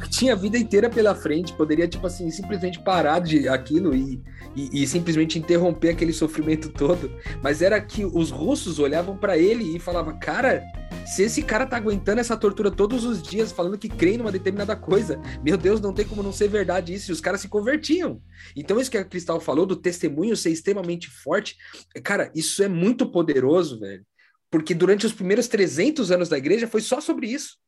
Que 0.00 0.08
tinha 0.08 0.34
a 0.34 0.36
vida 0.36 0.56
inteira 0.56 0.88
pela 0.88 1.12
frente, 1.12 1.52
poderia, 1.52 1.88
tipo 1.88 2.06
assim, 2.06 2.30
simplesmente 2.30 2.78
parar 2.78 3.18
de 3.18 3.48
aquilo 3.48 3.92
e, 3.92 4.22
e, 4.54 4.84
e 4.84 4.86
simplesmente 4.86 5.40
interromper 5.40 5.88
aquele 5.88 6.12
sofrimento 6.12 6.68
todo. 6.68 7.10
Mas 7.42 7.62
era 7.62 7.80
que 7.80 8.04
os 8.04 8.30
russos 8.30 8.78
olhavam 8.78 9.16
pra 9.16 9.36
ele 9.36 9.74
e 9.74 9.80
falavam, 9.80 10.16
cara, 10.20 10.62
Se 11.04 11.24
esse 11.24 11.42
cara 11.42 11.66
tá 11.66 11.76
aguentando 11.76 12.20
essa 12.20 12.36
tortura 12.36 12.70
todos 12.70 13.04
os 13.04 13.20
dias, 13.20 13.50
falando 13.50 13.76
que 13.76 13.88
crê 13.88 14.16
numa 14.16 14.30
determinada 14.30 14.76
coisa, 14.76 15.20
meu 15.42 15.56
Deus, 15.56 15.80
não 15.80 15.92
tem 15.92 16.06
como 16.06 16.22
não 16.22 16.32
ser 16.32 16.46
verdade 16.46 16.94
isso. 16.94 17.10
E 17.10 17.12
os 17.12 17.20
caras 17.20 17.40
se 17.40 17.48
convertiam. 17.48 18.22
Então, 18.54 18.78
isso 18.78 18.90
que 18.90 18.98
a 18.98 19.04
Cristal 19.04 19.40
falou 19.40 19.66
do 19.66 19.74
testemunho 19.74 20.36
ser 20.36 20.50
extremamente 20.50 21.10
forte, 21.10 21.56
cara, 22.04 22.30
isso 22.36 22.62
é 22.62 22.68
muito 22.68 23.04
poderoso, 23.10 23.80
velho. 23.80 24.06
Porque 24.52 24.74
durante 24.74 25.06
os 25.06 25.14
primeiros 25.14 25.48
300 25.48 26.10
anos 26.10 26.28
da 26.28 26.36
igreja 26.36 26.68
foi 26.68 26.82
só 26.82 27.00
sobre 27.00 27.26
isso. 27.26 27.58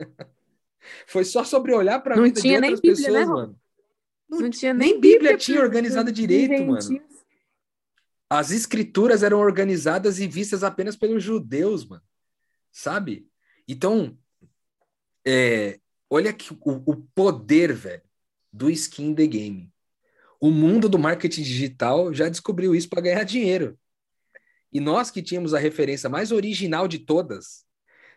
foi 1.06 1.26
só 1.26 1.44
sobre 1.44 1.74
olhar 1.74 2.00
para 2.00 2.18
a 2.18 2.22
vida 2.22 2.40
de 2.40 2.54
outras 2.54 2.80
Bíblia, 2.80 2.96
pessoas, 2.96 3.12
né, 3.12 3.24
mano. 3.26 3.60
Não, 4.26 4.40
não, 4.40 4.50
tinha 4.50 4.72
nem, 4.72 4.92
nem 4.92 5.00
Bíblia, 5.00 5.32
Bíblia 5.32 5.36
tinha 5.36 5.60
organizada 5.60 6.10
direito, 6.10 6.64
mano. 6.64 7.02
As 8.30 8.50
escrituras 8.50 9.22
eram 9.22 9.38
organizadas 9.38 10.18
e 10.18 10.26
vistas 10.26 10.64
apenas 10.64 10.96
pelos 10.96 11.22
judeus, 11.22 11.86
mano. 11.86 12.02
Sabe? 12.72 13.28
Então, 13.68 14.16
é, 15.22 15.78
olha 16.08 16.32
que 16.32 16.50
o, 16.54 16.82
o 16.86 16.96
poder, 17.14 17.74
velho, 17.74 18.02
do 18.50 18.70
skin 18.70 19.14
the 19.14 19.26
game. 19.26 19.70
O 20.40 20.50
mundo 20.50 20.88
do 20.88 20.98
marketing 20.98 21.42
digital 21.42 22.14
já 22.14 22.30
descobriu 22.30 22.74
isso 22.74 22.88
para 22.88 23.02
ganhar 23.02 23.22
dinheiro. 23.22 23.78
E 24.76 24.80
nós 24.80 25.10
que 25.10 25.22
tínhamos 25.22 25.54
a 25.54 25.58
referência 25.58 26.06
mais 26.06 26.30
original 26.30 26.86
de 26.86 26.98
todas, 26.98 27.64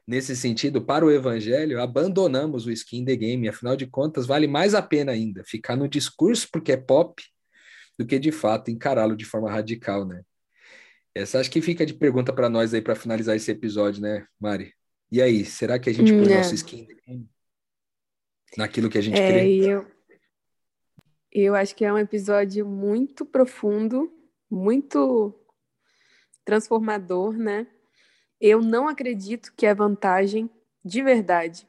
nesse 0.05 0.36
sentido, 0.36 0.82
para 0.82 1.05
o 1.05 1.10
evangelho, 1.10 1.82
abandonamos 1.82 2.66
o 2.66 2.72
skin 2.72 3.05
the 3.05 3.16
game. 3.16 3.47
Afinal 3.47 3.78
de 3.78 3.88
contas, 3.88 4.26
vale 4.26 4.45
mais 4.45 4.76
a 4.76 4.82
pena 4.82 5.14
ainda 5.14 5.41
ficar 5.45 5.78
no 5.78 5.88
discurso 5.88 6.49
porque 6.51 6.74
é 6.74 6.78
pop 6.78 7.24
do 7.97 8.05
que 8.05 8.20
de 8.20 8.34
fato 8.34 8.70
encará-lo 8.70 9.16
de 9.16 9.24
forma 9.24 9.49
radical, 9.49 10.05
né? 10.05 10.22
Essa 11.16 11.39
acho 11.39 11.49
que 11.49 11.62
fica 11.62 11.86
de 11.86 11.93
pergunta 11.93 12.34
para 12.34 12.49
nós 12.49 12.74
aí 12.74 12.82
para 12.82 12.93
finalizar 12.93 13.38
esse 13.38 13.49
episódio, 13.49 14.01
né, 14.01 14.28
Mari? 14.38 14.74
E 15.10 15.22
aí, 15.22 15.45
será 15.45 15.80
que 15.80 15.89
a 15.89 15.93
gente 15.93 16.12
põe 16.12 16.30
é. 16.30 16.38
nosso 16.39 16.55
skin 16.55 16.89
naquilo 18.57 18.89
que 18.89 18.97
a 18.97 19.01
gente 19.01 19.18
é, 19.18 19.32
crê? 19.32 19.55
Eu, 19.60 19.88
eu 21.32 21.55
acho 21.55 21.74
que 21.74 21.86
é 21.86 21.93
um 21.93 21.97
episódio 21.97 22.66
muito 22.68 23.26
profundo, 23.26 24.12
muito 24.51 25.39
transformador, 26.50 27.38
né? 27.38 27.68
Eu 28.41 28.60
não 28.60 28.88
acredito 28.88 29.54
que 29.56 29.68
é 29.68 29.74
vantagem 29.76 30.50
de 30.84 31.04
verdade. 31.04 31.68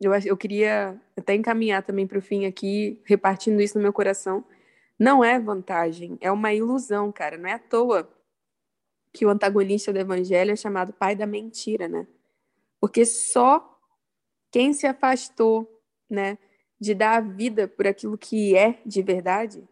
Eu, 0.00 0.12
eu 0.12 0.36
queria 0.36 1.00
até 1.16 1.34
encaminhar 1.34 1.84
também 1.84 2.08
para 2.08 2.18
o 2.18 2.22
fim 2.22 2.44
aqui, 2.44 3.00
repartindo 3.04 3.62
isso 3.62 3.78
no 3.78 3.82
meu 3.82 3.92
coração. 3.92 4.44
Não 4.98 5.22
é 5.22 5.38
vantagem, 5.38 6.18
é 6.20 6.32
uma 6.32 6.52
ilusão, 6.52 7.12
cara. 7.12 7.38
Não 7.38 7.48
é 7.48 7.52
à 7.52 7.58
toa 7.58 8.12
que 9.12 9.24
o 9.24 9.30
antagonista 9.30 9.92
do 9.92 9.98
evangelho 10.00 10.50
é 10.50 10.56
chamado 10.56 10.92
pai 10.92 11.14
da 11.14 11.26
mentira, 11.26 11.86
né? 11.86 12.04
Porque 12.80 13.06
só 13.06 13.78
quem 14.50 14.72
se 14.72 14.88
afastou, 14.88 15.80
né, 16.10 16.36
de 16.80 16.94
dar 16.94 17.18
a 17.18 17.20
vida 17.20 17.68
por 17.68 17.86
aquilo 17.86 18.18
que 18.18 18.56
é 18.56 18.80
de 18.84 19.02
verdade, 19.02 19.66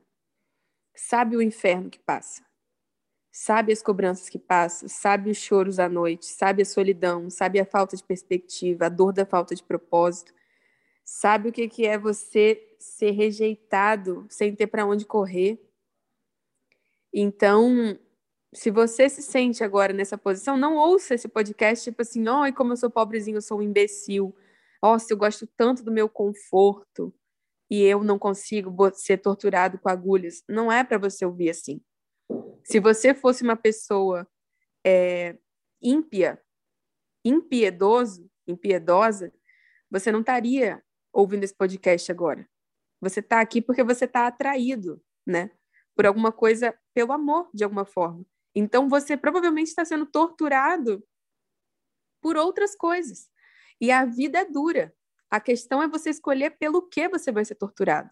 sabe 0.95 1.37
o 1.37 1.43
inferno 1.43 1.91
que 1.91 1.99
passa. 1.99 2.44
Sabe 3.37 3.73
as 3.73 3.83
cobranças 3.83 4.29
que 4.29 4.39
passa, 4.39 4.87
sabe 4.87 5.29
os 5.29 5.39
choros 5.39 5.81
à 5.81 5.89
noite, 5.89 6.25
sabe 6.25 6.63
a 6.63 6.65
solidão, 6.65 7.29
sabe 7.29 7.59
a 7.59 7.67
falta 7.67 7.97
de 7.97 8.05
perspectiva, 8.05 8.87
a 8.87 8.89
dor 8.89 9.13
da 9.13 9.27
falta 9.27 9.57
de 9.57 9.63
propósito, 9.65 10.33
sabe 11.05 11.49
o 11.49 11.53
que 11.53 11.69
que 11.69 11.85
é 11.85 11.99
você 11.99 12.77
ser 12.79 13.11
rejeitado 13.11 14.25
sem 14.31 14.55
ter 14.55 14.69
para 14.69 14.87
onde 14.87 15.05
correr. 15.05 15.61
Então, 17.13 17.99
se 18.53 18.71
você 18.71 19.09
se 19.09 19.21
sente 19.21 19.65
agora 19.65 19.93
nessa 19.93 20.17
posição, 20.17 20.57
não 20.57 20.77
ouça 20.77 21.15
esse 21.15 21.27
podcast 21.27 21.83
tipo 21.91 22.03
assim, 22.03 22.29
oi, 22.29 22.53
como 22.53 22.73
eu 22.73 22.77
sou 22.77 22.89
pobrezinho, 22.89 23.39
eu 23.39 23.43
sou 23.43 23.59
um 23.59 23.63
imbecil. 23.63 24.33
Nossa, 24.81 25.13
eu 25.13 25.17
gosto 25.17 25.45
tanto 25.57 25.83
do 25.83 25.91
meu 25.91 26.09
conforto 26.09 27.13
e 27.69 27.83
eu 27.83 28.05
não 28.05 28.17
consigo 28.17 28.73
ser 28.95 29.19
torturado 29.19 29.77
com 29.79 29.89
agulhas. 29.89 30.45
Não 30.49 30.71
é 30.71 30.85
para 30.85 30.99
você 30.99 31.27
ouvir 31.27 31.51
assim. 31.51 31.83
Se 32.65 32.81
você 32.81 33.15
fosse 33.15 33.43
uma 33.43 33.57
pessoa 33.57 34.27
é, 34.85 35.37
ímpia, 35.83 36.43
impiedoso, 37.23 38.31
impiedosa, 38.47 39.33
você 39.91 40.11
não 40.11 40.21
estaria 40.21 40.83
ouvindo 41.13 41.45
esse 41.45 41.55
podcast 41.55 42.11
agora. 42.11 42.49
Você 43.01 43.21
está 43.21 43.41
aqui 43.41 43.61
porque 43.61 43.85
você 43.85 44.07
está 44.07 44.27
atraído, 44.27 45.01
né? 45.27 45.51
Por 45.95 46.07
alguma 46.07 46.33
coisa, 46.33 46.77
pelo 46.95 47.13
amor, 47.13 47.51
de 47.53 47.63
alguma 47.63 47.85
forma. 47.85 48.25
Então, 48.55 48.89
você 48.89 49.17
provavelmente 49.17 49.69
está 49.69 49.85
sendo 49.85 50.07
torturado 50.07 51.07
por 52.21 52.37
outras 52.37 52.75
coisas. 52.75 53.29
E 53.81 53.91
a 53.91 54.07
vida 54.07 54.39
é 54.39 54.45
dura. 54.45 54.95
A 55.31 55.39
questão 55.39 55.83
é 55.83 55.89
você 55.89 56.11
escolher 56.11 56.57
pelo 56.57 56.89
que 56.89 57.09
você 57.09 57.31
vai 57.31 57.45
ser 57.45 57.57
torturado. 57.57 58.11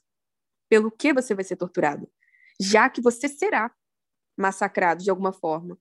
Pelo 0.68 0.90
que 0.90 1.12
você 1.14 1.34
vai 1.34 1.44
ser 1.44 1.57
torturado. 1.57 2.11
Já 2.61 2.90
que 2.90 3.00
você 3.00 3.28
será 3.28 3.74
massacrado 4.43 5.03
de 5.03 5.11
alguma 5.11 5.32
forma. 5.32 5.78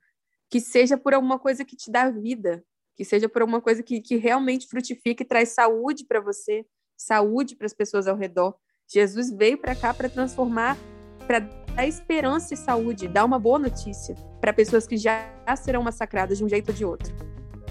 Que 0.50 0.60
seja 0.60 0.98
por 0.98 1.14
alguma 1.14 1.40
coisa 1.40 1.66
que 1.66 1.76
te 1.76 1.92
dá 1.92 2.10
vida. 2.10 2.64
Que 2.96 3.04
seja 3.04 3.28
por 3.28 3.42
alguma 3.42 3.62
coisa 3.62 3.82
que, 3.82 4.02
que 4.02 4.16
realmente 4.18 4.68
frutifica 4.68 5.24
e 5.24 5.26
traz 5.26 5.50
saúde 5.50 6.06
para 6.06 6.22
você, 6.22 6.66
saúde 6.98 7.56
para 7.56 7.66
as 7.66 7.74
pessoas 7.74 8.08
ao 8.08 8.16
redor. 8.16 8.56
Jesus 8.88 9.32
veio 9.32 9.58
para 9.58 9.76
cá 9.76 9.94
para 9.94 10.10
transformar, 10.10 10.78
para 11.26 11.40
dar 11.40 11.88
esperança 11.88 12.54
e 12.54 12.58
saúde, 12.58 13.08
dar 13.08 13.26
uma 13.26 13.40
boa 13.40 13.58
notícia 13.58 14.16
para 14.40 14.54
pessoas 14.54 14.86
que 14.86 14.98
já 14.98 15.34
serão 15.58 15.82
massacradas 15.82 16.38
de 16.38 16.44
um 16.44 16.50
jeito 16.50 16.70
ou 16.70 16.76
de 16.76 16.86
outro. 16.86 17.14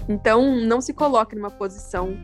Então, 0.09 0.59
não 0.65 0.81
se 0.81 0.93
coloque 0.93 1.35
numa 1.35 1.51
posição 1.51 2.17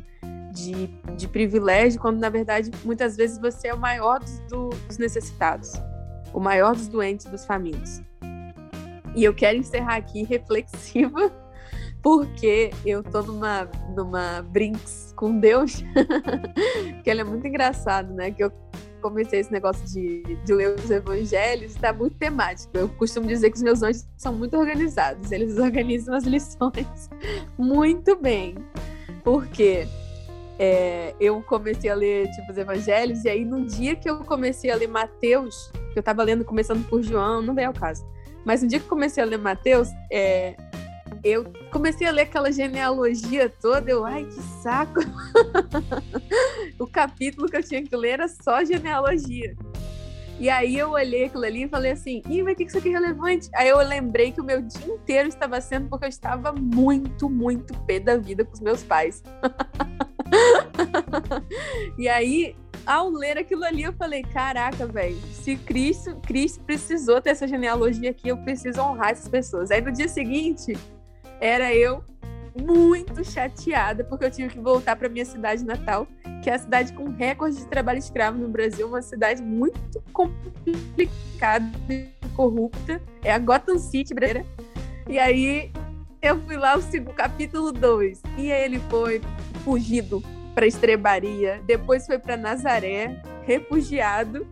de, 0.51 0.87
de 1.15 1.27
privilégio, 1.27 2.01
quando 2.01 2.19
na 2.19 2.29
verdade 2.29 2.71
muitas 2.83 3.15
vezes 3.15 3.37
você 3.37 3.67
é 3.67 3.73
o 3.73 3.77
maior 3.77 4.19
dos, 4.19 4.39
dos 4.87 4.97
necessitados, 4.97 5.73
o 6.33 6.39
maior 6.39 6.75
dos 6.75 6.87
doentes, 6.87 7.25
dos 7.27 7.45
famintos. 7.45 8.01
E 9.15 9.23
eu 9.23 9.33
quero 9.33 9.57
encerrar 9.57 9.95
aqui 9.95 10.23
reflexiva, 10.23 11.31
porque 12.01 12.71
eu 12.85 13.03
tô 13.03 13.21
numa, 13.23 13.69
numa 13.95 14.41
brinks 14.41 15.13
com 15.15 15.39
Deus, 15.39 15.83
que 17.03 17.09
ele 17.09 17.21
é 17.21 17.23
muito 17.23 17.45
engraçado, 17.47 18.13
né? 18.13 18.31
Que 18.31 18.43
eu 18.43 18.51
comecei 19.01 19.39
esse 19.39 19.51
negócio 19.51 19.85
de, 19.87 20.23
de 20.43 20.53
ler 20.53 20.75
os 20.75 20.89
evangelhos, 20.89 21.75
está 21.75 21.93
muito 21.93 22.17
temático. 22.17 22.77
Eu 22.77 22.89
costumo 22.89 23.27
dizer 23.27 23.49
que 23.51 23.57
os 23.57 23.63
meus 23.63 23.83
anjos 23.83 24.07
são 24.17 24.33
muito 24.33 24.57
organizados, 24.57 25.31
eles 25.31 25.57
organizam 25.59 26.15
as 26.15 26.23
lições 26.23 27.09
muito 27.57 28.15
bem. 28.17 28.55
Porque 29.23 29.87
é, 30.59 31.13
eu 31.19 31.41
comecei 31.41 31.89
a 31.89 31.95
ler 31.95 32.29
tipo, 32.31 32.51
os 32.51 32.57
evangelhos, 32.57 33.23
e 33.25 33.29
aí 33.29 33.45
no 33.45 33.65
dia 33.65 33.95
que 33.95 34.09
eu 34.09 34.19
comecei 34.19 34.71
a 34.71 34.75
ler 34.75 34.87
Mateus, 34.87 35.71
que 35.91 35.99
eu 35.99 36.01
estava 36.01 36.23
lendo 36.23 36.43
começando 36.43 36.87
por 36.87 37.01
João, 37.01 37.41
não 37.41 37.53
veio 37.53 37.67
ao 37.67 37.73
caso, 37.73 38.05
mas 38.47 38.63
no 38.63 38.69
dia 38.69 38.79
que 38.79 38.87
comecei 38.87 39.21
a 39.21 39.25
ler 39.25 39.37
Mateus, 39.37 39.89
é, 40.09 40.55
eu 41.21 41.51
comecei 41.69 42.07
a 42.07 42.11
ler 42.11 42.21
aquela 42.21 42.49
genealogia 42.49 43.49
toda, 43.49 43.91
eu, 43.91 44.05
ai, 44.05 44.23
que 44.23 44.41
saco! 44.63 45.01
o 46.79 46.87
capítulo 46.87 47.49
que 47.49 47.57
eu 47.57 47.61
tinha 47.61 47.83
que 47.83 47.93
ler 47.93 48.11
era 48.11 48.27
só 48.29 48.63
genealogia. 48.63 49.53
E 50.39 50.49
aí 50.49 50.77
eu 50.77 50.91
olhei 50.91 51.25
aquilo 51.25 51.43
ali 51.43 51.63
e 51.63 51.67
falei 51.67 51.91
assim, 51.91 52.21
ih, 52.29 52.41
mas 52.41 52.53
o 52.53 52.55
que 52.55 52.63
isso 52.63 52.77
aqui 52.77 52.87
é 52.87 52.91
relevante? 52.93 53.49
Aí 53.53 53.67
eu 53.67 53.79
lembrei 53.79 54.31
que 54.31 54.39
o 54.39 54.45
meu 54.45 54.61
dia 54.61 54.93
inteiro 54.93 55.27
estava 55.27 55.59
sendo 55.59 55.89
porque 55.89 56.05
eu 56.05 56.09
estava 56.09 56.53
muito, 56.53 57.29
muito 57.29 57.77
pé 57.79 57.99
da 57.99 58.15
vida 58.15 58.45
com 58.45 58.53
os 58.53 58.61
meus 58.61 58.81
pais. 58.81 59.21
e 61.99 62.07
aí, 62.07 62.55
ao 62.87 63.09
ler 63.09 63.37
aquilo 63.37 63.65
ali, 63.65 63.83
eu 63.83 63.91
falei, 63.91 64.23
caraca, 64.23 64.87
velho, 64.87 65.17
se 65.33 65.57
Cristo, 65.57 66.15
Cristo 66.25 66.63
precisou 66.63 67.21
ter 67.21 67.31
essa 67.31 67.45
genealogia 67.45 68.11
aqui, 68.11 68.29
eu 68.29 68.37
preciso 68.37 68.81
honrar 68.81 69.11
essas 69.11 69.27
pessoas. 69.27 69.69
Aí 69.69 69.81
no 69.81 69.91
dia 69.91 70.07
seguinte, 70.07 70.73
era 71.41 71.75
eu 71.75 72.01
muito 72.59 73.23
chateada 73.25 74.03
porque 74.05 74.25
eu 74.25 74.31
tive 74.31 74.53
que 74.53 74.59
voltar 74.59 74.95
para 74.95 75.09
minha 75.09 75.25
cidade 75.25 75.65
natal, 75.65 76.07
que 76.41 76.49
é 76.49 76.53
a 76.53 76.59
cidade 76.59 76.93
com 76.93 77.09
recorde 77.09 77.57
de 77.57 77.67
trabalho 77.67 77.99
escravo 77.99 78.37
no 78.37 78.47
Brasil, 78.47 78.87
uma 78.87 79.01
cidade 79.01 79.43
muito 79.43 80.01
complicada 80.13 81.65
e 81.89 82.07
corrupta, 82.35 83.01
é 83.21 83.33
a 83.33 83.37
Gotham 83.37 83.77
City 83.77 84.13
brasileira. 84.13 84.47
E 85.09 85.19
aí 85.19 85.71
eu 86.21 86.41
fui 86.41 86.55
lá 86.55 86.77
o 86.77 87.13
capítulo 87.13 87.73
2 87.73 88.21
e 88.37 88.49
ele 88.49 88.79
foi 88.89 89.21
fugido 89.63 90.23
para 90.57 90.65
Estrebaria, 90.65 91.61
depois 91.67 92.07
foi 92.07 92.17
para 92.17 92.35
Nazaré, 92.35 93.21
refugiado, 93.43 94.47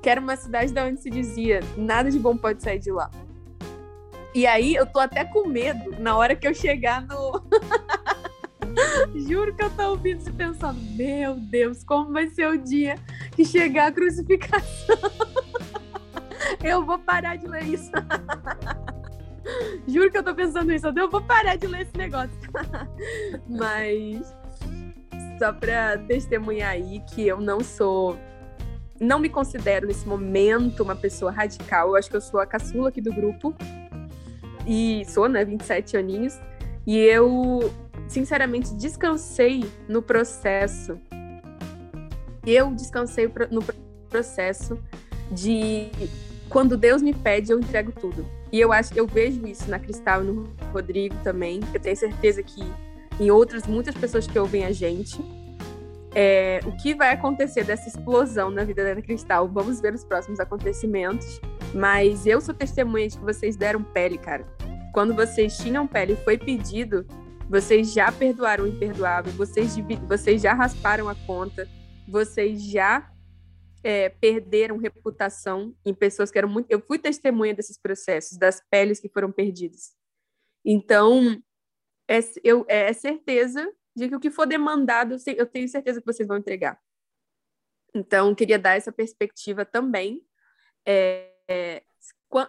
que 0.00 0.08
era 0.08 0.18
uma 0.18 0.36
cidade 0.36 0.72
da 0.72 0.86
onde 0.86 1.02
se 1.02 1.10
dizia 1.10 1.60
nada 1.76 2.10
de 2.10 2.18
bom 2.18 2.34
pode 2.34 2.62
sair 2.62 2.78
de 2.78 2.90
lá. 2.90 3.10
E 4.34 4.46
aí 4.46 4.74
eu 4.74 4.86
tô 4.86 4.98
até 4.98 5.22
com 5.22 5.46
medo 5.46 6.00
na 6.00 6.16
hora 6.16 6.34
que 6.34 6.48
eu 6.48 6.54
chegar 6.54 7.06
no. 7.06 7.44
Juro 9.28 9.54
que 9.54 9.62
eu 9.62 9.68
tô 9.68 9.90
ouvindo 9.90 10.26
e 10.26 10.32
pensando, 10.32 10.80
meu 10.96 11.34
Deus, 11.34 11.84
como 11.84 12.10
vai 12.10 12.26
ser 12.28 12.48
o 12.48 12.56
dia 12.56 12.94
que 13.36 13.44
chegar 13.44 13.88
a 13.88 13.92
crucificação? 13.92 14.96
eu 16.64 16.86
vou 16.86 16.98
parar 16.98 17.36
de 17.36 17.46
ler 17.46 17.64
isso. 17.64 17.90
Juro 19.86 20.10
que 20.10 20.16
eu 20.16 20.24
tô 20.24 20.34
pensando 20.34 20.72
nisso. 20.72 20.86
Eu 20.86 21.10
vou 21.10 21.20
parar 21.20 21.56
de 21.56 21.66
ler 21.66 21.82
esse 21.82 21.96
negócio. 21.98 22.32
Mas 23.46 24.34
só 25.38 25.52
pra 25.52 25.98
testemunhar 25.98 26.70
aí 26.70 27.00
que 27.00 27.26
eu 27.26 27.40
não 27.40 27.60
sou. 27.60 28.16
Não 29.00 29.18
me 29.18 29.28
considero 29.28 29.86
nesse 29.86 30.06
momento 30.06 30.82
uma 30.82 30.94
pessoa 30.94 31.30
radical. 31.30 31.88
Eu 31.88 31.96
acho 31.96 32.08
que 32.08 32.16
eu 32.16 32.20
sou 32.20 32.40
a 32.40 32.46
caçula 32.46 32.88
aqui 32.88 33.00
do 33.00 33.12
grupo. 33.12 33.54
E 34.66 35.04
sou, 35.06 35.28
né? 35.28 35.44
27 35.44 35.96
aninhos. 35.96 36.38
E 36.86 36.98
eu, 36.98 37.72
sinceramente, 38.08 38.74
descansei 38.74 39.64
no 39.88 40.00
processo. 40.00 40.98
Eu 42.46 42.72
descansei 42.74 43.30
no 43.50 43.62
processo 44.08 44.78
de 45.30 45.90
quando 46.48 46.76
Deus 46.76 47.02
me 47.02 47.12
pede, 47.12 47.52
eu 47.52 47.58
entrego 47.58 47.90
tudo. 47.92 48.24
E 48.52 48.60
eu 48.60 48.72
acho, 48.72 48.96
eu 48.96 49.06
vejo 49.06 49.44
isso 49.46 49.68
na 49.68 49.78
Cristal 49.78 50.22
e 50.22 50.26
no 50.26 50.54
Rodrigo 50.72 51.16
também. 51.24 51.60
Eu 51.72 51.80
tenho 51.80 51.96
certeza 51.96 52.42
que 52.42 52.62
em 53.20 53.30
outras 53.30 53.66
muitas 53.66 53.94
pessoas 53.94 54.26
que 54.26 54.38
ouvem 54.38 54.64
a 54.64 54.72
gente. 54.72 55.18
É, 56.14 56.60
o 56.64 56.76
que 56.76 56.94
vai 56.94 57.12
acontecer 57.12 57.64
dessa 57.64 57.88
explosão 57.88 58.50
na 58.50 58.64
vida 58.64 58.94
da 58.94 59.02
Cristal? 59.02 59.48
Vamos 59.48 59.80
ver 59.80 59.94
os 59.94 60.04
próximos 60.04 60.38
acontecimentos. 60.38 61.40
Mas 61.74 62.24
eu 62.24 62.40
sou 62.40 62.54
testemunha 62.54 63.08
de 63.08 63.18
que 63.18 63.24
vocês 63.24 63.56
deram 63.56 63.82
pele, 63.82 64.16
cara. 64.16 64.46
Quando 64.92 65.12
vocês 65.12 65.56
tinham 65.58 65.88
pele 65.88 66.14
foi 66.16 66.38
pedido, 66.38 67.04
vocês 67.50 67.92
já 67.92 68.10
perdoaram 68.12 68.64
o 68.64 68.68
imperdoável, 68.68 69.32
vocês, 69.32 69.76
vocês 70.06 70.40
já 70.40 70.54
rasparam 70.54 71.08
a 71.08 71.14
conta, 71.14 71.68
vocês 72.06 72.62
já 72.62 73.10
é, 73.82 74.08
perderam 74.08 74.78
reputação 74.78 75.74
em 75.84 75.92
pessoas 75.92 76.30
que 76.30 76.38
eram 76.38 76.48
muito. 76.48 76.70
Eu 76.70 76.80
fui 76.80 76.98
testemunha 76.98 77.54
desses 77.54 77.76
processos, 77.76 78.38
das 78.38 78.62
peles 78.70 79.00
que 79.00 79.08
foram 79.08 79.32
perdidas. 79.32 79.92
Então, 80.64 81.42
é, 82.08 82.18
eu, 82.42 82.64
é 82.68 82.92
certeza 82.92 83.70
de 83.96 84.08
que 84.08 84.16
o 84.16 84.20
que 84.20 84.30
for 84.30 84.46
demandado, 84.46 85.16
eu 85.36 85.46
tenho 85.46 85.68
certeza 85.68 86.00
que 86.00 86.06
vocês 86.06 86.26
vão 86.26 86.36
entregar. 86.36 86.80
Então, 87.94 88.34
queria 88.34 88.58
dar 88.58 88.76
essa 88.76 88.90
perspectiva 88.90 89.64
também. 89.64 90.26
É, 90.84 91.32
é, 91.48 91.82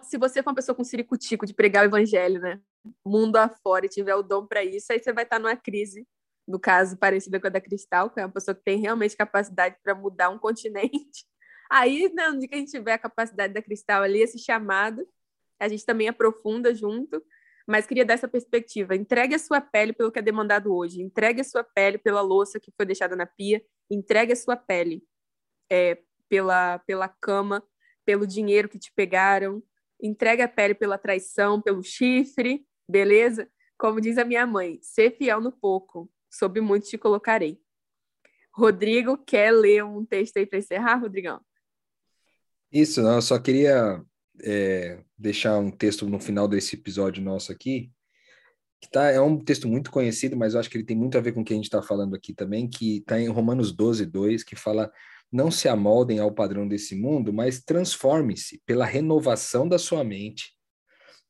se 0.02 0.18
você 0.18 0.42
for 0.42 0.50
uma 0.50 0.56
pessoa 0.56 0.76
com 0.76 0.84
ciricutico 0.84 1.46
de 1.46 1.54
pregar 1.54 1.84
o 1.84 1.88
evangelho, 1.88 2.42
né? 2.42 2.60
Mundo 3.06 3.38
afora 3.38 3.86
e 3.86 3.90
tiver 3.90 4.16
o 4.16 4.24
dom 4.24 4.46
para 4.48 4.64
isso, 4.64 4.92
aí 4.92 5.02
você 5.02 5.14
vai 5.14 5.24
estar 5.24 5.40
numa 5.40 5.56
crise, 5.56 6.08
no 6.48 6.60
caso, 6.60 6.98
parecida 6.98 7.40
com 7.40 7.48
a 7.48 7.50
da 7.50 7.62
Cristal, 7.62 8.10
que 8.10 8.20
é 8.20 8.26
uma 8.26 8.32
pessoa 8.32 8.56
que 8.56 8.64
tem 8.64 8.80
realmente 8.80 9.16
capacidade 9.16 9.78
para 9.84 9.94
mudar 9.94 10.30
um 10.30 10.40
continente. 10.40 11.26
Aí, 11.70 12.12
né, 12.14 12.32
dia 12.32 12.48
que 12.48 12.56
a 12.56 12.58
gente 12.58 12.72
tiver 12.72 12.94
a 12.94 12.98
capacidade 12.98 13.54
da 13.54 13.62
Cristal 13.62 14.04
ali, 14.04 14.22
esse 14.22 14.38
chamado, 14.38 15.08
a 15.60 15.68
gente 15.68 15.86
também 15.86 16.08
aprofunda 16.08 16.74
junto, 16.74 17.24
mas 17.68 17.88
queria 17.88 18.06
dar 18.06 18.14
essa 18.14 18.28
perspectiva. 18.28 18.96
Entregue 18.96 19.36
a 19.36 19.40
sua 19.40 19.60
pele 19.60 19.92
pelo 19.94 20.12
que 20.12 20.20
é 20.20 20.22
demandado 20.22 20.74
hoje. 20.74 21.02
Entregue 21.02 21.42
a 21.42 21.44
sua 21.44 21.64
pele 21.64 21.98
pela 21.98 22.22
louça 22.22 22.60
que 22.60 22.72
foi 22.76 22.86
deixada 22.86 23.16
na 23.16 23.26
pia. 23.26 23.64
Entregue 23.90 24.34
a 24.34 24.36
sua 24.36 24.56
pele 24.56 25.04
é, 25.70 26.00
pela, 26.30 26.80
pela 26.80 27.08
cama, 27.08 27.64
pelo 28.06 28.28
dinheiro 28.28 28.70
que 28.70 28.78
te 28.78 28.92
pegaram. 28.94 29.64
Entregue 30.02 30.44
a 30.44 30.48
pele 30.48 30.76
pela 30.76 30.98
traição, 30.98 31.62
pelo 31.62 31.82
chifre, 31.82 32.68
beleza? 32.88 33.50
Como 33.78 34.00
diz 34.00 34.18
a 34.18 34.26
minha 34.26 34.46
mãe, 34.46 34.80
ser 34.82 35.18
fiel 35.18 35.42
no 35.42 35.52
pouco, 35.52 36.10
sob 36.30 36.62
muito 36.62 36.88
te 36.88 36.98
colocarei. 36.98 37.60
Rodrigo, 38.54 39.18
quer 39.18 39.52
ler 39.52 39.84
um 39.84 40.06
texto 40.06 40.38
aí 40.38 40.46
para 40.46 40.60
encerrar, 40.60 40.96
Rodrigão? 40.96 41.42
Isso, 42.72 43.02
não, 43.02 43.16
eu 43.16 43.22
só 43.22 43.40
queria 43.40 44.04
é, 44.42 45.00
deixar 45.18 45.58
um 45.58 45.72
texto 45.72 46.08
no 46.08 46.20
final 46.20 46.48
desse 46.48 46.76
episódio 46.76 47.24
nosso 47.24 47.52
aqui, 47.52 47.92
que 48.82 48.90
tá, 48.90 49.10
é 49.10 49.20
um 49.20 49.40
texto 49.40 49.68
muito 49.68 49.90
conhecido, 49.90 50.36
mas 50.36 50.54
eu 50.54 50.60
acho 50.60 50.70
que 50.70 50.78
ele 50.78 50.86
tem 50.86 50.96
muito 50.96 51.18
a 51.18 51.22
ver 51.22 51.32
com 51.32 51.42
o 51.42 51.46
que 51.46 51.54
a 51.54 51.56
gente 51.56 51.66
está 51.66 51.82
falando 51.82 52.16
aqui 52.16 52.34
também, 52.34 52.68
que 52.68 52.98
está 52.98 53.20
em 53.20 53.28
Romanos 53.28 53.72
12, 53.72 54.06
2, 54.06 54.44
que 54.44 54.56
fala 54.56 54.92
não 55.32 55.50
se 55.50 55.68
amoldem 55.68 56.20
ao 56.20 56.32
padrão 56.32 56.68
desse 56.68 56.96
mundo, 56.96 57.34
mas 57.34 57.62
transforme-se 57.62 58.62
pela 58.66 58.86
renovação 58.86 59.68
da 59.68 59.80
sua 59.80 60.04
mente, 60.04 60.54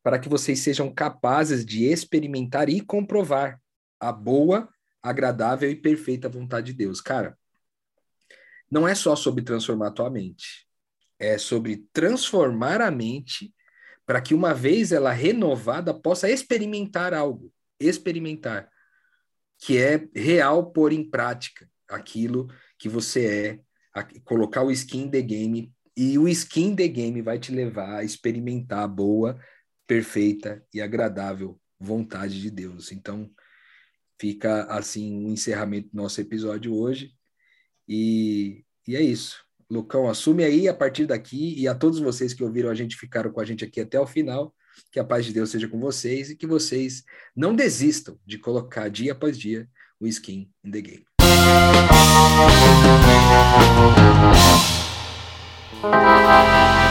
para 0.03 0.19
que 0.19 0.29
vocês 0.29 0.59
sejam 0.59 0.93
capazes 0.93 1.65
de 1.65 1.85
experimentar 1.85 2.69
e 2.69 2.81
comprovar 2.81 3.59
a 3.99 4.11
boa, 4.11 4.69
agradável 5.01 5.69
e 5.69 5.75
perfeita 5.75 6.29
vontade 6.29 6.67
de 6.67 6.73
Deus. 6.73 7.01
Cara, 7.01 7.37
não 8.69 8.87
é 8.87 8.93
só 8.93 9.15
sobre 9.15 9.43
transformar 9.43 9.87
a 9.87 9.91
tua 9.91 10.09
mente, 10.09 10.64
é 11.19 11.37
sobre 11.37 11.85
transformar 11.93 12.81
a 12.81 12.91
mente 12.91 13.53
para 14.05 14.21
que 14.21 14.33
uma 14.33 14.53
vez 14.53 14.91
ela 14.91 15.11
renovada 15.11 15.93
possa 15.93 16.29
experimentar 16.29 17.13
algo, 17.13 17.51
experimentar, 17.79 18.69
que 19.59 19.77
é 19.77 20.07
real 20.13 20.71
pôr 20.71 20.93
em 20.93 21.09
prática 21.09 21.69
aquilo 21.89 22.47
que 22.77 22.87
você 22.87 23.61
é, 23.95 24.03
colocar 24.23 24.63
o 24.63 24.71
skin 24.71 25.09
the 25.09 25.21
game 25.21 25.73
e 25.97 26.17
o 26.17 26.27
skin 26.27 26.75
the 26.75 26.87
game 26.87 27.21
vai 27.21 27.39
te 27.39 27.51
levar 27.51 27.99
a 27.99 28.03
experimentar 28.03 28.83
a 28.83 28.87
boa, 28.87 29.39
perfeita 29.87 30.65
e 30.73 30.81
agradável 30.81 31.59
vontade 31.79 32.41
de 32.41 32.51
Deus. 32.51 32.91
Então, 32.91 33.31
fica 34.19 34.65
assim 34.65 35.15
o 35.15 35.27
um 35.27 35.31
encerramento 35.31 35.89
do 35.89 35.97
nosso 35.97 36.19
episódio 36.19 36.75
hoje. 36.75 37.13
E, 37.87 38.65
e 38.87 38.95
é 38.95 39.01
isso. 39.01 39.44
Lucão 39.69 40.07
assume 40.09 40.43
aí 40.43 40.67
a 40.67 40.73
partir 40.73 41.05
daqui 41.05 41.59
e 41.59 41.67
a 41.67 41.75
todos 41.75 41.99
vocês 41.99 42.33
que 42.33 42.43
ouviram 42.43 42.69
a 42.69 42.75
gente 42.75 42.95
ficaram 42.95 43.31
com 43.31 43.39
a 43.39 43.45
gente 43.45 43.63
aqui 43.63 43.81
até 43.81 43.99
o 43.99 44.07
final. 44.07 44.53
Que 44.91 44.99
a 44.99 45.03
paz 45.03 45.25
de 45.25 45.33
Deus 45.33 45.49
seja 45.49 45.67
com 45.67 45.79
vocês 45.79 46.29
e 46.29 46.35
que 46.35 46.45
vocês 46.45 47.03
não 47.35 47.55
desistam 47.55 48.19
de 48.25 48.37
colocar 48.37 48.89
dia 48.89 49.13
após 49.13 49.37
dia 49.37 49.67
o 49.99 50.07
skin 50.07 50.49
in 50.63 50.71
the 50.71 50.81
game. 50.81 51.05
Música 55.85 56.84